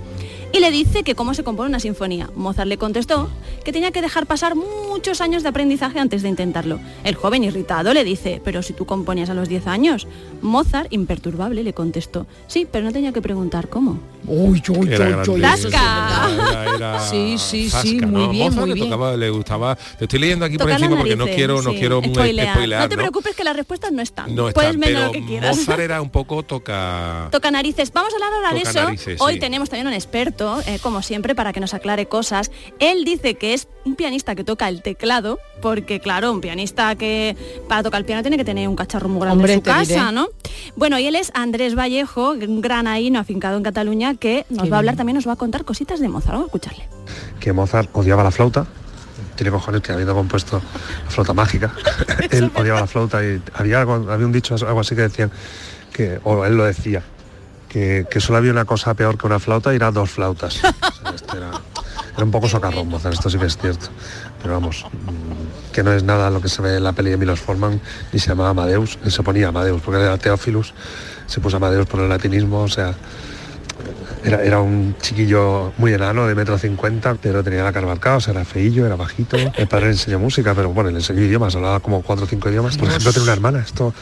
Y 0.53 0.61
le 0.61 0.71
dice 0.71 1.03
que 1.03 1.15
cómo 1.15 1.35
se 1.35 1.45
compone 1.45 1.69
una 1.69 1.81
sinfonía. 1.81 2.31
Mozart 2.35 2.69
le 2.69 2.79
contestó 2.79 3.29
que 3.65 3.73
tenía 3.73 3.91
que 3.91 4.01
dejar 4.01 4.27
pasar 4.27 4.55
muchos 4.55 5.21
años 5.21 5.43
de 5.43 5.49
aprendizaje 5.49 5.99
antes 5.99 6.23
de 6.23 6.29
intentarlo. 6.29 6.79
El 7.05 7.15
joven 7.15 7.45
irritado 7.45 7.93
le 7.93 8.05
dice, 8.05 8.41
pero 8.45 8.63
si 8.63 8.73
tú 8.73 8.87
componías 8.87 9.29
a 9.29 9.35
los 9.35 9.49
10 9.49 9.67
años. 9.67 10.07
Mozart, 10.43 10.93
imperturbable, 10.93 11.63
le 11.63 11.73
contestó, 11.73 12.27
sí, 12.47 12.67
pero 12.71 12.85
no 12.85 12.93
tenía 12.93 13.13
que 13.13 13.23
preguntar 13.23 13.69
cómo. 13.69 13.99
Uy, 14.27 14.61
uy, 14.71 14.93
Era 14.93 15.23
Tasca. 15.23 15.57
sí. 15.57 15.75
Era- 15.77 16.75
era 16.77 17.01
Sí, 17.01 17.37
sí, 17.39 18.01
muy 18.01 18.23
¿no? 18.25 18.29
bien, 18.31 18.45
Mozart 18.47 18.67
muy 18.67 18.79
le 18.79 18.85
tocaba, 18.85 19.17
le 19.17 19.31
gustaba. 19.31 19.77
Te 19.77 20.05
estoy 20.05 20.19
leyendo 20.19 20.45
aquí 20.45 20.59
por 20.59 20.71
encima 20.71 20.97
porque 20.97 21.17
no 21.17 21.27
quiero, 21.27 21.63
no 21.63 21.71
sí, 21.71 21.77
quiero 21.79 22.01
mm, 22.01 22.05
spoilear. 22.07 22.55
spoilear, 22.55 22.83
No 22.83 22.89
te 22.89 22.97
¿no? 22.97 23.03
preocupes 23.03 23.37
que 23.37 23.45
las 23.45 23.57
respuestas 23.57 23.93
no 23.93 24.03
están. 24.03 24.35
No 24.35 24.51
Puedes 24.51 24.71
están, 24.75 24.81
ver 24.81 24.89
pero 24.95 25.07
lo 25.07 25.13
que 25.13 25.25
quieras. 25.25 25.57
Mozart 25.57 25.81
era 25.81 26.01
un 26.03 26.11
poco 26.11 26.43
toca. 26.43 27.29
Toca 27.31 27.51
narices. 27.51 27.93
Vamos 27.93 28.13
a 28.13 28.17
hablar 28.17 28.33
ahora 28.35 28.53
de 28.53 28.61
eso. 28.63 28.83
narices, 28.85 29.21
Hoy 29.21 29.35
sí. 29.35 29.41
tenemos 29.41 29.69
también 29.71 29.87
un 29.87 29.93
experto, 29.93 30.61
eh, 30.67 30.79
como 30.83 31.03
siempre, 31.03 31.35
para 31.35 31.53
que 31.53 31.61
nos 31.61 31.73
aclare 31.75 32.07
cosas. 32.07 32.51
Él 32.79 33.05
dice 33.05 33.35
que 33.35 33.55
es 33.55 33.69
un 33.85 33.95
pianista 33.95 34.35
que 34.35 34.43
toca 34.45 34.69
el 34.69 34.83
teclado, 34.83 35.39
porque 35.63 36.01
claro, 36.01 36.33
un 36.33 36.41
pianista 36.41 36.95
que 36.97 37.37
para 37.69 37.83
tocar 37.85 38.01
el 38.01 38.05
piano 38.07 38.23
tiene 38.23 38.37
que 38.37 38.45
tener 38.45 38.69
un 38.69 38.77
cacharro 38.77 39.09
muy 39.09 39.21
grande 39.21 39.37
Hombre, 39.43 39.53
en 39.55 39.59
su 39.61 39.63
casa, 39.63 39.83
diré. 39.85 40.13
¿no? 40.13 40.26
Bueno, 40.77 40.99
y 40.99 41.07
él 41.07 41.15
es 41.17 41.31
Andrés 41.35 41.75
Vallejo, 41.77 42.33
un 42.33 42.61
gran 42.61 42.87
ahíno 42.87 43.19
afincado 43.19 43.57
en 43.57 43.63
Cataluña, 43.63 44.15
que 44.15 44.45
nos 44.51 44.65
Qué 44.65 44.71
va 44.71 44.77
a 44.77 44.79
hablar 44.81 44.95
bien. 44.95 44.99
también, 44.99 45.15
nos 45.17 45.27
va 45.29 45.33
a 45.33 45.37
contar 45.37 45.65
cositas 45.65 46.01
de 46.01 46.09
Mozart. 46.09 46.33
Vamos 46.33 46.45
a 46.45 46.47
escucharle. 46.49 46.89
que 47.41 47.53
Mozart 47.53 47.89
odiaba 47.95 48.23
la 48.25 48.31
flauta, 48.31 48.67
tiene 49.37 49.51
cojones 49.51 49.81
que 49.83 49.93
habiendo 49.93 50.15
compuesto 50.15 50.61
la 51.05 51.11
flauta 51.11 51.33
mágica, 51.35 51.73
él 52.31 52.51
odiaba 52.55 52.81
la 52.81 52.87
flauta 52.87 53.23
y 53.25 53.41
había, 53.55 53.81
algo- 53.81 54.11
había 54.11 54.27
un 54.27 54.33
dicho, 54.33 54.55
algo 54.55 54.81
así 54.81 54.95
que 54.95 55.03
decían, 55.03 55.31
que, 55.93 56.21
o 56.25 56.45
él 56.45 56.57
lo 56.57 56.65
decía, 56.65 57.03
que, 57.69 58.07
que 58.11 58.21
solo 58.21 58.39
había 58.39 58.53
una 58.53 58.65
cosa 58.65 58.95
peor 58.95 59.17
que 59.19 59.27
una 59.27 59.39
flauta 59.39 59.73
y 59.73 59.77
era 59.77 59.91
dos 59.91 60.11
flautas. 60.11 60.61
O 61.07 61.09
sea, 61.09 61.15
este 61.15 61.37
era, 61.37 61.51
era 62.17 62.25
un 62.25 62.31
poco 62.31 62.49
socarrón, 62.49 62.89
Mozart, 62.89 63.15
esto 63.15 63.31
sí 63.31 63.39
que 63.39 63.47
es 63.47 63.57
cierto. 63.59 63.87
Pero 64.43 64.55
vamos, 64.55 64.85
que 65.77 65.83
no 65.83 65.93
es 65.93 66.05
nada 66.05 66.31
lo 66.31 66.41
que 66.41 66.49
se 66.49 66.63
ve 66.63 66.79
en 66.79 66.85
la 66.85 66.95
peli 66.95 67.11
de 67.11 67.19
Milos 67.19 67.39
Forman, 67.39 67.79
ni 68.11 68.19
se 68.19 68.29
llamaba 68.31 68.49
Amadeus, 68.49 68.99
se 69.07 69.23
ponía 69.23 69.49
Amadeus, 69.49 69.83
porque 69.83 70.01
era 70.01 70.17
Teófilus, 70.17 70.73
se 71.27 71.39
puso 71.39 71.59
Amadeus 71.59 71.87
por 71.87 72.01
el 72.01 72.09
latinismo, 72.09 72.63
o 72.63 72.69
sea, 72.69 72.95
era, 74.25 74.43
era 74.43 74.61
un 74.61 74.97
chiquillo 75.03 75.75
muy 75.77 75.93
enano, 75.93 76.27
de 76.27 76.35
metro 76.35 76.57
cincuenta, 76.57 77.15
pero 77.21 77.45
tenía 77.45 77.63
la 77.63 77.75
cara 77.75 77.87
marcada, 77.87 78.17
o 78.17 78.21
sea, 78.23 78.33
era 78.33 78.47
feillo, 78.47 78.87
era 78.87 78.97
bajito. 78.97 79.37
El 79.55 79.69
padre 79.69 79.89
le 79.89 79.93
enseñó 79.93 80.19
música, 80.19 80.55
pero 80.55 80.71
bueno, 80.71 80.89
le 80.89 80.97
enseñó 80.97 81.21
idiomas, 81.21 81.55
hablaba 81.55 81.81
como 81.81 82.01
cuatro 82.01 82.25
o 82.25 82.29
cinco 82.29 82.49
idiomas. 82.49 82.79
Por 82.79 82.89
ejemplo, 82.89 83.13
tiene 83.13 83.25
una 83.25 83.35
hermana, 83.35 83.59
esto... 83.61 83.93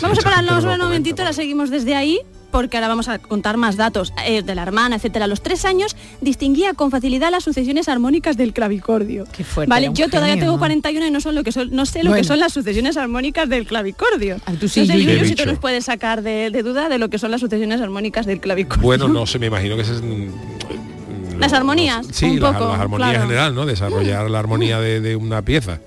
Vamos 0.00 0.20
a 0.20 0.22
pararnos 0.22 0.64
un 0.64 0.78
momentito, 0.78 1.22
la 1.22 1.34
seguimos 1.34 1.68
desde 1.68 1.96
ahí 1.96 2.22
porque 2.50 2.76
ahora 2.76 2.88
vamos 2.88 3.08
a 3.08 3.18
contar 3.18 3.56
más 3.56 3.76
datos 3.76 4.12
eh, 4.26 4.42
de 4.42 4.54
la 4.54 4.62
hermana, 4.62 4.96
etcétera. 4.96 5.24
A 5.26 5.28
los 5.28 5.40
tres 5.42 5.64
años 5.64 5.96
distinguía 6.20 6.74
con 6.74 6.90
facilidad 6.90 7.30
las 7.30 7.44
sucesiones 7.44 7.88
armónicas 7.88 8.36
del 8.36 8.52
clavicordio. 8.52 9.24
Qué 9.32 9.44
fuerte, 9.44 9.70
Vale, 9.70 9.90
yo 9.94 10.08
todavía 10.08 10.30
genio, 10.34 10.44
tengo 10.44 10.52
¿no? 10.54 10.58
41 10.58 11.06
y 11.06 11.10
no, 11.10 11.20
son 11.20 11.34
lo 11.34 11.42
que 11.44 11.52
son, 11.52 11.70
no 11.70 11.86
sé 11.86 12.02
lo 12.02 12.10
Bueno. 12.10 12.22
que 12.22 12.28
son 12.28 12.38
las 12.40 12.52
sucesiones 12.52 12.96
armónicas 12.96 13.48
del 13.48 13.66
clavicordio. 13.66 14.36
tú 14.58 14.68
sí. 14.68 14.86
Yuyu, 14.86 15.06
Qué 15.20 15.24
si 15.26 15.34
tú 15.34 15.46
nos 15.46 15.58
puedes 15.58 15.84
sacar 15.84 16.22
de, 16.22 16.50
de 16.50 16.62
duda 16.62 16.88
de 16.88 16.98
lo 16.98 17.08
que 17.10 17.18
son 17.18 17.30
las 17.30 17.40
sucesiones 17.40 17.80
armónicas 17.80 18.26
del 18.26 18.40
clavicordio. 18.40 18.82
Bueno, 18.82 19.08
no 19.08 19.26
sé, 19.26 19.38
me 19.38 19.46
imagino 19.46 19.76
que 19.76 19.82
ese 19.82 19.94
es... 19.94 20.02
mm, 20.02 21.38
Las 21.38 21.52
armonías, 21.52 22.06
Sí, 22.12 22.26
un 22.26 22.40
las, 22.40 22.52
poco, 22.54 22.70
las 22.72 22.80
armonías 22.80 23.08
claro. 23.10 23.22
en 23.22 23.28
general, 23.28 23.54
¿no? 23.54 23.66
Desarrollar 23.66 24.30
la 24.30 24.38
armonía 24.38 24.78
de, 24.80 25.00
de 25.00 25.16
una 25.16 25.42
pieza. 25.42 25.80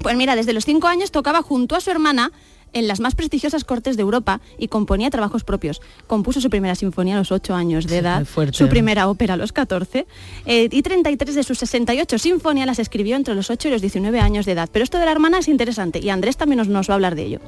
Pues 0.00 0.16
mira, 0.16 0.36
desde 0.36 0.52
los 0.52 0.64
cinco 0.66 0.86
años 0.88 1.10
tocaba 1.10 1.40
junto 1.42 1.76
a 1.76 1.80
su 1.80 1.90
hermana 1.90 2.30
en 2.74 2.88
las 2.88 3.00
más 3.00 3.14
prestigiosas 3.14 3.64
cortes 3.64 3.96
de 3.96 4.02
Europa 4.02 4.40
y 4.58 4.68
componía 4.68 5.10
trabajos 5.10 5.44
propios. 5.44 5.80
Compuso 6.06 6.40
su 6.40 6.50
primera 6.50 6.74
sinfonía 6.74 7.14
a 7.14 7.18
los 7.18 7.32
ocho 7.32 7.54
años 7.54 7.86
de 7.86 7.98
edad, 7.98 8.24
fuerte, 8.26 8.58
su 8.58 8.64
¿eh? 8.64 8.68
primera 8.68 9.08
ópera 9.08 9.34
a 9.34 9.36
los 9.36 9.52
14 9.52 10.06
eh, 10.44 10.68
y 10.70 10.82
33 10.82 11.34
de 11.34 11.42
sus 11.42 11.58
68 11.58 12.18
sinfonías 12.18 12.66
las 12.66 12.78
escribió 12.78 13.16
entre 13.16 13.34
los 13.34 13.50
8 13.50 13.68
y 13.68 13.70
los 13.70 13.80
19 13.80 14.20
años 14.20 14.44
de 14.44 14.52
edad. 14.52 14.68
Pero 14.70 14.82
esto 14.82 14.98
de 14.98 15.06
la 15.06 15.12
hermana 15.12 15.38
es 15.38 15.48
interesante 15.48 16.00
y 16.00 16.10
Andrés 16.10 16.36
también 16.36 16.58
nos, 16.58 16.68
nos 16.68 16.88
va 16.88 16.94
a 16.94 16.96
hablar 16.96 17.14
de 17.14 17.22
ello. 17.22 17.40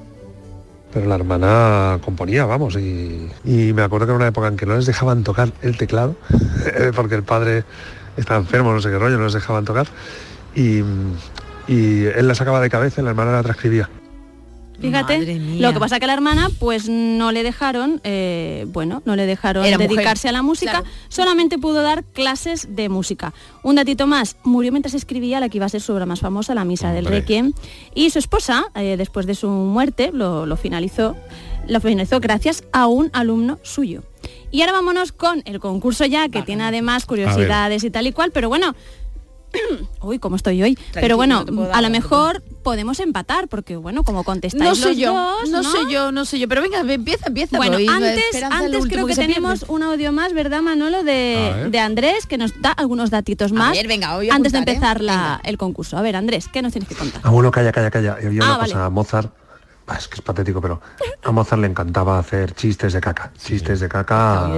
Pero 0.93 1.09
la 1.09 1.17
hermana 1.17 1.99
componía, 2.03 2.47
vamos, 2.47 2.77
y, 2.77 3.29
y 3.45 3.73
me 3.75 3.83
acuerdo 3.83 4.07
que 4.07 4.13
era 4.13 4.17
una 4.17 4.29
época 4.29 4.49
en 4.49 4.57
que 4.57 4.65
no 4.65 4.77
les 4.77 4.87
dejaban 4.87 5.25
tocar 5.25 5.53
el 5.61 5.77
teclado, 5.77 6.17
porque 6.95 7.17
el 7.17 7.23
padre 7.23 7.65
estaba 8.17 8.41
enfermo, 8.41 8.73
no 8.73 8.81
sé 8.81 8.89
qué 8.89 8.99
rollo, 8.99 9.19
no 9.19 9.25
les 9.25 9.35
dejaban 9.35 9.65
tocar, 9.67 9.89
y, 10.55 10.81
y 11.69 12.05
él 12.05 12.29
la 12.29 12.35
sacaba 12.35 12.61
de 12.61 12.71
cabeza 12.71 13.01
y 13.01 13.05
la 13.05 13.11
hermana 13.11 13.33
la 13.33 13.43
transcribía. 13.43 13.91
Fíjate, 14.81 15.39
lo 15.59 15.73
que 15.73 15.81
pasa 15.81 15.99
que 15.99 16.07
la 16.07 16.13
hermana 16.15 16.49
pues 16.59 16.89
no 16.89 17.33
le 17.33 17.43
dejaron, 17.43 18.01
eh, 18.05 18.67
bueno, 18.69 19.03
no 19.05 19.17
le 19.17 19.27
dejaron 19.27 19.65
Era 19.65 19.79
mujer. 19.79 19.91
dedicarse 19.91 20.29
a 20.29 20.33
la 20.33 20.43
música, 20.43 20.71
Claro. 20.83 20.87
solamente 21.09 21.59
pudo 21.59 21.83
dar 21.83 22.05
clases 22.05 22.69
de 22.77 22.89
música. 22.89 23.33
Un 23.63 23.77
datito 23.77 24.07
más, 24.07 24.37
murió 24.45 24.73
mientras 24.73 24.95
escribía 24.95 25.41
la 25.41 25.49
que 25.49 25.59
iba 25.59 25.67
a 25.67 25.71
ser 25.71 25.81
su 25.81 25.93
obra 25.93 26.07
más 26.07 26.21
famosa, 26.21 26.55
la 26.55 26.65
Misa 26.65 26.93
del. 26.93 27.07
Requiem, 27.07 27.53
y 27.95 28.11
su 28.11 28.19
esposa, 28.19 28.65
eh, 28.75 28.97
después 28.99 29.27
de 29.27 29.35
su 29.35 29.49
muerte, 29.49 30.11
lo, 30.13 30.45
lo 30.47 30.57
finalizó, 30.57 31.17
lo 31.69 31.81
finalizó 31.81 32.21
gracias 32.21 32.65
a 32.73 32.87
un 32.87 33.11
alumno 33.13 33.59
suyo. 33.63 34.03
Y 34.51 34.61
ahora 34.61 34.73
vámonos 34.75 35.13
con 35.13 35.43
el 35.45 35.61
concurso 35.61 36.05
ya, 36.05 36.29
que 36.29 36.43
tiene 36.43 36.65
además 36.65 37.07
curiosidades 37.07 37.83
y 37.85 37.91
tal 37.91 38.07
y 38.07 38.13
cual, 38.13 38.31
pero 38.33 38.49
bueno, 38.49 38.75
Uy, 40.03 40.19
cómo 40.19 40.37
estoy 40.37 40.63
hoy. 40.63 40.79
Pero 40.93 41.17
bueno, 41.17 41.45
no 41.45 41.69
a 41.73 41.81
lo 41.83 41.91
mejor 41.91 42.43
podemos 42.63 43.01
empatar, 43.01 43.49
porque 43.49 43.77
bueno, 43.77 44.03
como 44.05 44.25
contestáis 44.25 44.63
No 44.65 44.75
sé 44.75 44.89
los 44.91 44.97
yo, 44.97 45.13
dos, 45.15 45.49
no, 45.51 45.63
sé 45.63 45.79
yo, 45.91 46.13
no 46.13 46.25
sé 46.25 46.39
yo, 46.39 46.49
pero 46.49 46.63
venga, 46.63 46.81
empieza, 46.81 47.27
empieza. 47.29 47.57
Bueno, 47.57 47.77
voy, 47.77 47.89
antes, 47.89 48.43
antes 48.43 48.87
creo 48.87 49.07
que, 49.07 49.15
pierde. 49.15 49.35
tenemos 49.35 49.65
un 49.69 49.83
audio 49.83 50.13
más, 50.13 50.33
¿verdad, 50.33 50.63
Manolo? 50.63 51.03
De, 51.03 51.69
de 51.71 51.79
Andrés, 51.79 52.27
que 52.27 52.39
nos 52.39 52.61
da 52.61 52.71
algunos 52.73 53.11
datitos 53.11 53.53
más 53.53 53.73
ver, 53.73 53.87
venga, 53.89 54.15
voy 54.17 54.31
a 54.31 54.35
antes 54.35 54.53
de 54.53 54.59
¿eh? 54.59 54.63
empezar 54.67 55.01
la- 55.01 55.41
el 55.45 55.59
concurso. 55.59 55.97
A 55.97 56.03
ver, 56.03 56.17
Andrés, 56.17 56.49
¿qué 56.53 56.63
nos 56.63 56.73
tienes 56.73 56.89
que 56.89 56.95
contar? 56.95 57.21
Ah, 57.25 57.31
bueno, 57.31 57.51
calla, 57.51 57.73
calla, 57.73 57.91
calla. 57.91 58.17
Y 58.23 58.27
había 58.27 58.43
Ah, 58.43 58.47
una 58.47 58.57
vale. 58.59 58.73
cosa, 58.73 58.85
a 58.87 58.91
Mozart, 58.91 59.33
es 59.97 60.09
que 60.09 60.17
es 60.17 60.23
patético, 60.23 60.61
pero 60.61 60.81
a 61.23 61.31
Mozart 61.31 61.61
le 61.63 61.69
encantaba 61.69 62.19
hacer 62.19 62.55
chistes 62.55 62.93
de 62.93 63.01
caca, 63.01 63.33
chistes 63.39 63.81
de 63.81 63.89
caca 63.89 64.49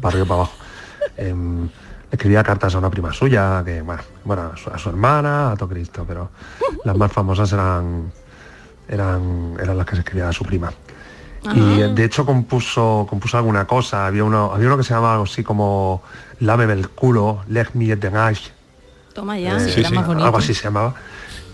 para 0.00 0.16
arriba 0.16 0.24
y 0.24 0.24
para 0.24 0.34
abajo. 0.34 0.52
Em, 1.16 1.68
escribía 2.10 2.42
cartas 2.42 2.74
a 2.74 2.78
una 2.78 2.90
prima 2.90 3.12
suya, 3.12 3.62
que 3.64 3.82
bueno, 3.82 4.50
a, 4.52 4.56
su, 4.56 4.70
a 4.70 4.78
su 4.78 4.88
hermana, 4.88 5.52
a 5.52 5.56
todo 5.56 5.68
Cristo, 5.68 6.04
pero 6.06 6.30
las 6.84 6.96
más 6.96 7.12
famosas 7.12 7.52
eran 7.52 8.10
eran, 8.88 9.54
eran 9.60 9.76
las 9.76 9.86
que 9.86 9.96
se 9.96 10.00
escribía 10.00 10.28
a 10.28 10.32
su 10.32 10.44
prima. 10.44 10.72
Y 11.54 11.80
eh, 11.80 11.88
de 11.94 12.04
hecho 12.04 12.26
compuso, 12.26 13.06
compuso 13.08 13.36
alguna 13.36 13.64
cosa, 13.66 14.06
había 14.06 14.24
uno, 14.24 14.52
había 14.52 14.66
uno 14.66 14.76
que 14.76 14.82
se 14.82 14.92
llamaba 14.92 15.12
algo 15.12 15.24
así 15.24 15.44
como 15.44 16.02
Lámeme 16.40 16.72
el 16.72 16.88
culo, 16.88 17.42
Leg 17.48 17.70
den 17.72 18.16
Ash, 18.16 18.48
Toma 19.14 19.38
ya. 19.38 19.56
eh, 19.56 19.60
Sí, 19.60 19.80
era 19.80 19.88
sí. 19.90 19.94
más 19.94 20.06
bonito. 20.06 20.24
algo 20.26 20.38
así 20.38 20.52
se 20.54 20.64
llamaba 20.64 20.94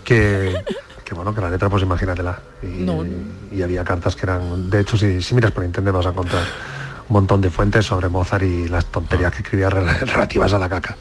que, 0.03 0.55
que 1.03 1.13
bueno 1.15 1.33
que 1.35 1.41
la 1.41 1.49
letra 1.49 1.69
pues 1.69 1.83
imagínatela 1.83 2.39
y, 2.63 2.67
No. 2.83 3.03
y 3.51 3.61
había 3.61 3.83
cartas 3.83 4.15
que 4.15 4.25
eran 4.25 4.69
de 4.69 4.79
hecho 4.81 4.97
si, 4.97 5.21
si 5.21 5.35
miras 5.35 5.51
por 5.51 5.63
internet 5.63 5.93
vas 5.93 6.05
a 6.07 6.09
encontrar 6.09 6.43
un 7.09 7.13
montón 7.13 7.41
de 7.41 7.49
fuentes 7.49 7.85
sobre 7.85 8.09
Mozart 8.09 8.43
y 8.43 8.67
las 8.67 8.85
tonterías 8.85 9.31
que 9.31 9.39
escribía 9.43 9.69
rel- 9.69 9.99
relativas 10.13 10.53
a 10.53 10.59
la 10.59 10.69
caca 10.69 10.95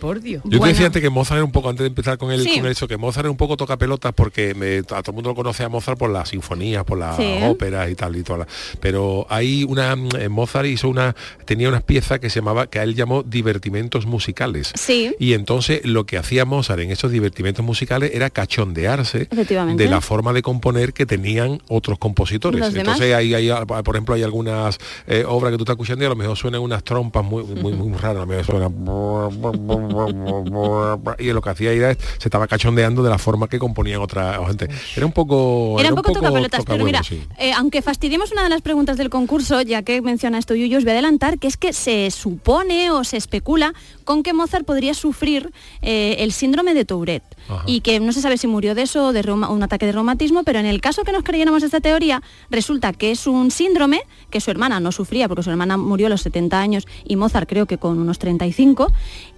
Por 0.00 0.20
Dios. 0.20 0.42
Yo 0.44 0.60
te 0.60 0.68
decía 0.68 0.86
antes 0.86 1.02
que 1.02 1.10
Mozart 1.10 1.36
era 1.38 1.44
un 1.44 1.52
poco, 1.52 1.68
antes 1.68 1.82
de 1.82 1.88
empezar 1.88 2.18
con 2.18 2.30
el, 2.30 2.42
Sí. 2.42 2.56
con 2.56 2.66
el 2.66 2.72
hecho, 2.72 2.86
que 2.88 2.96
Mozart 2.96 3.24
era 3.24 3.30
un 3.30 3.36
poco 3.36 3.56
toca 3.56 3.76
pelotas 3.76 4.12
porque 4.14 4.54
me- 4.54 4.78
a 4.78 4.82
todo 5.02 5.10
el 5.10 5.14
mundo 5.14 5.30
lo 5.30 5.34
conoce 5.36 5.64
a 5.64 5.68
Mozart 5.68 5.98
por 5.98 6.10
las 6.10 6.28
sinfonías, 6.30 6.84
por 6.84 6.98
las 6.98 7.16
Sí. 7.16 7.38
óperas 7.44 7.90
y 7.90 7.94
tal 7.94 8.16
y 8.16 8.22
todas. 8.22 8.46
Pero 8.80 9.26
hay 9.28 9.64
una, 9.64 9.96
eh, 10.18 10.28
Mozart 10.28 10.66
hizo 10.66 10.88
una, 10.88 11.14
tenía 11.44 11.68
unas 11.68 11.82
piezas 11.82 12.20
que 12.20 12.30
se 12.30 12.40
llamaba, 12.40 12.68
que 12.68 12.78
a 12.78 12.82
él 12.84 12.94
llamó 12.94 13.22
divertimentos 13.22 14.06
musicales. 14.06 14.72
Sí. 14.74 15.14
Y 15.18 15.32
entonces 15.32 15.84
lo 15.84 16.06
que 16.06 16.16
hacía 16.18 16.44
Mozart 16.44 16.80
en 16.80 16.90
esos 16.90 17.10
divertimentos 17.10 17.64
musicales 17.64 18.10
era 18.14 18.30
cachondearse 18.30 19.28
de 19.76 19.88
la 19.88 20.00
forma 20.00 20.32
de 20.32 20.42
componer 20.42 20.92
que 20.92 21.06
tenían 21.06 21.60
otros 21.68 21.98
compositores. 21.98 22.60
Los 22.60 22.72
demás. 22.72 22.94
entonces 23.00 23.14
hay, 23.14 23.34
hay, 23.34 23.50
por 23.84 23.96
ejemplo, 23.96 24.14
hay 24.14 24.22
algunas 24.22 24.78
eh, 25.06 25.24
obras 25.26 25.50
que 25.52 25.56
tú 25.58 25.64
estás 25.64 25.74
escuchando 25.74 26.04
y 26.04 26.06
a 26.06 26.10
lo 26.10 26.16
mejor 26.16 26.36
suenan 26.36 26.60
unas 26.60 26.82
trompas 26.84 27.24
muy, 27.24 27.42
muy, 27.44 27.72
muy 27.72 27.92
raras, 27.98 28.16
a 28.18 28.20
lo 28.20 28.26
mejor 28.26 28.44
suena 28.44 28.68
y 31.18 31.32
lo 31.32 31.42
que 31.42 31.50
hacía 31.50 31.72
era 31.72 31.94
se 31.94 32.28
estaba 32.28 32.46
cachondeando 32.46 33.02
de 33.02 33.10
la 33.10 33.18
forma 33.18 33.48
que 33.48 33.58
componían 33.58 34.00
otra 34.00 34.38
gente. 34.46 34.68
Era 34.96 35.06
un 35.06 35.12
poco 35.12 35.76
Era 35.78 35.90
un 35.90 35.96
poco 35.96 36.12
tocapelotas, 36.12 36.64
pero 36.64 36.78
tocahuevos, 36.78 36.86
mira, 36.86 37.02
sí. 37.02 37.22
eh, 37.38 37.52
aunque 37.52 37.82
fastidiemos 37.82 38.32
una 38.32 38.42
de 38.44 38.48
las 38.48 38.62
preguntas 38.62 38.96
del 38.96 39.10
concurso, 39.10 39.62
ya 39.62 39.82
que 39.82 40.00
menciona 40.02 40.38
esto 40.38 40.54
Yuyu, 40.54 40.78
os 40.78 40.84
voy 40.84 40.90
a 40.90 40.94
adelantar 40.94 41.38
que 41.38 41.48
es 41.48 41.56
que 41.56 41.72
se 41.72 42.10
supone 42.10 42.90
o 42.90 43.04
se 43.04 43.16
especula 43.16 43.74
con 44.08 44.22
que 44.22 44.32
Mozart 44.32 44.64
podría 44.64 44.94
sufrir 44.94 45.52
eh, 45.82 46.16
el 46.20 46.32
síndrome 46.32 46.72
de 46.72 46.86
Tourette 46.86 47.36
Ajá. 47.46 47.62
y 47.66 47.82
que 47.82 48.00
no 48.00 48.12
se 48.14 48.22
sabe 48.22 48.38
si 48.38 48.46
murió 48.46 48.74
de 48.74 48.80
eso 48.82 49.08
o 49.08 49.12
de 49.12 49.22
reuma- 49.22 49.50
un 49.50 49.62
ataque 49.62 49.84
de 49.84 49.92
reumatismo, 49.92 50.44
pero 50.44 50.58
en 50.60 50.64
el 50.64 50.80
caso 50.80 51.04
que 51.04 51.12
nos 51.12 51.24
creyéramos 51.24 51.62
esta 51.62 51.80
teoría, 51.80 52.22
resulta 52.48 52.94
que 52.94 53.10
es 53.10 53.26
un 53.26 53.50
síndrome 53.50 54.00
que 54.30 54.40
su 54.40 54.50
hermana 54.50 54.80
no 54.80 54.92
sufría 54.92 55.28
porque 55.28 55.42
su 55.42 55.50
hermana 55.50 55.76
murió 55.76 56.06
a 56.06 56.10
los 56.10 56.22
70 56.22 56.58
años 56.58 56.86
y 57.04 57.16
Mozart 57.16 57.46
creo 57.46 57.66
que 57.66 57.76
con 57.76 57.98
unos 57.98 58.18
35. 58.18 58.90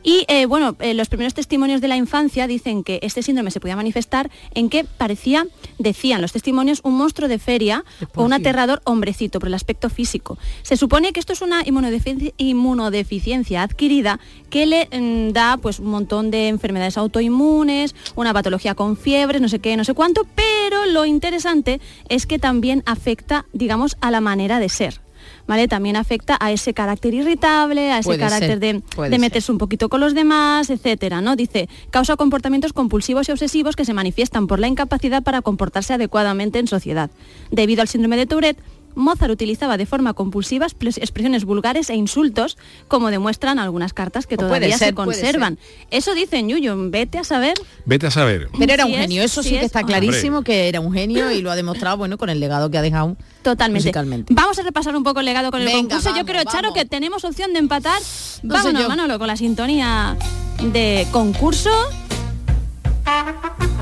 Y 0.05 0.25
eh, 0.29 0.47
bueno, 0.47 0.77
eh, 0.79 0.95
los 0.95 1.09
primeros 1.09 1.35
testimonios 1.35 1.81
de 1.81 1.89
la 1.89 1.97
infancia 1.97 2.47
dicen 2.47 2.85
que 2.85 3.01
este 3.03 3.23
síndrome 3.25 3.51
se 3.51 3.59
podía 3.59 3.75
manifestar 3.75 4.31
en 4.55 4.69
que 4.71 4.85
parecía, 4.85 5.47
decían 5.79 6.23
los 6.23 6.31
testimonios, 6.33 6.81
un 6.85 6.95
monstruo 6.97 7.29
de 7.29 7.41
feria 7.41 7.85
o 8.15 8.23
un 8.25 8.33
aterrador 8.33 8.81
hombrecito 8.85 9.41
por 9.41 9.49
el 9.49 9.55
aspecto 9.55 9.91
físico. 9.91 10.39
Se 10.63 10.77
supone 10.77 11.13
que 11.13 11.19
esto 11.19 11.33
es 11.33 11.43
una 11.43 11.65
inmunodefici- 11.65 12.33
inmunodeficiencia 12.39 13.63
adquirida 13.63 14.21
que 14.49 14.60
le 14.67 14.89
mm, 14.91 15.33
da 15.33 15.57
pues 15.57 15.79
un 15.79 15.87
montón 15.89 16.31
de 16.31 16.49
enfermedades 16.49 16.97
autoinmunes, 16.99 17.95
una 18.17 18.33
patología 18.33 18.75
con 18.75 18.97
fiebres, 18.97 19.41
no 19.41 19.49
sé 19.49 19.59
qué, 19.59 19.77
no 19.77 19.85
sé 19.85 19.95
cuánto, 19.95 20.27
pero 20.35 20.87
lo 20.87 21.05
interesante 21.05 21.81
es 22.09 22.27
que 22.27 22.39
también 22.39 22.83
afecta, 22.87 23.47
digamos, 23.53 23.97
a 24.01 24.11
la 24.11 24.21
manera 24.21 24.59
de 24.61 24.69
ser. 24.69 25.01
¿Vale? 25.47 25.69
También 25.69 25.97
afecta 25.97 26.37
a 26.41 26.51
ese 26.53 26.73
carácter 26.75 27.13
irritable, 27.13 27.91
a 27.93 27.99
ese 27.99 28.07
Puede 28.07 28.21
carácter 28.21 28.51
ser, 28.51 28.59
de, 28.61 28.73
de 28.75 29.11
ser. 29.11 29.19
meterse 29.21 29.53
un 29.53 29.59
poquito 29.59 29.89
con 29.89 30.01
los 30.01 30.15
demás, 30.15 30.71
etcétera, 30.71 31.21
¿no? 31.21 31.35
Dice, 31.35 31.69
causa 31.91 32.17
comportamientos 32.17 32.73
compulsivos 32.73 33.29
y 33.29 33.33
obsesivos 33.33 33.75
que 33.77 33.85
se 33.85 33.93
manifiestan 33.93 34.47
por 34.47 34.61
la 34.61 34.69
incapacidad 34.69 35.23
para 35.23 35.43
comportarse 35.43 35.93
adecuadamente 35.93 36.59
en 36.59 36.69
sociedad. 36.69 37.11
Debido 37.51 37.83
al 37.83 37.89
síndrome 37.89 38.17
de 38.17 38.27
Tourette, 38.27 38.59
Mozart 38.95 39.31
utilizaba 39.33 39.77
de 39.77 39.87
forma 39.87 40.13
compulsiva 40.15 40.67
expres- 40.67 40.99
expresiones 40.99 41.45
vulgares 41.45 41.91
e 41.91 41.95
insultos, 41.95 42.59
como 42.89 43.11
demuestran 43.11 43.59
algunas 43.59 43.93
cartas 43.93 44.27
que 44.27 44.37
todavía 44.37 44.77
se 44.79 44.93
conservan. 44.95 45.59
Eso 45.91 46.15
dicen 46.15 46.49
Yuyu, 46.49 46.91
vete 46.91 47.19
a 47.19 47.25
saber. 47.25 47.55
Vete 47.85 48.07
a 48.09 48.11
saber. 48.11 48.49
Pero 48.59 48.73
era 48.73 48.85
Si 48.85 48.91
un 48.91 48.95
es- 48.97 49.01
genio, 49.03 49.23
eso 49.23 49.43
si 49.43 49.49
sí 49.51 49.55
que 49.55 49.61
es- 49.61 49.67
está 49.67 49.83
clarísimo 49.85 50.43
que 50.43 50.69
era 50.69 50.81
un 50.81 50.93
genio 50.93 51.31
y 51.31 51.41
lo 51.43 51.51
ha 51.51 51.57
demostrado, 51.57 51.97
bueno, 51.97 52.19
con 52.19 52.29
el 52.31 52.41
legado 52.41 52.71
que 52.71 52.79
ha 52.79 52.83
dejado 52.83 53.17
Totalmente. 53.43 53.85
musicalmente. 53.89 54.35
Vamos 54.35 54.59
a 54.59 54.63
repasar 54.63 54.95
un 54.97 55.03
poco 55.05 55.21
el 55.21 55.27
legado 55.27 55.51
con 55.51 55.61
el 55.61 55.67
Venga, 55.67 55.79
concurso. 55.81 56.09
Yo 56.11 56.15
vamos, 56.17 56.31
creo, 56.31 56.45
Charo, 56.45 56.69
vamos. 56.71 56.75
que 56.75 56.85
tenemos 56.85 57.25
opción 57.25 57.53
de 57.53 57.59
empatar. 57.61 58.01
No 58.43 58.57
sé 58.59 58.65
Vámonos. 58.65 58.89
Manolo, 58.89 59.19
con 59.19 59.27
la 59.29 59.37
sintonía 59.37 60.17
de 60.63 61.07
concurso. 61.13 61.71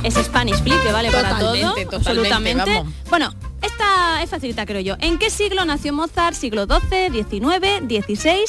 Es 0.03 0.15
Spanish 0.15 0.57
Flip, 0.63 0.81
que 0.83 0.93
vale 0.93 1.11
para 1.11 1.39
todo, 1.39 1.55
totalmente, 1.55 1.97
absolutamente. 1.97 2.71
vamos. 2.77 2.93
Bueno, 3.11 3.31
esta 3.79 4.23
es 4.23 4.31
facilita, 4.31 4.67
creo 4.67 4.81
yo. 4.81 4.97
¿En 4.99 5.19
qué 5.19 5.31
siglo 5.31 5.65
nació 5.65 5.93
Mozart? 5.93 6.35
¿Siglo 6.35 6.67
XII, 6.67 7.11
XIX, 7.11 7.79
XVI 7.87 8.45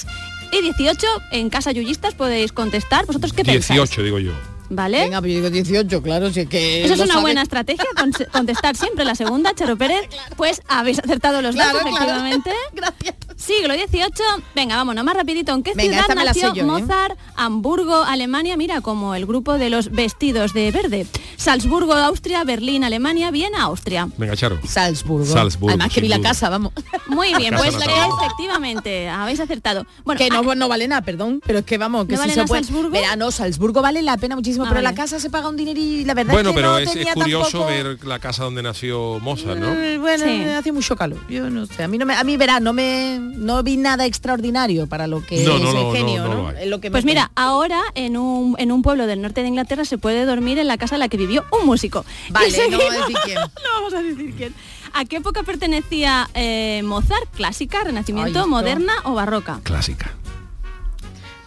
y 0.51 0.71
XVIII? 0.71 0.95
En 1.31 1.49
Casa 1.49 1.71
Yuyistas 1.71 2.15
podéis 2.15 2.51
contestar. 2.51 3.05
¿Vosotros 3.05 3.33
qué 3.33 3.43
pensáis? 3.43 3.79
18, 3.79 4.03
digo 4.03 4.19
yo. 4.19 4.31
¿Vale? 4.69 4.99
Venga, 5.01 5.19
pues 5.19 5.31
yo 5.33 5.37
digo 5.39 5.49
18, 5.49 6.01
claro, 6.03 6.31
si 6.31 6.41
es 6.41 6.47
que... 6.49 6.83
Eso 6.85 6.93
es 6.93 6.99
una 6.99 7.07
sabe- 7.13 7.21
buena 7.21 7.41
estrategia, 7.41 7.85
con- 7.97 8.11
contestar 8.31 8.75
siempre 8.75 9.03
la 9.05 9.15
segunda, 9.15 9.53
Charo 9.55 9.77
Pérez. 9.79 10.07
Pues 10.37 10.61
habéis 10.67 10.99
acertado 10.99 11.41
los 11.41 11.55
datos, 11.55 11.81
Claro, 11.81 11.95
claro. 11.97 12.11
efectivamente. 12.27 12.51
Gracias. 12.73 13.15
Siglo 13.35 13.73
XVIII. 13.73 14.43
Venga, 14.53 14.75
vámonos 14.75 15.03
más 15.05 15.15
rapidito. 15.15 15.53
¿En 15.53 15.63
qué 15.63 15.73
Venga, 15.73 16.03
ciudad 16.05 16.23
nació 16.23 16.53
yo, 16.53 16.63
¿eh? 16.63 16.65
Mozart? 16.65 17.17
Hamburgo, 17.35 18.03
Alemania. 18.03 18.57
Mira, 18.57 18.81
como 18.81 19.15
el 19.15 19.25
grupo 19.25 19.57
de 19.57 19.69
los 19.69 19.91
vestidos 19.91 20.53
de 20.53 20.69
verde. 20.71 21.07
Salzburgo, 21.37 21.93
Austria. 21.93 22.43
Berlín, 22.43 22.83
Alemania. 22.83 23.31
Viena, 23.31 23.63
Austria. 23.63 24.09
Venga, 24.17 24.35
Charo. 24.35 24.59
Salzburgo. 24.67 25.25
Salzburgo, 25.25 25.69
Además 25.69 25.93
que 25.93 26.01
vi 26.01 26.09
la 26.09 26.19
casa, 26.21 26.49
vamos. 26.49 26.73
Muy 27.07 27.33
bien, 27.35 27.55
pues 27.57 27.73
natal. 27.73 28.09
efectivamente, 28.21 29.07
habéis 29.09 29.39
acertado. 29.39 29.85
Bueno, 30.03 30.17
que 30.19 30.29
no, 30.29 30.39
ah, 30.51 30.55
no 30.55 30.67
vale 30.67 30.87
nada, 30.89 31.01
perdón, 31.01 31.41
pero 31.45 31.59
es 31.59 31.65
que 31.65 31.77
vamos, 31.77 32.05
que 32.07 32.13
¿No 32.15 32.17
si 32.23 32.29
vale 32.29 32.33
se 32.33 32.45
puede... 32.45 32.63
Salzburgo? 32.63 32.89
Verá, 32.91 33.15
no, 33.15 33.31
Salzburgo 33.31 33.81
vale 33.81 34.01
la 34.01 34.17
pena 34.17 34.35
muchísimo, 34.35 34.58
Ah, 34.65 34.69
pero 34.69 34.81
la 34.81 34.93
casa 34.95 35.19
se 35.19 35.29
paga 35.29 35.49
un 35.49 35.55
dinero 35.57 35.79
y 35.79 36.03
la 36.05 36.13
verdad 36.13 36.33
Bueno, 36.33 36.49
es 36.49 36.55
que 36.55 36.61
pero 36.61 36.71
no 36.73 36.77
es, 36.79 36.95
es 36.95 37.13
curioso 37.13 37.59
tampoco- 37.59 37.65
ver 37.67 38.05
la 38.05 38.19
casa 38.19 38.43
donde 38.43 38.61
nació 38.63 39.19
Mozart, 39.19 39.59
¿no? 39.59 39.73
Eh, 39.73 39.97
Bueno, 39.97 40.25
Sí. 40.25 40.43
hace 40.43 40.71
mucho 40.71 40.95
calor. 40.95 41.19
Yo 41.29 41.49
no 41.49 41.65
sé. 41.65 41.83
A 41.83 41.87
mí 41.87 41.97
no 41.97 42.05
me, 42.05 42.15
a 42.15 42.23
mí 42.23 42.37
verá, 42.37 42.59
no 42.59 42.73
me 42.73 43.19
no 43.19 43.61
vi 43.63 43.77
nada 43.77 44.05
extraordinario 44.05 44.87
para 44.87 45.07
lo 45.07 45.25
que 45.25 45.43
No, 45.43 45.55
es 45.57 45.61
no, 45.61 45.69
el 45.69 45.75
no, 45.75 45.91
genio, 45.91 46.23
no, 46.23 46.27
no 46.29 46.33
¿no? 46.35 46.41
lo 46.43 46.47
hay. 46.49 46.63
Es 46.63 46.69
lo 46.69 46.79
que 46.81 46.91
Pues 46.91 47.05
mira, 47.05 47.31
ahora 47.35 47.81
en 47.95 48.17
un, 48.17 48.55
en 48.57 48.71
un 48.71 48.81
pueblo 48.81 49.07
del 49.07 49.21
norte 49.21 49.41
de 49.41 49.47
Inglaterra 49.47 49.85
se 49.85 49.97
puede 49.97 50.25
dormir 50.25 50.57
en 50.59 50.67
la 50.67 50.77
casa 50.77 50.95
en 50.95 50.99
la 50.99 51.09
que 51.09 51.17
vivió 51.17 51.45
un 51.59 51.65
músico. 51.65 52.05
Vale, 52.29 52.51
no 52.69 52.77
vamos 52.77 52.93
a 52.95 52.99
decir 52.99 53.17
quién. 53.25 53.35
no 53.39 53.71
vamos 53.75 53.93
a 53.93 54.01
decir 54.01 54.33
quién. 54.35 54.53
¿A 54.93 55.05
qué 55.05 55.17
época 55.17 55.43
pertenecía 55.43 56.29
eh, 56.33 56.81
Mozart? 56.83 57.29
¿Clásica, 57.35 57.83
renacimiento, 57.83 58.41
Ay, 58.43 58.49
moderna 58.49 58.93
o 59.03 59.13
barroca? 59.13 59.59
Clásica. 59.63 60.11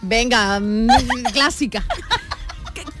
Venga, 0.01 0.59
mm, 0.59 0.87
clásica. 1.33 1.83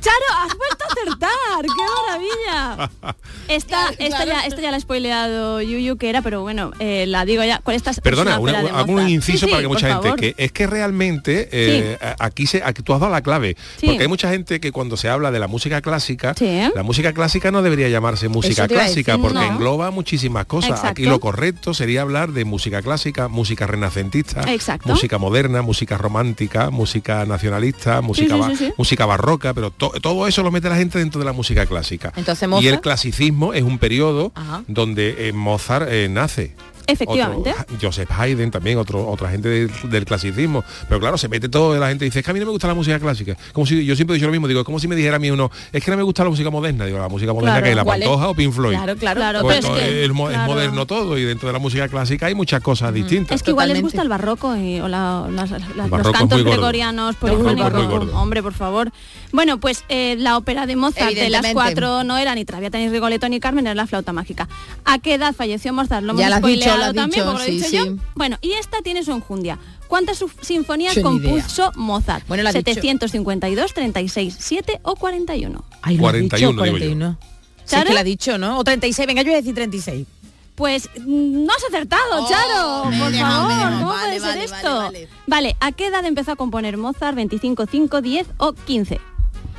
Charo, 0.03 0.45
has 0.45 0.57
vuelto 0.57 0.83
a 0.83 0.91
acertar, 0.91 1.65
qué 1.65 1.83
maravilla. 2.05 2.91
Esta, 3.49 3.89
esta, 3.99 4.23
ya, 4.25 4.39
esta 4.45 4.61
ya 4.61 4.71
la 4.71 4.77
ha 4.77 4.79
spoileado 4.79 5.61
Yuyu, 5.61 5.97
que 5.97 6.09
era, 6.09 6.21
pero 6.21 6.41
bueno, 6.43 6.71
eh, 6.79 7.05
la 7.07 7.25
digo 7.25 7.43
ya. 7.43 7.59
¿Cuál 7.61 7.75
estás? 7.75 7.99
Perdona, 7.99 8.39
una- 8.39 8.59
hago 8.59 8.93
un 8.93 9.09
inciso 9.09 9.47
para 9.49 9.61
que 9.61 9.67
mucha 9.67 10.01
gente, 10.01 10.15
que 10.15 10.35
es 10.43 10.51
que 10.53 10.65
realmente 10.65 11.49
eh, 11.51 11.97
aquí 12.19 12.47
se, 12.47 12.63
aquí 12.63 12.81
tú 12.83 12.93
has 12.93 13.01
dado 13.01 13.11
la 13.11 13.21
clave, 13.21 13.57
Sí. 13.77 13.87
porque 13.87 14.03
hay 14.03 14.07
mucha 14.07 14.29
gente 14.29 14.61
que 14.61 14.71
cuando 14.71 14.95
se 14.95 15.09
habla 15.09 15.29
de 15.29 15.39
la 15.39 15.47
música 15.47 15.81
clásica, 15.81 16.33
Sí. 16.37 16.61
la 16.73 16.83
música 16.83 17.11
clásica 17.13 17.51
no 17.51 17.61
debería 17.61 17.89
llamarse 17.89 18.29
música 18.29 18.65
clásica, 18.69 19.11
decir, 19.13 19.21
porque 19.21 19.39
no. 19.39 19.43
engloba 19.55 19.91
muchísimas 19.91 20.45
cosas. 20.45 20.69
Exacto. 20.71 20.87
Aquí 20.87 21.03
lo 21.03 21.19
correcto 21.19 21.73
sería 21.73 22.01
hablar 22.01 22.31
de 22.31 22.45
música 22.45 22.81
clásica, 22.81 23.27
música 23.27 23.67
renacentista, 23.67 24.41
Exacto. 24.53 24.87
música 24.87 25.17
moderna, 25.17 25.61
música 25.61 25.97
romántica, 25.97 26.69
música 26.69 27.25
nacionalista, 27.25 27.99
música, 28.01 28.35
sí, 28.35 28.39
ba- 28.39 28.49
sí, 28.51 28.55
sí. 28.55 28.73
música 28.77 29.05
barroca, 29.05 29.53
pero 29.53 29.69
to- 29.69 29.91
todo 30.01 30.27
eso 30.27 30.43
lo 30.43 30.51
mete 30.51 30.69
la 30.69 30.75
gente 30.75 30.99
dentro 30.99 31.19
de 31.19 31.25
la 31.25 31.33
música 31.33 31.65
clásica. 31.65 32.11
Entonces, 32.15 32.49
y 32.61 32.67
el 32.67 32.81
clasicismo 32.81 33.53
es 33.53 33.63
un 33.63 33.77
periodo 33.77 34.31
Ajá. 34.35 34.63
donde 34.67 35.27
eh, 35.29 35.33
Mozart 35.33 35.87
eh, 35.89 36.07
nace. 36.09 36.55
Efectivamente. 36.87 37.51
Otro, 37.51 37.77
Joseph 37.81 38.09
Haydn 38.11 38.51
también, 38.51 38.77
otro, 38.77 39.07
otra 39.07 39.29
gente 39.29 39.47
del, 39.49 39.71
del 39.89 40.05
clasicismo. 40.05 40.63
Pero 40.87 40.99
claro, 40.99 41.17
se 41.17 41.27
mete 41.29 41.49
todo, 41.49 41.77
la 41.79 41.89
gente 41.89 42.05
dice, 42.05 42.19
es 42.19 42.25
que 42.25 42.31
a 42.31 42.33
mí 42.33 42.39
no 42.39 42.45
me 42.45 42.51
gusta 42.51 42.67
la 42.67 42.73
música 42.73 42.99
clásica. 42.99 43.35
Como 43.53 43.65
si, 43.65 43.85
yo 43.85 43.95
siempre 43.95 44.15
he 44.15 44.17
dicho 44.17 44.27
lo 44.27 44.31
mismo, 44.31 44.47
digo, 44.47 44.59
es 44.61 44.65
como 44.65 44.79
si 44.79 44.87
me 44.87 44.95
dijera 44.95 45.15
a 45.15 45.19
mí 45.19 45.31
uno, 45.31 45.49
es 45.71 45.83
que 45.83 45.91
no 45.91 45.97
me 45.97 46.03
gusta 46.03 46.23
la 46.23 46.29
música 46.29 46.49
moderna. 46.49 46.85
Digo, 46.85 46.99
la 46.99 47.07
música 47.09 47.33
moderna 47.33 47.53
Claro, 47.53 47.63
que 47.65 47.69
es 47.71 47.75
la. 47.75 47.85
Pantoja 47.85 48.29
o 48.29 48.35
Pink 48.35 48.53
Floyd. 48.53 48.75
Claro, 48.75 48.95
claro. 48.97 49.19
Claro, 49.19 49.41
Pues 49.41 49.57
pero 49.61 49.73
es 49.75 49.79
esto 49.81 49.89
que- 49.91 50.03
es, 50.05 50.11
mo- 50.11 50.29
es 50.29 50.35
claro. 50.35 50.51
moderno 50.51 50.85
todo 50.85 51.17
y 51.17 51.23
dentro 51.23 51.47
de 51.47 51.53
la 51.53 51.59
música 51.59 51.87
clásica 51.87 52.25
hay 52.27 52.35
muchas 52.35 52.61
cosas 52.61 52.93
distintas. 52.93 53.35
Es 53.35 53.43
que 53.43 53.51
igual 53.51 53.69
les 53.69 53.81
gusta 53.81 54.01
el 54.01 54.09
barroco 54.09 54.55
y, 54.55 54.79
o 54.79 54.87
la- 54.87 55.27
los 55.29 55.89
barroco 55.89 56.11
cantos 56.11 56.37
muy 56.39 56.43
gordo. 56.43 56.51
gregorianos 56.57 57.15
polifónicos. 57.15 58.09
Hombre, 58.13 58.41
por 58.43 58.53
favor. 58.53 58.91
Bueno, 59.31 59.59
pues 59.59 59.83
eh, 59.89 60.15
la 60.19 60.37
ópera 60.37 60.65
de 60.65 60.75
Mozart 60.75 61.13
de 61.13 61.29
las 61.29 61.45
cuatro 61.53 62.03
no 62.03 62.17
era 62.17 62.35
ni 62.35 62.45
Traviata, 62.45 62.77
ni 62.77 62.89
Rigoletto, 62.89 63.27
ni 63.29 63.39
Carmen, 63.39 63.65
era 63.65 63.75
la 63.75 63.87
flauta 63.87 64.13
mágica. 64.13 64.47
¿A 64.85 64.99
qué 64.99 65.15
edad 65.15 65.33
falleció 65.33 65.73
Mozart? 65.73 66.03
Lo 66.03 66.11
hemos 66.13 66.41
Ya 66.73 66.77
lo 66.79 66.83
has 66.85 66.93
también, 66.93 67.09
dicho, 67.09 67.25
porque 67.31 67.37
lo 67.45 67.49
he 67.49 67.51
dicho 67.55 67.69
sí. 67.69 67.77
yo. 67.77 67.85
Bueno, 68.15 68.37
y 68.41 68.51
esta 68.53 68.81
tiene 68.81 69.03
su 69.03 69.11
enjundia. 69.11 69.57
¿Cuántas 69.87 70.23
sinfonías 70.41 70.95
ni 70.95 71.01
idea. 71.01 71.11
compuso 71.11 71.71
Mozart? 71.75 72.27
Bueno, 72.27 72.43
lo 72.43 72.49
ha 72.49 72.53
dicho. 72.53 72.63
752, 72.73 73.73
36, 73.73 74.35
7 74.39 74.79
o 74.83 74.95
41. 74.95 75.63
Ay, 75.81 75.97
lo 75.97 76.07
has 76.07 76.11
41 76.13 76.21
dicho, 76.23 76.63
digo 76.63 76.77
yo. 76.77 76.97
41. 76.97 77.17
Sí, 77.65 77.75
que 77.87 77.93
la 77.93 77.99
ha 77.99 78.03
dicho, 78.03 78.37
¿no? 78.37 78.57
O 78.59 78.63
36, 78.63 79.07
venga, 79.07 79.21
yo 79.21 79.27
voy 79.27 79.35
a 79.35 79.37
decir 79.37 79.53
36. 79.55 80.07
Pues 80.55 80.89
mm, 80.99 81.45
no 81.45 81.53
has 81.53 81.63
acertado, 81.63 82.01
Oh, 82.23 82.27
Charo. 82.29 82.83
Por 82.99 83.11
dejado, 83.11 83.49
favor. 83.49 83.71
¿cómo 83.73 83.87
Vale, 83.87 84.01
puede 84.07 84.19
vale, 84.19 84.19
ser 84.19 84.21
vale, 84.21 84.43
esto? 84.43 84.77
vale. 84.77 85.07
Vale, 85.27 85.55
¿a 85.59 85.71
qué 85.71 85.87
edad 85.87 86.05
empezó 86.05 86.31
a 86.33 86.35
componer 86.35 86.77
Mozart? 86.77 87.17
¿25, 87.17 87.67
5, 87.69 88.01
10 88.01 88.27
o 88.37 88.53
15 88.53 88.99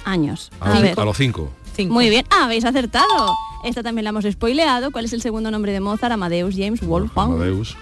años? 0.04 0.50
A, 0.60 0.66
A 0.66 0.74
los- 0.74 0.82
ver. 0.82 1.00
a 1.00 1.04
los 1.04 1.16
cinco. 1.16 1.50
Cinco. 1.74 1.94
Muy 1.94 2.08
bien, 2.10 2.24
ah, 2.30 2.44
habéis 2.44 2.64
acertado. 2.64 3.34
Esta 3.64 3.82
también 3.82 4.04
la 4.04 4.10
hemos 4.10 4.24
spoileado. 4.24 4.90
¿Cuál 4.92 5.04
es 5.06 5.12
el 5.12 5.22
segundo 5.22 5.50
nombre 5.50 5.72
de 5.72 5.80
Mozart? 5.80 6.12
Amadeus 6.12 6.54
James 6.56 6.80
Wolfgang. 6.86 7.32
Amadeus. 7.32 7.76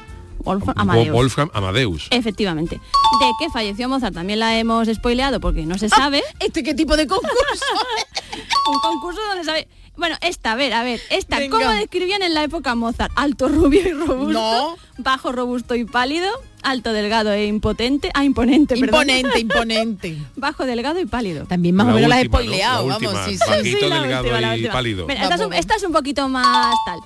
Wolfgang 0.45 0.74
Wo- 0.76 0.80
Amadeus. 0.80 1.12
Wolfgang 1.14 1.51
Amadeus. 1.55 2.09
Efectivamente. 2.11 2.76
¿De 2.76 3.26
qué 3.39 3.51
falleció 3.51 3.89
Mozart? 3.89 4.14
También 4.14 4.39
la 4.41 4.59
hemos 4.59 4.89
spoileado 4.89 5.41
porque 5.41 5.64
no 5.66 5.78
se 5.78 5.89
sabe. 5.89 6.22
¿Este 6.41 6.62
qué 6.62 6.74
tipo 6.74 6.97
de 6.97 7.07
concurso? 7.07 7.64
Un 8.72 8.80
concurso 8.80 9.20
donde 9.28 9.45
sabe... 9.45 9.68
Bueno, 9.95 10.16
esta, 10.22 10.53
a 10.53 10.55
ver, 10.55 10.72
a 10.72 10.83
ver, 10.83 11.01
esta, 11.11 11.39
Venga. 11.39 11.59
¿cómo 11.59 11.70
describían 11.72 12.22
en 12.22 12.33
la 12.33 12.43
época 12.43 12.74
Mozart? 12.74 13.12
Alto, 13.14 13.49
rubio 13.49 13.87
y 13.87 13.93
robusto, 13.93 14.33
No. 14.33 14.76
bajo, 14.97 15.33
robusto 15.33 15.74
y 15.74 15.85
pálido, 15.85 16.30
alto, 16.62 16.92
delgado 16.92 17.32
e 17.32 17.46
impotente, 17.46 18.10
ah, 18.14 18.24
imponente, 18.24 18.74
perdón. 18.76 19.02
imponente, 19.08 19.40
imponente. 19.40 20.18
Bajo, 20.36 20.64
delgado 20.64 21.00
y 21.00 21.06
pálido. 21.06 21.44
También 21.46 21.74
más 21.74 21.86
La 21.86 21.92
o 21.92 21.94
menos 21.96 22.08
la 22.08 22.20
he 22.20 22.22
última, 22.22 22.38
¿no? 22.38 22.44
spoileado, 22.46 22.88
La 22.88 22.94
vamos, 22.94 23.12
última, 23.12 23.24
sí, 23.26 23.32
sí. 23.38 23.44
bajito, 23.50 23.78
Sí, 23.80 23.86
la 23.88 24.00
delgado 24.00 24.22
última, 24.22 24.40
la 24.40 24.48
y 24.56 24.58
última. 24.60 24.72
pálido. 24.72 25.06
Mira, 25.06 25.22
esta, 25.22 25.34
es 25.34 25.40
un, 25.40 25.46
Vamos. 25.48 25.58
esta 25.60 25.74
es 25.76 25.82
un 25.84 25.92
poquito 25.92 26.28
más 26.28 26.74
tal. 26.86 26.98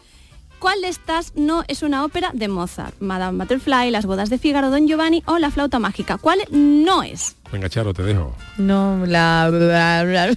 ¿Cuál 0.58 0.80
de 0.80 0.88
estas 0.88 1.32
no 1.36 1.64
es 1.68 1.82
una 1.82 2.04
ópera 2.04 2.30
de 2.32 2.48
Mozart? 2.48 2.94
Madame 3.00 3.38
Butterfly, 3.38 3.90
Las 3.90 4.06
bodas 4.06 4.30
de 4.30 4.38
Fígaro, 4.38 4.70
Don 4.70 4.86
Giovanni 4.88 5.22
o 5.26 5.38
La 5.38 5.50
flauta 5.50 5.78
mágica. 5.78 6.16
¿Cuál 6.18 6.38
no 6.50 7.02
es? 7.02 7.36
Venga, 7.52 7.68
Charo, 7.68 7.92
te 7.94 8.02
dejo. 8.02 8.34
No, 8.58 9.04
la... 9.06 9.48
la- 9.52 10.02
la- 10.04 10.36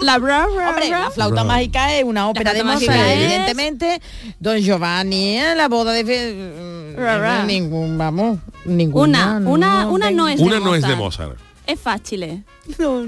La 0.00 0.18
bra, 0.18 0.46
bra, 0.46 0.70
Hombre, 0.70 0.88
bra. 0.88 1.00
la 1.00 1.10
flauta 1.10 1.44
mágica 1.44 1.94
es 1.94 2.04
una 2.04 2.28
ópera 2.28 2.52
de 2.54 2.64
Mozart, 2.64 2.90
es- 2.98 3.20
evidentemente. 3.20 4.00
Don 4.40 4.58
Giovanni, 4.58 5.38
¿eh? 5.38 5.54
la 5.54 5.68
boda 5.68 5.92
de... 5.92 7.44
Ningún, 7.46 7.98
vamos, 7.98 8.38
ninguna. 8.64 9.36
Una, 9.36 9.50
una, 9.50 9.86
una 9.88 10.10
no 10.10 10.28
es 10.28 10.40
Una 10.40 10.54
de 10.56 10.60
no 10.60 10.74
es 10.74 10.86
de 10.86 10.96
Mozart. 10.96 11.36
Es 11.66 11.80
fácil. 11.80 12.44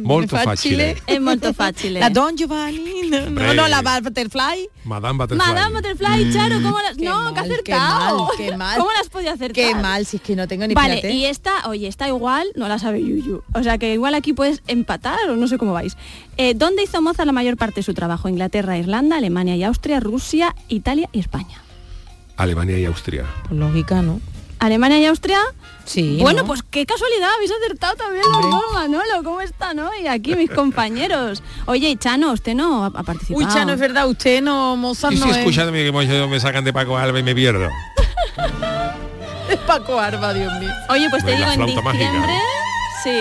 Molto 0.02 0.36
facile. 0.36 0.96
Es 1.06 1.20
molto 1.20 1.52
fácil. 1.52 1.94
La 1.94 2.08
Don 2.08 2.36
Giovanni, 2.36 3.02
no, 3.10 3.28
no, 3.28 3.52
no, 3.54 3.68
la 3.68 3.82
Butterfly. 4.00 4.70
Madame 4.84 5.18
Butterfly. 5.18 5.46
Madame 5.46 5.74
Butterfly, 5.74 6.32
Charo, 6.32 6.62
¿cómo 6.62 6.78
las... 6.80 6.96
Qué 6.96 7.04
No, 7.04 7.20
mal, 7.20 7.34
que 7.34 7.40
ha 7.40 7.42
qué 7.42 7.52
acertado. 7.52 8.24
mal, 8.24 8.32
qué 8.38 8.56
mal. 8.56 8.78
¿Cómo 8.78 8.90
las 8.96 9.08
podía 9.10 9.32
acertar? 9.32 9.52
Qué 9.54 9.74
mal, 9.74 10.06
si 10.06 10.16
es 10.16 10.22
que 10.22 10.34
no 10.36 10.48
tengo 10.48 10.66
ni 10.66 10.72
Vale, 10.72 11.12
y 11.12 11.26
esta, 11.26 11.68
oye, 11.68 11.86
está 11.86 12.08
igual, 12.08 12.46
no 12.54 12.66
la 12.68 12.78
sabe 12.78 13.02
Yuyu. 13.02 13.42
O 13.52 13.62
sea 13.62 13.76
que 13.76 13.92
igual 13.92 14.14
aquí 14.14 14.32
puedes 14.32 14.62
empatar 14.68 15.18
o 15.28 15.36
no 15.36 15.48
sé 15.48 15.58
cómo 15.58 15.74
vais. 15.74 15.96
Eh, 16.38 16.54
¿Dónde 16.54 16.82
hizo 16.82 17.02
Mozart 17.02 17.26
la 17.26 17.32
mayor 17.32 17.58
parte 17.58 17.80
de 17.80 17.82
su 17.82 17.92
trabajo? 17.92 18.28
Inglaterra, 18.30 18.78
Irlanda, 18.78 19.18
Alemania 19.18 19.54
y 19.56 19.64
Austria, 19.64 20.00
Rusia, 20.00 20.54
Italia 20.68 21.10
y 21.12 21.18
España. 21.18 21.62
Alemania 22.38 22.78
y 22.78 22.86
Austria. 22.86 23.26
Por 23.48 23.52
lógica, 23.52 24.00
¿no? 24.00 24.20
Alemania 24.58 24.98
y 24.98 25.06
Austria. 25.06 25.38
Sí, 25.84 26.18
Bueno, 26.20 26.40
¿no? 26.42 26.46
pues 26.48 26.62
qué 26.68 26.84
casualidad, 26.84 27.28
habéis 27.36 27.52
acertado 27.52 27.94
también 27.94 28.24
los 28.32 28.42
dos, 28.50 28.64
Manolo. 28.72 29.22
¿Cómo 29.22 29.40
están 29.40 29.78
hoy 29.78 30.06
aquí 30.08 30.34
mis 30.34 30.50
compañeros? 30.50 31.42
Oye, 31.66 31.90
y 31.90 31.96
Chano, 31.96 32.32
usted 32.32 32.54
no 32.54 32.84
ha, 32.84 32.86
ha 32.88 33.02
participado. 33.04 33.38
Uy, 33.46 33.52
Chano, 33.52 33.72
es 33.74 33.78
verdad, 33.78 34.08
usted 34.08 34.42
no, 34.42 34.74
Mozart 34.76 35.14
Y 35.14 35.18
no 35.18 35.26
si 35.26 35.30
es. 35.30 35.36
escuchadme 35.38 35.84
que 35.84 35.92
me, 35.92 36.40
sacan 36.40 36.64
de 36.64 36.72
Paco 36.72 36.96
Alba 36.98 37.20
y 37.20 37.22
me 37.22 37.34
pierdo. 37.34 37.68
Es 39.48 39.58
Paco 39.58 40.00
Arba, 40.00 40.34
Dios 40.34 40.52
mío. 40.58 40.70
Oye, 40.88 41.08
pues 41.08 41.24
te 41.24 41.30
Pues 41.30 41.40
la 41.40 41.50
digo, 41.52 41.62
en 41.62 41.70
flauta 41.70 41.82
mágica. 41.82 42.04
diciembre... 42.04 42.32
Sí, 43.04 43.20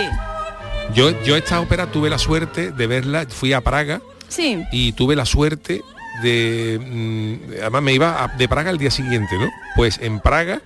Yo, 0.95 1.23
yo 1.23 1.35
esta 1.35 1.59
ópera 1.59 1.91
tuve 1.91 2.09
la 2.09 2.17
suerte 2.17 2.71
de 2.71 2.87
verla, 2.87 3.27
fui 3.29 3.53
a 3.53 3.61
Praga 3.61 4.01
sí. 4.27 4.63
y 4.71 4.93
tuve 4.93 5.15
la 5.15 5.25
suerte 5.25 5.83
de... 6.23 6.79
mm, 6.83 7.61
además 7.61 7.81
me 7.83 7.93
iba 7.93 8.23
a- 8.23 8.27
de 8.29 8.47
Praga 8.49 8.71
al 8.71 8.79
día 8.79 8.89
siguiente, 8.89 9.37
¿no? 9.37 9.51
Pues 9.75 9.99
en 10.01 10.19
Praga 10.19 10.61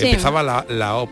Empezaba 0.00 0.42
la, 0.42 0.64
la 0.68 1.06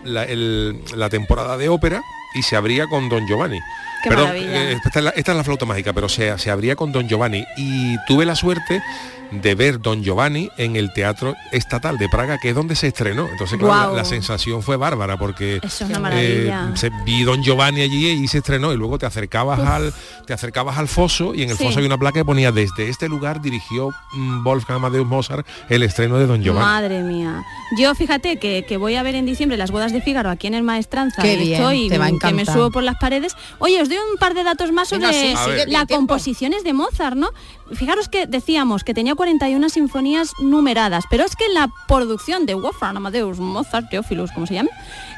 la 0.94 1.08
temporada 1.08 1.56
de 1.56 1.68
ópera 1.68 2.02
y 2.34 2.42
se 2.42 2.56
abría 2.56 2.86
con 2.86 3.08
Don 3.08 3.26
Giovanni. 3.26 3.58
Qué 4.02 4.10
Perdón, 4.10 4.26
maravilla. 4.28 4.70
eh, 4.70 4.78
esta, 4.84 4.98
es 4.98 5.04
la, 5.04 5.10
esta 5.10 5.32
es 5.32 5.36
la 5.38 5.44
flauta 5.44 5.64
mágica, 5.66 5.92
pero 5.92 6.08
se, 6.08 6.36
se 6.38 6.50
abría 6.50 6.76
con 6.76 6.92
Don 6.92 7.08
Giovanni 7.08 7.44
y 7.56 7.96
tuve 8.06 8.24
la 8.24 8.34
suerte 8.36 8.82
de 9.30 9.54
ver 9.54 9.78
Don 9.82 10.02
Giovanni 10.02 10.48
en 10.56 10.76
el 10.76 10.90
Teatro 10.94 11.34
Estatal 11.52 11.98
de 11.98 12.08
Praga, 12.08 12.38
que 12.38 12.48
es 12.48 12.54
donde 12.54 12.74
se 12.74 12.86
estrenó. 12.86 13.28
Entonces, 13.28 13.58
claro, 13.58 13.90
la, 13.90 13.98
la 13.98 14.04
sensación 14.06 14.62
fue 14.62 14.78
bárbara 14.78 15.18
porque 15.18 15.56
Eso 15.62 15.84
es 15.84 15.90
una 15.90 15.98
maravilla. 15.98 16.70
eh, 16.72 16.76
se, 16.76 16.90
vi 17.04 17.24
Don 17.24 17.42
Giovanni 17.42 17.82
allí 17.82 18.08
y 18.08 18.26
se 18.26 18.38
estrenó 18.38 18.72
y 18.72 18.78
luego 18.78 18.98
te 18.98 19.04
acercabas 19.04 19.60
al 19.60 19.92
te 20.26 20.32
acercabas 20.32 20.78
al 20.78 20.88
foso 20.88 21.34
y 21.34 21.42
en 21.42 21.50
el 21.50 21.58
Sí. 21.58 21.64
foso 21.64 21.78
hay 21.80 21.84
una 21.84 21.98
placa 21.98 22.20
que 22.20 22.24
ponía 22.24 22.52
desde 22.52 22.88
este 22.88 23.06
lugar 23.08 23.42
dirigió 23.42 23.90
mm, 24.12 24.44
Wolfgang 24.44 24.76
Amadeus 24.76 25.06
Mozart 25.06 25.46
el 25.68 25.82
estreno 25.82 26.16
de 26.18 26.26
Don 26.26 26.42
Giovanni. 26.42 26.64
Madre 26.64 27.02
mía. 27.02 27.42
Yo 27.78 27.94
fíjate 27.94 28.38
que, 28.38 28.64
que 28.66 28.76
voy 28.78 28.94
a 28.96 29.02
ver 29.02 29.14
en 29.14 29.26
diciembre 29.26 29.58
las 29.58 29.70
bodas 29.70 29.92
de 29.92 30.00
Fígaro 30.00 30.30
aquí 30.30 30.46
en 30.46 30.54
el 30.54 30.62
Maestranza. 30.62 31.20
Qué 31.20 31.36
bien, 31.36 31.60
estoy, 31.60 31.88
te 31.90 31.98
va 31.98 32.06
a 32.06 32.12
que 32.12 32.32
me 32.32 32.46
subo 32.46 32.70
por 32.70 32.82
las 32.82 32.96
paredes. 32.96 33.36
Oye, 33.58 33.78
os 33.88 33.94
doy 33.94 33.98
un 34.12 34.18
par 34.18 34.34
de 34.34 34.44
datos 34.44 34.70
más 34.70 34.88
sobre 34.88 35.08
Venga, 35.08 35.44
sí, 35.44 35.70
las 35.70 35.86
composiciones 35.86 36.62
de 36.62 36.72
Mozart, 36.74 37.16
¿no? 37.16 37.30
Fijaros 37.72 38.08
que 38.08 38.26
decíamos 38.26 38.84
que 38.84 38.94
tenía 38.94 39.14
41 39.14 39.68
sinfonías 39.68 40.32
numeradas, 40.40 41.04
pero 41.10 41.24
es 41.24 41.36
que 41.36 41.46
en 41.46 41.54
la 41.54 41.68
producción 41.86 42.46
de 42.46 42.54
Wolfgang 42.54 42.96
Amadeus 42.96 43.38
Mozart, 43.38 43.88
Teófilos, 43.90 44.32
como 44.32 44.46
se 44.46 44.54
llame, 44.54 44.70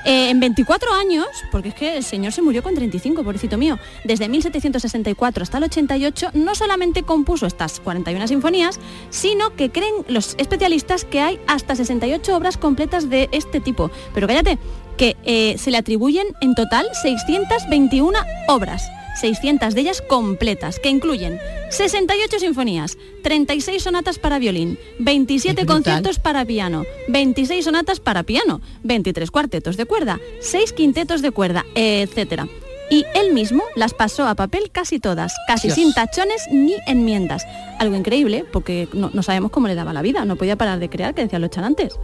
eh, 0.05 0.31
en 0.31 0.41
24 0.41 0.93
años, 0.95 1.27
porque 1.51 1.71
es 1.71 1.75
que 1.75 1.97
el 1.97 2.05
señor 2.05 2.33
se 2.33 2.43
murió 2.43 2.63
con 2.63 2.75
35, 2.75 3.23
pobrecito 3.23 3.59
mío, 3.59 3.79
desde 4.05 4.29
1764 4.29 5.43
hasta 5.43 5.59
el 5.59 5.65
88, 5.65 6.31
no 6.35 6.55
solamente 6.55 7.03
compuso 7.03 7.47
estas 7.47 7.81
41 7.81 8.29
sinfonías, 8.29 8.79
sino 9.11 9.55
que 9.57 9.71
creen 9.71 9.95
los 10.09 10.35
especialistas 10.39 11.05
que 11.05 11.21
hay 11.21 11.41
hasta 11.47 11.75
68 11.75 12.37
obras 12.37 12.57
completas 12.57 13.11
de 13.11 13.29
este 13.33 13.61
tipo. 13.61 13.91
Pero 14.15 14.27
cállate, 14.27 14.59
que 15.01 15.17
eh, 15.25 15.57
se 15.57 15.71
le 15.71 15.79
atribuyen 15.79 16.27
en 16.43 16.55
total 16.55 16.87
621 16.93 18.19
obras. 18.49 18.83
600 19.19 19.75
de 19.75 19.81
ellas 19.81 20.03
completas, 20.03 20.79
que 20.79 20.91
incluyen 20.91 21.41
68 21.71 22.39
sinfonías, 22.39 22.99
36 23.23 23.83
sonatas 23.83 24.19
para 24.19 24.39
violín, 24.39 24.79
27 24.99 25.57
Qué 25.57 25.65
brutal. 25.65 25.83
conciertos 25.83 26.19
para 26.19 26.45
piano, 26.45 26.85
26 27.09 27.65
sonatas 27.65 27.99
para 27.99 28.25
piano, 28.25 28.61
23 28.85 29.31
cuartetos 29.31 29.79
de 29.79 29.87
cuerda, 29.87 30.21
6 30.41 30.75
quintetos 30.75 31.23
de 31.23 31.31
cuerda, 31.31 31.65
etcétera. 31.75 32.47
Y 32.91 33.05
él 33.15 33.33
mismo 33.33 33.63
las 33.77 33.95
pasó 33.95 34.27
a 34.27 34.35
papel 34.35 34.71
casi 34.73 34.99
todas, 34.99 35.33
casi 35.47 35.69
Dios. 35.69 35.77
sin 35.77 35.95
tachones 35.95 36.43
ni 36.51 36.75
enmiendas. 36.87 37.47
Algo 37.79 37.97
increíble, 37.97 38.45
porque 38.53 38.89
no, 38.93 39.11
no 39.15 39.23
sabemos 39.23 39.51
cómo 39.51 39.69
le 39.69 39.75
daba 39.75 39.93
la 39.93 40.03
vida, 40.03 40.25
no 40.25 40.37
podía 40.37 40.57
parar 40.57 40.79
de 40.81 40.91
crear, 40.91 41.15
que 41.15 41.23
decían 41.23 41.41
los 41.41 41.51
chanantes. 41.51 41.95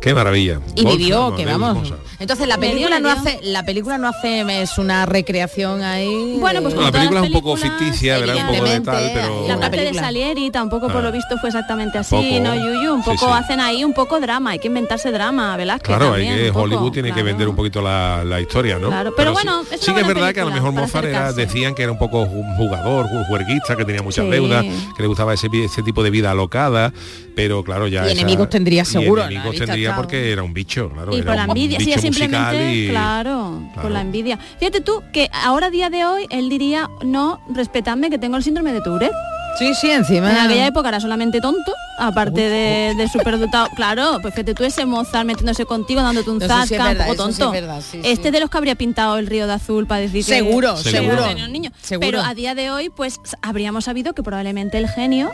Qué 0.00 0.14
maravilla. 0.14 0.60
Y 0.76 0.84
vivió, 0.86 1.34
que 1.34 1.44
vamos. 1.44 1.92
Entonces 2.20 2.46
la 2.46 2.58
película 2.58 3.00
no 3.00 3.10
hace, 3.10 3.40
la 3.42 3.64
película 3.64 3.98
no 3.98 4.08
hace 4.08 4.44
es 4.62 4.78
una 4.78 5.06
recreación 5.06 5.82
ahí. 5.82 6.36
Bueno, 6.38 6.62
pues 6.62 6.74
No, 6.74 6.82
la 6.82 6.92
película 6.92 7.20
es 7.20 7.26
un 7.26 7.32
poco 7.32 7.56
ficticia, 7.56 8.18
¿verdad? 8.18 8.36
Un 8.36 8.56
poco 8.56 8.70
de 8.70 8.80
tal, 8.80 9.10
pero... 9.14 9.48
La 9.48 9.58
parte 9.58 9.80
de. 9.80 9.94
Salieri 9.94 10.50
tampoco 10.50 10.86
por 10.88 10.98
Ah. 10.98 11.02
lo 11.02 11.12
visto 11.12 11.36
fue 11.38 11.48
exactamente 11.48 11.98
así, 11.98 12.14
Poco. 12.14 12.40
¿no, 12.42 12.54
Yuyu? 12.54 12.94
Un 12.94 13.02
poco 13.02 13.26
sí. 13.26 13.32
hacen 13.32 13.60
ahí 13.60 13.84
un 13.84 13.92
poco 13.94 14.20
drama, 14.20 14.50
hay 14.50 14.58
que 14.58 14.68
inventarse 14.68 15.10
drama, 15.10 15.56
Velázquez 15.56 15.86
Claro, 15.86 16.12
hay 16.14 16.24
también, 16.26 16.36
que 16.46 16.52
poco, 16.52 16.62
Hollywood 16.64 16.92
tiene 16.92 17.12
que 17.12 17.22
vender 17.22 17.48
un 17.48 17.56
poquito 17.56 17.80
la, 17.82 18.22
la 18.24 18.40
historia, 18.40 18.78
¿no? 18.78 18.88
Claro, 18.88 19.12
pero 19.16 19.32
bueno, 19.32 19.62
es 19.70 19.80
sí, 19.80 19.90
es 19.96 20.06
verdad 20.18 20.34
que 20.34 20.40
a 20.40 20.44
lo 20.44 20.50
mejor 20.50 20.72
Mozart 20.72 21.06
era, 21.06 21.32
decían 21.32 21.74
que 21.74 21.82
era 21.82 21.92
un 21.92 21.98
poco 21.98 22.22
un 22.22 22.56
jugador, 22.56 23.06
un 23.12 23.24
juerguista, 23.24 23.76
que 23.76 23.84
tenía 23.84 24.02
muchas 24.02 24.24
Sí. 24.24 24.30
deudas, 24.30 24.64
que 24.96 25.02
le 25.02 25.08
gustaba 25.08 25.34
ese, 25.34 25.48
ese 25.52 25.82
tipo 25.82 26.02
de 26.02 26.10
vida 26.10 26.30
alocada, 26.30 26.92
pero 27.34 27.62
claro, 27.64 27.86
ya 27.88 28.02
Y 28.02 28.12
esa- 28.12 28.20
enemigos 28.20 28.48
tendría 28.50 28.82
y 28.82 28.84
seguro, 28.84 29.22
¿no? 29.22 29.30
enemigos 29.30 29.56
tendría 29.56 29.88
claro. 29.90 30.02
porque 30.02 30.32
era 30.32 30.42
un 30.42 30.52
bicho, 30.54 30.90
claro. 30.90 31.16
Y 31.16 31.22
por 31.22 31.34
la 31.36 31.44
envidia, 31.44 31.78
sí, 31.80 31.92
simplemente, 31.98 32.74
y- 32.74 32.88
claro, 32.88 33.60
Claro. 33.72 33.82
por 33.82 33.90
la 33.90 34.00
envidia. 34.00 34.38
Fíjate 34.58 34.80
tú 34.80 35.02
que 35.12 35.30
ahora 35.44 35.70
día 35.70 35.90
de 35.90 36.04
hoy 36.04 36.26
él 36.30 36.48
diría, 36.48 36.88
no, 37.04 37.40
respetadme 37.54 38.10
que 38.10 38.18
tengo 38.18 38.36
el 38.36 38.42
síndrome 38.42 38.72
de 38.72 38.80
Tourette. 38.80 39.12
Sí, 39.58 39.74
sí, 39.74 39.90
encima. 39.90 40.30
En 40.30 40.36
aquella 40.36 40.66
época 40.66 40.88
era 40.88 41.00
solamente 41.00 41.40
tonto, 41.40 41.72
aparte 41.98 42.40
de, 42.40 42.94
de 42.96 43.08
superdotado. 43.08 43.68
Claro, 43.76 44.18
pues 44.22 44.34
fíjate 44.34 44.54
tú 44.54 44.64
ese 44.64 44.86
Mozart 44.86 45.24
metiéndose 45.26 45.64
contigo, 45.64 46.02
dándote 46.02 46.30
un 46.30 46.38
sí 46.40 46.44
es 46.46 46.50
zasca, 46.50 46.84
verdad, 46.88 47.08
un 47.10 47.16
poco 47.16 47.24
sí 47.26 47.30
es 47.32 47.38
tonto. 47.38 47.52
verdad, 47.52 47.80
sí, 47.80 48.00
este 48.04 48.30
de 48.30 48.40
los 48.40 48.50
que 48.50 48.58
habría 48.58 48.74
pintado 48.74 49.18
el 49.18 49.26
río 49.26 49.46
de 49.46 49.52
azul 49.54 49.86
para 49.86 50.00
decir 50.00 50.24
que... 50.24 50.32
Seguro, 50.32 50.74
que 50.82 50.90
seguro. 50.90 51.24
tenía 51.24 51.44
un 51.44 51.52
niño. 51.52 51.70
Seguro. 51.80 52.06
Pero 52.06 52.22
a 52.22 52.34
día 52.34 52.54
de 52.54 52.70
hoy, 52.70 52.88
pues 52.90 53.20
habríamos 53.42 53.84
sabido 53.84 54.14
que 54.14 54.22
probablemente 54.22 54.78
el 54.78 54.88
genio 54.88 55.30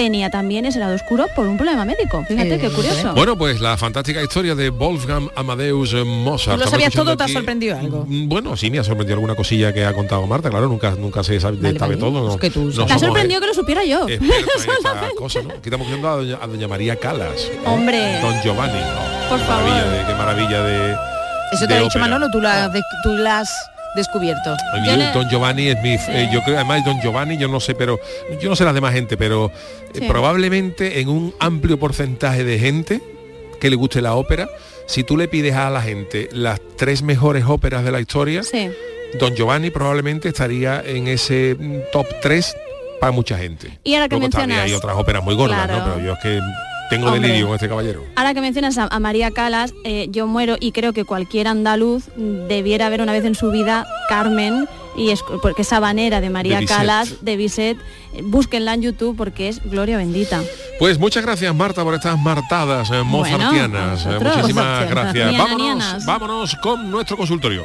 tenía 0.00 0.30
también 0.30 0.64
ese 0.64 0.78
lado 0.78 0.94
oscuro 0.94 1.26
por 1.36 1.46
un 1.46 1.58
problema 1.58 1.84
médico. 1.84 2.24
Fíjate 2.26 2.58
qué 2.58 2.70
curioso. 2.70 3.12
Bueno, 3.12 3.36
pues 3.36 3.60
la 3.60 3.76
fantástica 3.76 4.22
historia 4.22 4.54
de 4.54 4.70
Wolfgang 4.70 5.28
Amadeus 5.36 5.92
Mozart. 6.06 6.56
¿Tú 6.58 6.64
lo 6.64 6.70
sabías 6.70 6.92
todo 6.94 7.14
te 7.18 7.24
ha 7.24 7.28
sorprendido 7.28 7.76
algo? 7.78 8.06
Mm, 8.08 8.26
Bueno, 8.28 8.56
sí, 8.56 8.70
me 8.70 8.78
ha 8.78 8.84
sorprendido 8.84 9.16
alguna 9.16 9.34
cosilla 9.34 9.74
que 9.74 9.84
ha 9.84 9.92
contado 9.92 10.26
Marta, 10.26 10.48
claro, 10.48 10.68
nunca, 10.68 10.92
nunca 10.92 11.22
se 11.22 11.38
sabe, 11.38 11.58
Vale, 11.58 11.78
sabe 11.78 11.96
vale, 11.96 12.00
todo. 12.00 12.26
No, 12.28 12.34
es 12.34 12.40
que 12.40 12.48
tú 12.50 12.72
no. 12.74 12.86
Te 12.86 12.92
ha 12.94 12.98
sorprendido 12.98 13.40
que 13.42 13.46
lo 13.48 13.54
supiera 13.54 13.84
yo. 13.84 14.06
cosa, 15.18 15.42
¿no? 15.42 15.50
Aquí 15.50 15.60
estamos 15.64 15.86
viendo 15.86 16.08
a 16.08 16.16
doña, 16.16 16.38
a 16.40 16.46
doña 16.46 16.66
María 16.68 16.96
Calas. 16.96 17.42
¿eh? 17.42 17.60
Hombre. 17.66 18.20
Don 18.22 18.40
Giovanni. 18.42 18.78
¿no? 18.80 19.28
Por 19.28 19.38
Qué 19.38 19.44
favor. 19.44 19.64
maravilla 19.68 19.90
de- 19.90 20.06
qué 20.06 20.14
maravilla 20.14 20.62
de. 20.62 20.96
Eso 21.52 21.66
te 21.66 21.74
ha 21.74 21.80
dicho. 21.80 21.98
Manolo, 21.98 22.28
tú 22.32 22.40
la, 22.40 22.68
de- 22.70 22.80
tú 23.02 23.10
la 23.16 23.40
has 23.40 23.50
descubierto. 23.96 24.54
Yo 24.86 24.96
le- 24.96 25.10
Don 25.12 25.28
Giovanni 25.28 25.68
es 25.68 25.82
mi, 25.82 25.94
eh, 25.94 26.28
yo 26.32 26.42
creo 26.42 26.56
además 26.56 26.84
Don 26.84 27.00
Giovanni 27.00 27.36
yo 27.36 27.48
no 27.48 27.58
sé 27.60 27.74
pero 27.74 27.98
yo 28.40 28.48
no 28.48 28.56
sé 28.56 28.64
las 28.64 28.74
demás 28.74 28.92
gente 28.94 29.16
pero 29.16 29.50
eh, 29.94 30.06
probablemente 30.06 31.00
en 31.00 31.08
un 31.08 31.34
amplio 31.40 31.78
porcentaje 31.78 32.44
de 32.44 32.58
gente 32.58 33.00
que 33.60 33.68
le 33.70 33.76
guste 33.76 34.00
la 34.00 34.14
ópera 34.14 34.48
si 34.86 35.02
tú 35.04 35.16
le 35.16 35.28
pides 35.28 35.54
a 35.54 35.70
la 35.70 35.82
gente 35.82 36.28
las 36.32 36.60
tres 36.76 37.02
mejores 37.02 37.44
óperas 37.46 37.84
de 37.84 37.90
la 37.92 38.00
historia 38.00 38.42
Sí. 38.42 38.70
Don 39.18 39.34
Giovanni 39.34 39.70
probablemente 39.70 40.28
estaría 40.28 40.80
en 40.86 41.08
ese 41.08 41.56
mm, 41.58 41.78
top 41.92 42.06
3 42.22 42.56
para 43.00 43.10
mucha 43.12 43.36
gente 43.38 43.78
Y 43.82 43.94
ahora 43.94 44.08
que 44.08 44.16
Luego 44.16 44.30
también 44.30 44.50
mencionas- 44.58 44.70
hay 44.70 44.74
otras 44.76 44.96
óperas 44.96 45.24
muy 45.24 45.34
gordas 45.34 45.64
Claro. 45.66 45.78
¿no? 45.86 45.94
pero 45.94 46.06
yo 46.06 46.12
es 46.12 46.18
que 46.20 46.40
tengo 46.90 47.06
Hombre. 47.06 47.20
delirio 47.20 47.46
con 47.46 47.54
este 47.54 47.68
caballero 47.68 48.04
Ahora 48.16 48.34
que 48.34 48.40
mencionas 48.40 48.76
a, 48.76 48.88
a 48.90 49.00
María 49.00 49.30
Calas, 49.30 49.72
eh, 49.84 50.08
yo 50.10 50.26
muero 50.26 50.56
y 50.60 50.72
creo 50.72 50.92
que 50.92 51.04
cualquier 51.04 51.48
andaluz 51.48 52.04
debiera 52.16 52.88
ver 52.88 53.00
una 53.00 53.12
vez 53.12 53.24
en 53.24 53.34
su 53.34 53.50
vida 53.50 53.86
Carmen 54.08 54.68
y 54.96 55.10
es 55.10 55.22
porque 55.42 55.62
esa 55.62 55.80
banera 55.80 56.20
de 56.20 56.30
María 56.30 56.60
De. 56.60 56.66
Calas 56.66 57.24
de 57.24 57.34
eh, 57.34 57.76
búsquenla 58.22 58.74
en 58.74 58.82
YouTube 58.82 59.16
porque 59.16 59.48
es 59.48 59.62
gloria 59.64 59.96
bendita. 59.96 60.42
Pues 60.78 60.98
muchas 60.98 61.24
gracias 61.24 61.54
Marta 61.54 61.84
por 61.84 61.94
estas 61.94 62.18
martadas 62.18 62.90
eh, 62.90 63.02
mozartianas. 63.02 64.04
Eh. 64.06 64.18
Muchísimas 64.20 64.90
gracias. 64.90 65.38
Vámonos, 65.38 66.04
vámonos 66.06 66.56
con 66.56 66.90
nuestro 66.90 67.16
consultorio. 67.16 67.64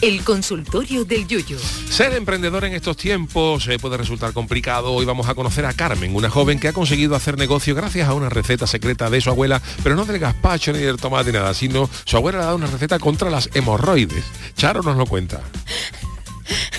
El 0.00 0.22
consultorio 0.22 1.04
del 1.04 1.26
Yuyo. 1.26 1.58
Ser 1.58 2.12
emprendedor 2.12 2.64
en 2.64 2.72
estos 2.72 2.96
tiempos 2.96 3.66
eh, 3.66 3.80
puede 3.80 3.96
resultar 3.96 4.32
complicado. 4.32 4.92
Hoy 4.92 5.04
vamos 5.04 5.28
a 5.28 5.34
conocer 5.34 5.66
a 5.66 5.72
Carmen, 5.72 6.14
una 6.14 6.30
joven 6.30 6.60
que 6.60 6.68
ha 6.68 6.72
conseguido 6.72 7.16
hacer 7.16 7.36
negocio 7.36 7.74
gracias 7.74 8.08
a 8.08 8.14
una 8.14 8.28
receta 8.28 8.68
secreta 8.68 9.10
de 9.10 9.20
su 9.20 9.28
abuela, 9.30 9.60
pero 9.82 9.96
no 9.96 10.04
del 10.04 10.20
gazpacho 10.20 10.72
ni 10.72 10.78
del 10.78 10.98
tomate 10.98 11.32
ni 11.32 11.38
nada, 11.38 11.52
sino 11.52 11.90
su 12.04 12.16
abuela 12.16 12.38
le 12.38 12.44
ha 12.44 12.46
dado 12.46 12.58
una 12.58 12.68
receta 12.68 13.00
contra 13.00 13.28
las 13.28 13.50
hemorroides. 13.54 14.24
Charo 14.56 14.82
nos 14.84 14.96
lo 14.96 15.06
cuenta. 15.06 15.42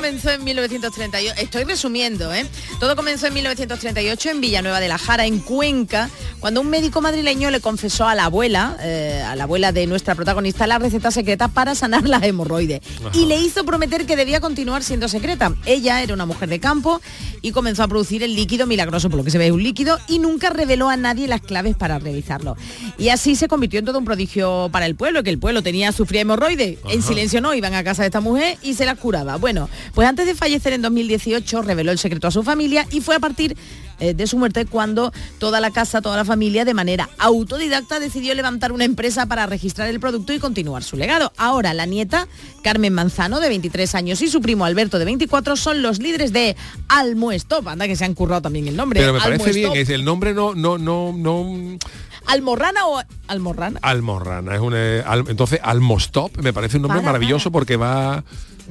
Comenzó 0.04 0.32
en 0.32 0.44
1938, 0.44 1.34
estoy 1.38 1.64
resumiendo, 1.64 2.34
¿eh? 2.34 2.44
Todo 2.78 2.94
comenzó 2.94 3.26
en 3.26 3.32
1938 3.32 4.32
en 4.32 4.42
Villanueva 4.42 4.78
de 4.78 4.86
la 4.86 4.98
Jara, 4.98 5.24
en 5.24 5.38
Cuenca, 5.38 6.10
cuando 6.40 6.60
un 6.60 6.68
médico 6.68 7.00
madrileño 7.00 7.50
le 7.50 7.62
confesó 7.62 8.06
a 8.06 8.14
la 8.14 8.26
abuela, 8.26 8.76
eh, 8.82 9.24
a 9.26 9.34
la 9.34 9.44
abuela 9.44 9.72
de 9.72 9.86
nuestra 9.86 10.14
protagonista, 10.14 10.66
la 10.66 10.78
receta 10.78 11.10
secreta 11.10 11.48
para 11.48 11.74
sanar 11.74 12.06
las 12.06 12.22
hemorroides. 12.22 12.82
Y 13.14 13.24
le 13.24 13.38
hizo 13.38 13.64
prometer 13.64 14.04
que 14.04 14.14
debía 14.14 14.42
continuar 14.42 14.82
siendo 14.82 15.08
secreta. 15.08 15.54
Ella 15.64 16.02
era 16.02 16.12
una 16.12 16.26
mujer 16.26 16.50
de 16.50 16.60
campo 16.60 17.00
y 17.40 17.52
comenzó 17.52 17.82
a 17.82 17.88
producir 17.88 18.22
el 18.22 18.34
líquido 18.34 18.66
milagroso, 18.66 19.08
por 19.08 19.16
lo 19.16 19.24
que 19.24 19.30
se 19.30 19.38
ve 19.38 19.46
es 19.46 19.52
un 19.52 19.62
líquido, 19.62 19.98
y 20.06 20.18
nunca 20.18 20.50
reveló 20.50 20.90
a 20.90 20.98
nadie 20.98 21.28
las 21.28 21.40
claves 21.40 21.76
para 21.76 21.98
realizarlo. 21.98 22.58
Y 22.98 23.08
así 23.08 23.36
se 23.36 23.48
convirtió 23.48 23.78
en 23.78 23.86
todo 23.86 23.98
un 23.98 24.04
prodigio 24.04 24.68
para 24.70 24.84
el 24.84 24.96
pueblo, 24.96 25.22
que 25.22 25.30
el 25.30 25.38
pueblo 25.38 25.62
tenía, 25.62 25.92
sufría 25.92 26.20
hemorroides, 26.20 26.76
en 26.90 27.02
silencio 27.02 27.40
no, 27.40 27.54
iban 27.54 27.72
a 27.72 27.82
casa 27.82 28.02
de 28.02 28.08
esta 28.08 28.20
mujer 28.20 28.58
y 28.60 28.74
se 28.74 28.84
las 28.84 28.98
curaba. 28.98 29.36
Bueno, 29.36 29.70
pues 29.94 30.08
antes 30.08 30.26
de 30.26 30.34
fallecer 30.34 30.72
en 30.72 30.82
2018 30.82 31.62
reveló 31.62 31.92
el 31.92 31.98
secreto 31.98 32.26
a 32.26 32.30
su 32.30 32.42
familia 32.42 32.86
y 32.90 33.00
fue 33.00 33.14
a 33.14 33.20
partir 33.20 33.56
eh, 34.00 34.12
de 34.12 34.26
su 34.26 34.36
muerte 34.38 34.66
cuando 34.66 35.12
toda 35.38 35.60
la 35.60 35.70
casa, 35.70 36.02
toda 36.02 36.16
la 36.16 36.24
familia 36.24 36.64
de 36.64 36.74
manera 36.74 37.08
autodidacta 37.18 38.00
decidió 38.00 38.34
levantar 38.34 38.72
una 38.72 38.84
empresa 38.84 39.26
para 39.26 39.46
registrar 39.46 39.88
el 39.88 40.00
producto 40.00 40.32
y 40.32 40.38
continuar 40.38 40.82
su 40.82 40.96
legado. 40.96 41.32
Ahora 41.36 41.74
la 41.74 41.86
nieta, 41.86 42.26
Carmen 42.62 42.92
Manzano, 42.92 43.38
de 43.38 43.48
23 43.48 43.94
años, 43.94 44.20
y 44.22 44.28
su 44.28 44.40
primo 44.40 44.64
Alberto, 44.64 44.98
de 44.98 45.04
24, 45.04 45.56
son 45.56 45.82
los 45.82 46.00
líderes 46.00 46.32
de 46.32 46.56
Almuestop. 46.88 47.68
Anda 47.68 47.86
que 47.86 47.94
se 47.94 48.04
han 48.04 48.14
currado 48.14 48.42
también 48.42 48.66
el 48.66 48.76
nombre. 48.76 49.00
Pero 49.00 49.12
me 49.12 49.20
parece 49.20 49.52
bien, 49.52 49.66
Almuestop. 49.66 49.76
es 49.76 49.90
el 49.90 50.04
nombre 50.04 50.34
no, 50.34 50.54
no, 50.54 50.76
no, 50.76 51.12
no. 51.16 51.78
¿Almorrana 52.26 52.86
o 52.86 53.02
almorrana? 53.28 53.78
Almorrana, 53.82 54.54
es 54.54 54.60
un 54.60 54.72
eh, 54.76 55.02
al- 55.06 55.24
entonces 55.28 55.60
Almostop 55.62 56.36
me 56.38 56.52
parece 56.52 56.76
un 56.76 56.82
nombre 56.82 57.00
Para, 57.00 57.12
maravilloso 57.12 57.50
porque 57.52 57.76
va 57.76 58.24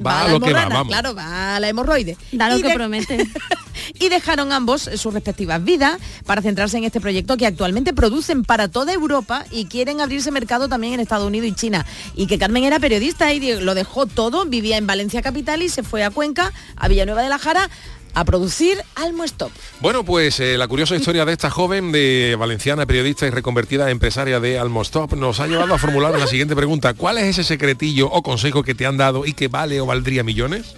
va, 0.04 0.22
a 0.22 0.24
la 0.24 0.32
lo 0.32 0.40
que 0.40 0.52
va, 0.52 0.60
almorrana, 0.62 0.74
vamos. 0.74 0.92
Claro, 0.92 1.14
va 1.14 1.56
a 1.56 1.60
la 1.60 1.68
hemorroide. 1.68 2.16
Da 2.32 2.48
lo 2.50 2.58
Y 2.58 2.62
que 2.62 2.68
de- 2.68 2.74
promete. 2.74 3.30
y 4.00 4.08
dejaron 4.08 4.50
ambos 4.52 4.90
sus 4.96 5.14
respectivas 5.14 5.62
vidas 5.62 5.98
para 6.26 6.42
centrarse 6.42 6.76
en 6.78 6.84
este 6.84 7.00
proyecto 7.00 7.36
que 7.36 7.46
actualmente 7.46 7.92
producen 7.92 8.42
para 8.44 8.66
toda 8.68 8.92
Europa 8.92 9.44
y 9.52 9.66
quieren 9.66 10.00
abrirse 10.00 10.30
mercado 10.32 10.68
también 10.68 10.94
en 10.94 11.00
Estados 11.00 11.26
Unidos 11.26 11.48
y 11.48 11.52
China. 11.54 11.86
Y 12.16 12.26
que 12.26 12.38
Carmen 12.38 12.64
era 12.64 12.80
periodista 12.80 13.32
y 13.32 13.60
lo 13.60 13.74
dejó 13.74 14.06
todo, 14.06 14.44
vivía 14.46 14.78
en 14.78 14.86
Valencia 14.88 15.22
Capital 15.22 15.62
y 15.62 15.68
se 15.68 15.82
fue 15.84 16.02
a 16.02 16.10
Cuenca, 16.10 16.52
a 16.76 16.88
Villanueva 16.88 17.22
de 17.22 17.28
la 17.28 17.38
Jara, 17.38 17.70
a 18.14 18.24
producir 18.24 18.78
Almo 18.94 19.24
Stop. 19.24 19.50
Bueno, 19.80 20.04
pues 20.04 20.40
eh, 20.40 20.56
la 20.56 20.68
curiosa 20.68 20.96
historia 20.96 21.24
de 21.24 21.32
esta 21.32 21.50
joven 21.50 21.92
de 21.92 22.36
valenciana, 22.38 22.86
periodista 22.86 23.26
y 23.26 23.30
reconvertida 23.30 23.90
empresaria 23.90 24.40
de 24.40 24.58
Almostop 24.58 25.14
nos 25.14 25.40
ha 25.40 25.46
llevado 25.46 25.74
a 25.74 25.78
formular 25.78 26.18
la 26.18 26.26
siguiente 26.26 26.56
pregunta. 26.56 26.94
¿Cuál 26.94 27.18
es 27.18 27.24
ese 27.24 27.44
secretillo 27.44 28.10
o 28.10 28.22
consejo 28.22 28.62
que 28.62 28.74
te 28.74 28.86
han 28.86 28.96
dado 28.96 29.26
y 29.26 29.32
que 29.32 29.48
vale 29.48 29.80
o 29.80 29.86
valdría 29.86 30.22
millones? 30.22 30.76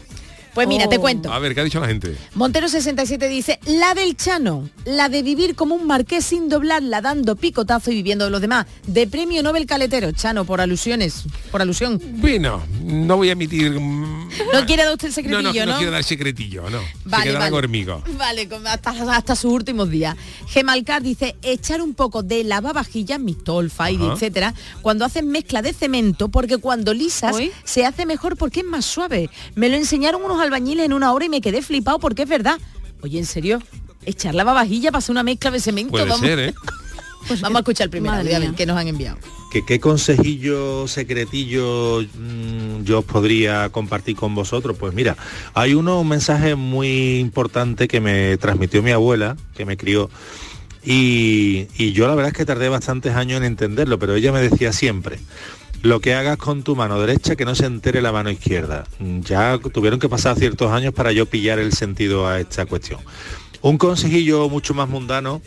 Pues 0.57 0.67
mira, 0.69 0.87
Oh. 0.87 0.89
te 0.89 0.99
cuento. 0.99 1.31
A 1.31 1.39
ver, 1.39 1.55
¿qué 1.55 1.61
ha 1.61 1.65
dicho 1.65 1.79
la 1.81 1.87
gente? 1.87 2.17
Montero 2.35 2.67
67 2.67 3.29
dice, 3.29 3.61
la 3.67 3.93
del 3.93 4.17
Chano, 4.17 4.71
la 4.87 5.11
de 5.11 5.23
vivir 5.23 5.55
como 5.55 5.75
un 5.75 5.87
marqués 5.87 6.25
sin 6.25 6.49
doblarla, 6.49 7.03
dando 7.03 7.37
picotazo 7.37 7.91
y 7.91 7.95
viviendo 7.97 8.25
de 8.25 8.31
los 8.31 8.41
demás. 8.41 8.67
De 8.87 9.07
premio 9.07 9.43
Nobel 9.43 9.67
Caletero, 9.67 10.13
Chano, 10.13 10.47
por 10.47 10.63
alusiones, 10.63 11.25
por 11.51 11.61
alusión. 11.61 12.01
Bueno, 12.15 12.63
no 12.83 13.19
voy 13.19 13.29
a 13.29 13.33
emitir... 13.33 13.71
mm, 13.79 14.29
No 14.55 14.65
quiere 14.67 14.85
dar 14.85 14.95
usted 14.95 15.09
el 15.09 15.11
No, 15.13 15.15
secretillo, 15.15 15.61
no, 15.61 15.67
¿no? 15.67 15.73
no 15.73 15.77
quiero 15.79 15.93
dar 15.93 16.05
secretillo, 16.05 16.71
no. 16.71 16.81
Se 16.81 16.87
Vale, 17.05 17.25
quedará 17.25 17.51
vale. 17.51 17.51
conmigo. 17.63 18.03
Vale, 18.17 18.49
hasta, 18.65 18.91
hasta 19.15 19.37
sus 19.37 19.53
últimos 19.53 19.91
días. 19.91 20.17
Gemalcar 20.49 21.03
dice, 21.03 21.37
echar 21.43 21.83
un 21.83 21.93
poco 21.93 22.23
de 22.23 22.45
lavavajillas, 22.45 23.21
mistol, 23.21 23.69
Faidi, 23.71 24.05
Ajá. 24.05 24.15
etcétera, 24.15 24.55
cuando 24.81 25.05
haces 25.05 25.23
mezcla 25.23 25.61
de 25.61 25.75
cemento, 25.75 26.31
porque 26.31 26.57
cuando 26.57 26.95
lisas 26.95 27.37
se 27.65 27.85
hace 27.85 28.07
mejor 28.07 28.37
porque 28.39 28.61
es 28.61 28.67
más 28.67 28.87
suave. 28.87 29.29
Me 29.55 29.69
lo 29.69 29.77
enseñaron 29.77 30.25
unos 30.25 30.41
albañiles 30.47 30.87
en 30.87 30.93
una 30.93 31.13
hora 31.13 31.25
y 31.27 31.29
me 31.29 31.41
quedé 31.41 31.63
flipado 31.63 31.99
porque 31.99 32.23
es 32.23 32.29
verdad. 32.29 32.59
Oye, 33.03 33.19
en 33.19 33.27
serio, 33.27 33.61
echar 34.05 34.35
lavavajilla 34.35 34.91
para 34.91 34.99
hacer 34.99 35.13
una 35.13 35.23
mezcla 35.23 35.51
de 35.51 35.61
cemento. 35.61 35.91
Puede 35.91 36.05
vamos, 36.07 36.21
ser, 36.21 36.39
¿eh? 36.39 36.55
Pues 37.29 37.41
vamos 37.41 37.57
a 37.57 37.61
escuchar 37.61 37.87
el 37.87 37.91
primer 37.91 38.13
Madre 38.13 38.23
audio, 38.27 38.37
a 38.37 38.39
ver, 38.39 38.49
mía. 38.51 38.57
que 38.57 38.67
nos 38.67 38.77
han 38.79 38.87
enviado. 38.87 39.19
que 39.51 39.65
qué 39.65 39.81
consejillo 39.81 40.87
secretillo 40.87 42.03
mm, 42.03 42.85
yo 42.85 43.01
os 43.01 43.05
podría 43.05 43.69
compartir 43.71 44.15
con 44.15 44.33
vosotros. 44.35 44.77
Pues 44.79 44.95
mira, 44.95 45.17
hay 45.53 45.75
uno, 45.75 46.01
un 46.01 46.09
mensaje 46.09 46.55
muy 46.55 47.19
importante 47.19 47.89
que 47.89 48.01
me 48.01 48.37
transmitió 48.37 48.81
mi 48.81 48.93
abuela, 48.93 49.37
que 49.57 49.65
me 49.65 49.77
crió, 49.77 50.09
y, 50.85 51.67
y 51.77 51.91
yo 51.93 52.07
la 52.07 52.15
verdad 52.15 52.31
es 52.31 52.39
que 52.39 52.45
tardé 52.47 52.69
bastantes 52.69 53.17
años 53.17 53.39
en 53.39 53.45
entenderlo, 53.45 53.99
pero 53.99 54.15
ella 54.15 54.31
me 54.31 54.41
decía 54.41 54.73
siempre, 54.73 55.19
lo 55.83 56.01
que 56.01 56.14
hagas 56.14 56.37
con 56.37 56.62
tu 56.62 56.77
mano 56.77 57.01
derecha 57.01 57.37
que 57.37 57.45
no 57.45 57.55
se 57.55 57.66
entere 57.66 58.03
la 58.03 58.12
mano 58.12 58.31
izquierda. 58.31 58.85
Ya 58.99 59.59
tuvieron 59.59 60.01
que 60.01 60.09
pasar 60.09 60.37
ciertos 60.37 60.72
años 60.72 60.95
para 60.95 61.12
yo 61.12 61.27
pillar 61.27 61.59
el 61.59 61.72
sentido 61.72 62.27
a 62.27 62.41
esta 62.41 62.66
cuestión. 62.66 63.01
Un 63.62 63.79
consejillo 63.79 64.49
mucho 64.49 64.74
más 64.74 64.89
mundano 64.89 65.43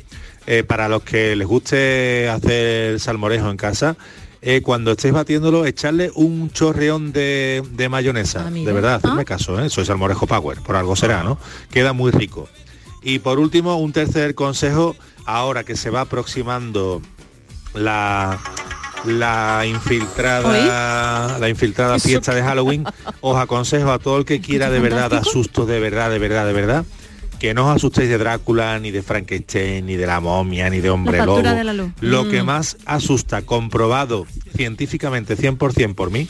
eh, 0.47 0.63
para 0.63 0.89
los 0.89 1.03
que 1.03 1.35
les 1.35 1.47
guste 1.47 2.29
hacer 2.29 2.99
salmorejo 2.99 3.49
en 3.49 3.57
casa, 3.57 3.97
eh, 4.41 4.61
cuando 4.61 4.91
estéis 4.91 5.13
batiéndolo, 5.13 5.65
echarle 5.65 6.11
un 6.15 6.49
chorreón 6.51 7.11
de, 7.11 7.61
de 7.71 7.89
mayonesa. 7.89 8.45
Ah, 8.47 8.51
de 8.51 8.71
verdad, 8.71 8.95
hacerme 8.95 9.25
caso, 9.25 9.59
¿eh? 9.59 9.69
soy 9.69 9.85
salmorejo 9.85 10.27
power, 10.27 10.59
por 10.61 10.75
algo 10.75 10.95
será, 10.95 11.23
¿no? 11.23 11.37
Queda 11.69 11.93
muy 11.93 12.11
rico. 12.11 12.47
Y 13.01 13.19
por 13.19 13.39
último, 13.39 13.75
un 13.77 13.91
tercer 13.91 14.35
consejo, 14.35 14.95
ahora 15.25 15.63
que 15.63 15.75
se 15.75 15.89
va 15.89 16.01
aproximando 16.01 17.01
la 17.73 18.39
la 19.05 19.63
infiltrada 19.65 21.37
la 21.39 21.49
infiltrada 21.49 21.99
fiesta 21.99 22.33
de 22.35 22.41
Halloween 22.43 22.83
os 23.21 23.37
aconsejo 23.37 23.91
a 23.91 23.99
todo 23.99 24.17
el 24.17 24.25
que 24.25 24.41
quiera 24.41 24.69
de 24.69 24.79
verdad 24.79 25.09
dar 25.09 25.23
de 25.23 25.79
verdad 25.79 26.09
de 26.09 26.19
verdad 26.19 26.45
de 26.45 26.53
verdad 26.53 26.85
que 27.39 27.53
no 27.53 27.69
os 27.69 27.75
asustéis 27.77 28.09
de 28.09 28.17
Drácula 28.17 28.77
ni 28.79 28.91
de 28.91 29.01
Frankenstein 29.01 29.85
ni 29.85 29.95
de 29.95 30.05
la 30.05 30.19
momia 30.19 30.69
ni 30.69 30.81
de 30.81 30.89
hombre 30.89 31.19
lobo. 31.25 31.41
de 31.41 31.91
lo 32.01 32.23
Mm. 32.25 32.29
que 32.29 32.43
más 32.43 32.75
asusta 32.85 33.41
comprobado 33.43 34.27
científicamente 34.55 35.37
100% 35.37 35.95
por 35.95 36.11
mí 36.11 36.27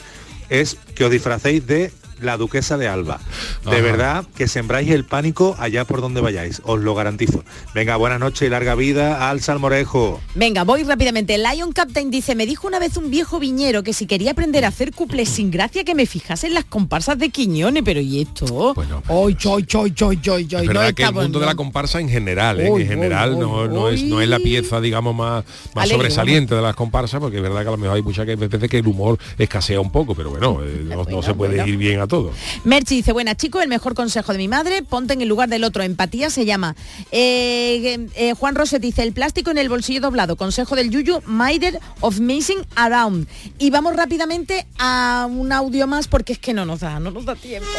es 0.50 0.78
que 0.96 1.06
os 1.06 1.12
disfracéis 1.12 1.66
de 1.66 1.92
la 2.22 2.38
duquesa 2.38 2.78
de 2.78 2.88
Alba. 2.88 3.20
De 3.66 3.72
Ajá. 3.72 3.82
verdad 3.82 4.26
que 4.36 4.48
sembráis 4.48 4.90
el 4.92 5.06
pánico 5.06 5.56
allá 5.60 5.86
por 5.86 6.02
donde 6.02 6.22
vayáis, 6.22 6.62
os 6.66 6.80
lo 6.80 6.96
garantizo. 6.96 7.44
Venga, 7.74 7.96
buenas 7.96 8.20
noches 8.20 8.44
y 8.48 8.50
larga 8.50 8.76
vida 8.76 9.30
al 9.30 9.42
salmorejo. 9.42 10.20
Venga, 10.36 10.64
voy 10.64 10.84
rápidamente. 10.84 11.38
Lion 11.38 11.72
Captain 11.72 12.10
dice, 12.12 12.36
me 12.36 12.46
dijo 12.46 12.68
una 12.68 12.80
vez 12.80 12.98
un 12.98 13.10
viejo 13.10 13.40
viñero 13.40 13.84
que 13.84 13.94
si 13.94 14.06
quería 14.06 14.32
aprender 14.32 14.66
a 14.66 14.70
hacer 14.70 14.94
cuplés 14.94 15.30
sin 15.30 15.52
gracia 15.52 15.84
que 15.84 15.96
me 15.96 16.06
fijase 16.06 16.48
en 16.48 16.54
las 16.54 16.66
comparsas 16.66 17.18
de 17.18 17.30
Quiñones, 17.30 17.84
pero 17.84 18.00
¿y 18.02 18.22
esto? 18.22 18.74
Bueno, 18.74 19.02
Ay, 19.08 19.36
choy, 19.36 19.64
choy, 19.64 19.92
choy, 19.94 20.20
choy, 20.22 20.48
choy, 20.48 20.62
Es 20.62 20.68
no 20.68 20.80
verdad 20.80 20.94
que 20.94 21.04
el 21.04 21.14
mundo 21.14 21.40
de 21.40 21.46
la 21.46 21.56
comparsa 21.56 22.00
en 22.00 22.10
general, 22.10 22.60
¿eh? 22.60 22.68
En 22.68 22.88
general 22.88 23.40
no, 23.40 23.90
es, 23.90 24.04
no 24.04 24.22
es 24.22 24.30
la 24.30 24.40
pieza, 24.40 24.80
digamos, 24.82 25.16
más, 25.16 25.44
más 25.74 25.84
Alegre, 25.84 25.98
sobresaliente 25.98 26.56
de 26.56 26.62
las 26.62 26.76
comparsas, 26.76 27.20
porque 27.20 27.38
es 27.38 27.44
verdad 27.44 27.62
que 27.62 27.68
a 27.68 27.72
lo 27.72 27.78
mejor 27.78 27.96
hay 27.96 28.02
muchas 28.02 28.26
que- 28.26 28.36
veces 28.36 28.70
que 28.70 28.78
el 28.80 28.88
humor 28.88 29.18
escesea 29.38 29.80
un 29.80 29.92
poco, 29.92 30.16
pero 30.16 30.30
bueno, 30.32 30.60
eh, 30.64 30.84
no, 30.86 31.04
no 31.04 31.22
se 31.22 31.34
puede 31.34 31.68
ir 31.68 31.78
bien 31.78 32.00
a 32.00 32.08
todo. 32.10 32.34
Merchi 32.66 32.98
dice, 32.98 33.14
buena 33.14 33.36
chicos, 33.36 33.64
el 33.64 33.70
mejor 33.70 33.96
consejo 33.96 34.34
de 34.34 34.38
mi 34.38 34.50
madre, 34.50 34.84
ponte 34.84 35.14
en 35.14 35.22
el 35.22 35.30
lugar 35.30 35.48
del 35.48 35.64
otro, 35.64 35.84
empatía 35.84 36.30
se 36.30 36.44
llama. 36.44 36.76
Eh, 37.14 38.08
eh, 38.16 38.34
Juan 38.34 38.56
Roset 38.56 38.82
dice, 38.82 39.04
el 39.04 39.14
plástico 39.14 39.52
en 39.52 39.58
el 39.58 39.70
bolsillo 39.70 40.02
doblado, 40.02 40.36
consejo 40.36 40.76
del 40.76 40.90
Yuyu, 40.90 41.22
Maider 41.26 41.80
of 42.02 42.20
Missing 42.20 42.66
Around. 42.76 43.30
Y 43.58 43.70
vamos 43.70 43.96
rápidamente 43.96 44.68
a 44.78 45.26
un 45.32 45.54
audio 45.54 45.88
más 45.88 46.10
porque 46.10 46.34
es 46.34 46.40
que 46.40 46.54
no 46.54 46.66
nos 46.66 46.82
da, 46.82 47.00
no 47.00 47.12
nos 47.12 47.24
da 47.24 47.36
tiempo. 47.38 47.70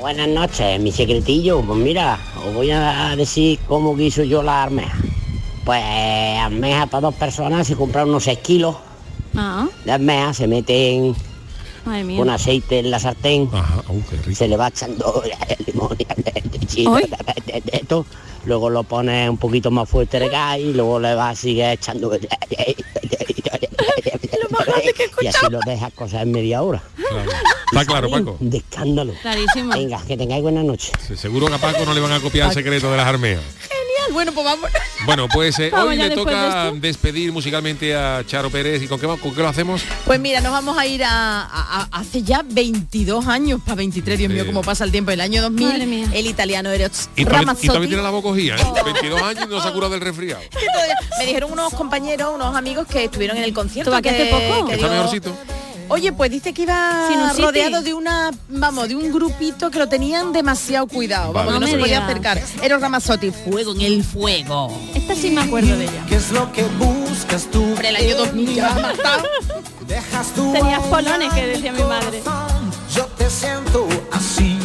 Buenas 0.00 0.28
noches, 0.28 0.80
mi 0.80 0.90
secretillo, 0.90 1.60
pues 1.60 1.78
mira, 1.78 2.18
os 2.46 2.54
voy 2.54 2.70
a 2.70 3.14
decir 3.14 3.58
cómo 3.68 3.94
guiso 3.94 4.22
yo 4.22 4.42
la 4.42 4.62
armeja. 4.62 4.96
Pues 5.66 5.82
armeja 6.38 6.86
para 6.86 7.02
dos 7.02 7.14
personas 7.14 7.66
se 7.66 7.76
compran 7.76 8.08
unos 8.08 8.24
6 8.24 8.38
kilos 8.38 8.76
Ah, 9.36 9.68
de 9.84 9.92
armeja, 9.92 10.34
se 10.34 10.46
meten 10.46 11.14
mía. 12.04 12.18
con 12.18 12.30
aceite 12.30 12.78
en 12.80 12.90
la 12.90 12.98
sartén, 12.98 13.48
se 14.34 14.48
le 14.48 14.56
va 14.56 14.68
echando 14.68 15.22
el 15.48 15.64
limón 15.66 15.96
y 15.98 16.06
el 16.58 16.66
chile, 16.66 16.90
Ay. 16.94 17.04
de- 17.46 17.52
de- 17.52 17.60
de 17.78 17.78
todo. 17.86 18.04
luego 18.44 18.70
lo 18.70 18.82
pones 18.84 19.28
un 19.28 19.36
poquito 19.36 19.70
más 19.70 19.88
fuerte 19.88 20.18
de 20.18 20.28
gas 20.28 20.58
y 20.58 20.72
luego 20.72 20.98
le 21.00 21.14
vas 21.14 21.38
a 21.38 21.40
seguir 21.42 21.64
echando 21.64 22.10
y 25.20 25.26
así 25.26 25.46
lo 25.50 25.60
dejas 25.66 25.92
cosas 25.92 26.22
en 26.22 26.30
media 26.32 26.62
hora. 26.62 26.82
Está 27.70 27.84
claro, 27.84 28.08
Paco. 28.10 28.36
De 28.40 28.58
escándalo. 28.58 29.12
Clarísimo. 29.22 29.72
Venga, 29.74 30.00
que 30.06 30.16
tengáis 30.16 30.42
buenas 30.42 30.64
noches. 30.64 30.92
Sí, 31.06 31.16
Seguro 31.16 31.46
que 31.48 31.54
a 31.54 31.58
Paco 31.58 31.84
no 31.84 31.92
le 31.94 32.00
van 32.00 32.12
a 32.12 32.20
copiar 32.20 32.48
el 32.48 32.54
secreto 32.54 32.90
de 32.90 32.96
las 32.96 33.06
armeas. 33.06 33.40
Bueno, 34.12 34.32
pues 34.32 34.44
vamos. 34.44 34.70
Bueno, 35.06 35.28
pues 35.32 35.58
eh, 35.58 35.70
hoy 35.72 35.96
le 35.96 36.08
de 36.08 36.14
toca 36.16 36.72
despedir 36.74 37.30
musicalmente 37.32 37.94
a 37.94 38.22
Charo 38.26 38.50
Pérez. 38.50 38.82
¿Y 38.82 38.86
con 38.88 38.98
qué, 38.98 39.06
con 39.06 39.34
qué 39.34 39.42
lo 39.42 39.48
hacemos? 39.48 39.82
Pues 40.04 40.18
mira, 40.18 40.40
nos 40.40 40.50
vamos 40.52 40.76
a 40.76 40.86
ir 40.86 41.04
a, 41.04 41.42
a- 41.42 41.82
a- 41.82 41.88
hace 41.92 42.22
ya 42.22 42.42
22 42.44 43.26
años, 43.28 43.60
para 43.64 43.76
23, 43.76 44.18
Dios 44.18 44.32
mío, 44.32 44.44
cómo 44.46 44.62
pasa 44.62 44.84
el 44.84 44.90
tiempo. 44.90 45.10
El 45.12 45.20
año 45.20 45.42
2000, 45.42 46.12
el 46.14 46.26
italiano 46.26 46.70
Eros 46.70 47.08
Y 47.16 47.24
todavía 47.24 47.54
tiene 47.88 48.02
la 48.02 48.10
voz 48.10 48.22
cogida, 48.22 48.56
¿eh? 48.56 48.62
22 48.84 49.22
años 49.22 49.44
y 49.46 49.48
no 49.50 49.60
se 49.62 49.68
ha 49.68 49.72
curado 49.72 49.92
del 49.92 50.00
resfriado. 50.00 50.40
todavía- 50.72 50.96
Me 51.18 51.26
dijeron 51.26 51.52
unos 51.52 51.72
compañeros, 51.74 52.32
unos 52.34 52.56
amigos 52.56 52.86
que 52.86 53.04
estuvieron 53.04 53.36
en 53.36 53.44
el 53.44 53.52
concierto. 53.52 53.90
¿Tú 53.90 53.96
aquí 53.96 54.08
que, 54.08 54.14
hace 54.16 54.30
poco? 54.50 54.68
que 54.68 54.74
¿Está 54.74 54.86
dio- 54.88 54.96
mejorcito? 54.96 55.36
Oye, 55.90 56.12
pues 56.12 56.30
dice 56.30 56.52
que 56.52 56.62
iba 56.62 57.08
Sinusitis. 57.08 57.44
rodeado 57.44 57.82
de 57.82 57.94
una, 57.94 58.30
vamos, 58.48 58.88
de 58.88 58.94
un 58.96 59.10
grupito 59.12 59.70
que 59.70 59.78
lo 59.78 59.88
tenían 59.88 60.32
demasiado 60.32 60.86
cuidado, 60.86 61.32
Vale. 61.32 61.46
vamos, 61.50 61.54
que 61.54 61.60
No 61.60 61.66
no 61.66 61.72
se 61.72 61.78
podía 61.78 62.04
acercar. 62.04 62.42
Eros 62.62 62.80
Ramazzotti, 62.80 63.30
fuego 63.30 63.72
en 63.74 63.80
el 63.80 64.04
fuego. 64.04 64.78
Esta 64.94 65.14
sí 65.14 65.30
me 65.30 65.40
acuerdo 65.40 65.76
de 65.76 65.84
ella. 65.84 66.04
¿Qué 66.08 66.16
es 66.16 66.30
lo 66.30 66.52
que 66.52 66.64
buscas 66.64 67.46
tú? 67.50 67.62
Hombre, 67.62 67.88
el 67.88 67.96
año 67.96 68.16
2000 68.16 68.54
ya. 68.54 68.92
Dejas 69.86 70.26
tú 70.34 70.52
Tenías 70.52 70.82
polones 70.82 71.32
que 71.32 71.46
decía 71.46 71.72
mi 71.72 71.82
madre. 71.82 72.22
Yo 72.94 73.06
te 73.16 73.30
siento 73.30 73.88
así. 74.12 74.58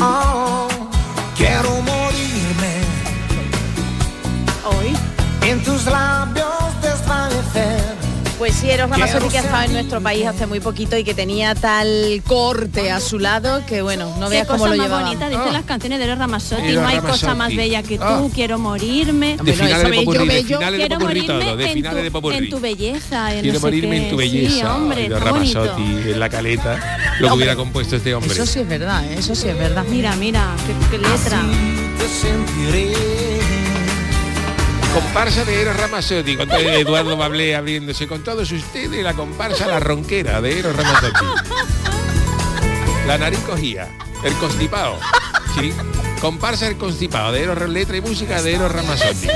Oh, 0.00 0.66
quiero 1.36 1.70
morirme 1.82 2.74
Hoy. 4.64 4.96
en 5.48 5.62
tus 5.62 5.84
labios. 5.86 6.43
Sí, 8.74 8.80
Eros 8.80 8.90
Ramazzotti 8.90 9.18
Quiero 9.18 9.30
que 9.30 9.38
estaba 9.38 9.64
en 9.64 9.70
sentir- 9.70 9.72
nuestro 9.74 10.00
país 10.02 10.26
hace 10.26 10.46
muy 10.46 10.58
poquito 10.60 10.96
y 10.96 11.04
que 11.04 11.14
tenía 11.14 11.54
tal 11.54 12.22
corte 12.26 12.90
a 12.90 12.98
su 13.00 13.18
lado 13.20 13.64
que 13.66 13.82
bueno, 13.82 14.12
no 14.18 14.28
veas 14.28 14.46
cómo 14.48 14.58
cosa 14.58 14.70
lo 14.72 14.76
más 14.78 14.86
llevaba. 14.88 15.04
bonita, 15.06 15.28
dicen 15.28 15.52
las 15.52 15.64
canciones 15.64 15.98
de 16.00 16.04
Eros 16.06 16.18
Ramazzotti. 16.18 16.62
Eros 16.68 16.82
No 16.82 16.88
hay 16.88 16.98
cosa 16.98 17.34
más 17.34 17.54
bella 17.54 17.82
que 17.82 17.98
tú, 17.98 18.04
Ah. 18.04 18.26
quiero 18.34 18.58
morirme. 18.58 19.36
De 19.36 19.42
Bueno, 19.42 19.52
finales 19.64 19.90
de 19.90 19.96
popurrí, 20.04 20.26
de 20.28 20.42
finales 20.44 20.72
de 20.72 20.76
Quiero 20.78 20.98
popurrí 20.98 21.20
morirme 21.20 21.44
todo, 21.44 21.56
de 21.56 21.66
en 21.66 21.72
finales 21.72 22.02
de 22.02 22.08
tu, 22.08 22.12
popurrí. 22.12 22.36
en 22.38 22.50
tu 22.50 22.60
belleza. 22.60 23.32
en 23.34 23.40
Quiero 23.42 23.54
no 23.54 23.60
sé 23.60 23.66
morirme 23.66 23.90
qué. 23.96 24.02
en 24.04 24.10
tu 24.10 24.16
belleza. 24.16 24.54
Sí, 24.54 24.62
hombre, 24.64 25.02
Ay, 25.14 25.30
bonito. 25.30 25.76
En 25.78 26.20
la 26.20 26.28
caleta, 26.28 26.98
lo 27.20 27.28
que 27.28 27.34
hubiera 27.34 27.56
compuesto 27.56 27.96
este 27.96 28.14
hombre. 28.14 28.32
Eso 28.32 28.44
sí 28.46 28.58
es 28.60 28.68
verdad, 28.68 29.04
¿eh? 29.04 29.16
eso 29.18 29.34
sí 29.36 29.48
es 29.48 29.56
verdad. 29.58 29.84
Mira, 29.88 30.16
mira, 30.16 30.48
qué, 30.66 30.74
qué 30.90 30.98
letra. 30.98 31.40
te 31.98 32.08
sentiré. 32.08 33.23
Comparsa 34.94 35.44
de 35.44 35.60
Eros 35.60 35.76
Ramazzotti, 35.76 36.36
con 36.36 36.48
todo 36.48 36.60
Eduardo 36.60 37.16
Bablé 37.16 37.56
abriéndose 37.56 38.06
con 38.06 38.22
todos 38.22 38.52
ustedes, 38.52 39.02
la 39.02 39.12
comparsa 39.14 39.66
La 39.66 39.80
Ronquera 39.80 40.40
de 40.40 40.60
Eros 40.60 40.76
Ramazzotti. 40.76 41.24
La 43.04 43.18
nariz 43.18 43.40
cogía, 43.40 43.88
el 44.22 44.32
constipado, 44.34 44.96
¿sí? 45.58 45.72
Comparsa 46.20 46.68
el 46.68 46.76
constipado 46.76 47.32
de 47.32 47.42
Eros 47.42 47.68
Letra 47.68 47.96
y 47.96 48.00
Música 48.02 48.40
de 48.40 48.54
Eros 48.54 48.70
Ramazzotti. 48.70 49.28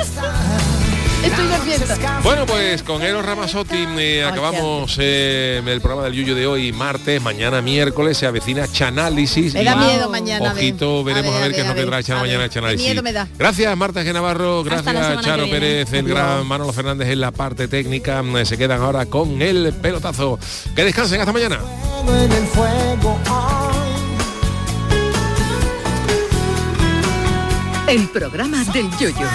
Estoy 1.24 1.46
de 1.48 1.58
fiesta. 1.58 2.20
Bueno, 2.22 2.46
pues 2.46 2.82
con 2.82 3.02
Eros 3.02 3.24
Ramazzotti 3.24 3.86
eh, 3.98 4.24
acabamos 4.24 4.96
eh, 5.00 5.60
el 5.66 5.80
programa 5.80 6.04
del 6.04 6.14
Yuyo 6.14 6.34
de 6.34 6.46
hoy, 6.46 6.72
martes, 6.72 7.20
mañana 7.20 7.60
miércoles, 7.60 8.16
se 8.16 8.26
avecina 8.26 8.66
Chanálisis. 8.70 9.52
Me 9.52 9.64
da 9.64 9.72
y- 9.74 9.78
miedo 9.86 10.08
mañana, 10.08 10.52
Ojito, 10.52 11.00
a 11.00 11.02
ver. 11.04 11.14
veremos 11.16 11.34
a 11.34 11.38
A 11.38 11.40
ver, 11.40 11.48
ver, 11.48 11.54
qué 11.56 11.60
es 11.60 11.66
a 11.66 11.68
lo 11.70 11.74
que 11.74 11.80
ver, 11.80 11.90
trae 11.90 12.04
Chana 12.04 12.20
a 12.20 12.22
mañana 12.22 12.38
ver. 12.40 12.50
Chanálisis. 12.50 12.86
Qué 12.86 12.90
miedo 12.92 13.02
me 13.02 13.12
da. 13.12 13.28
Gracias 13.36 13.76
Marta 13.76 14.02
G. 14.02 14.12
Navarro, 14.12 14.62
gracias 14.62 15.20
Charo. 15.22 15.50
Pérez, 15.50 15.92
el 15.92 16.04
Adiós. 16.06 16.16
gran 16.18 16.46
Manolo 16.46 16.72
Fernández 16.72 17.08
en 17.08 17.20
la 17.20 17.30
parte 17.32 17.66
técnica. 17.68 18.22
Mm, 18.22 18.44
Se 18.46 18.56
quedan 18.56 18.80
ahora 18.80 19.06
con 19.06 19.42
el 19.42 19.72
pelotazo. 19.82 20.38
Que 20.74 20.84
descansen, 20.84 21.20
hasta 21.20 21.32
mañana. 21.32 21.58
en 22.08 22.32
el 22.32 22.46
fuego. 22.46 23.18
El 27.88 28.06
programa 28.10 28.62
del 28.64 28.88
yoyo. 28.98 29.26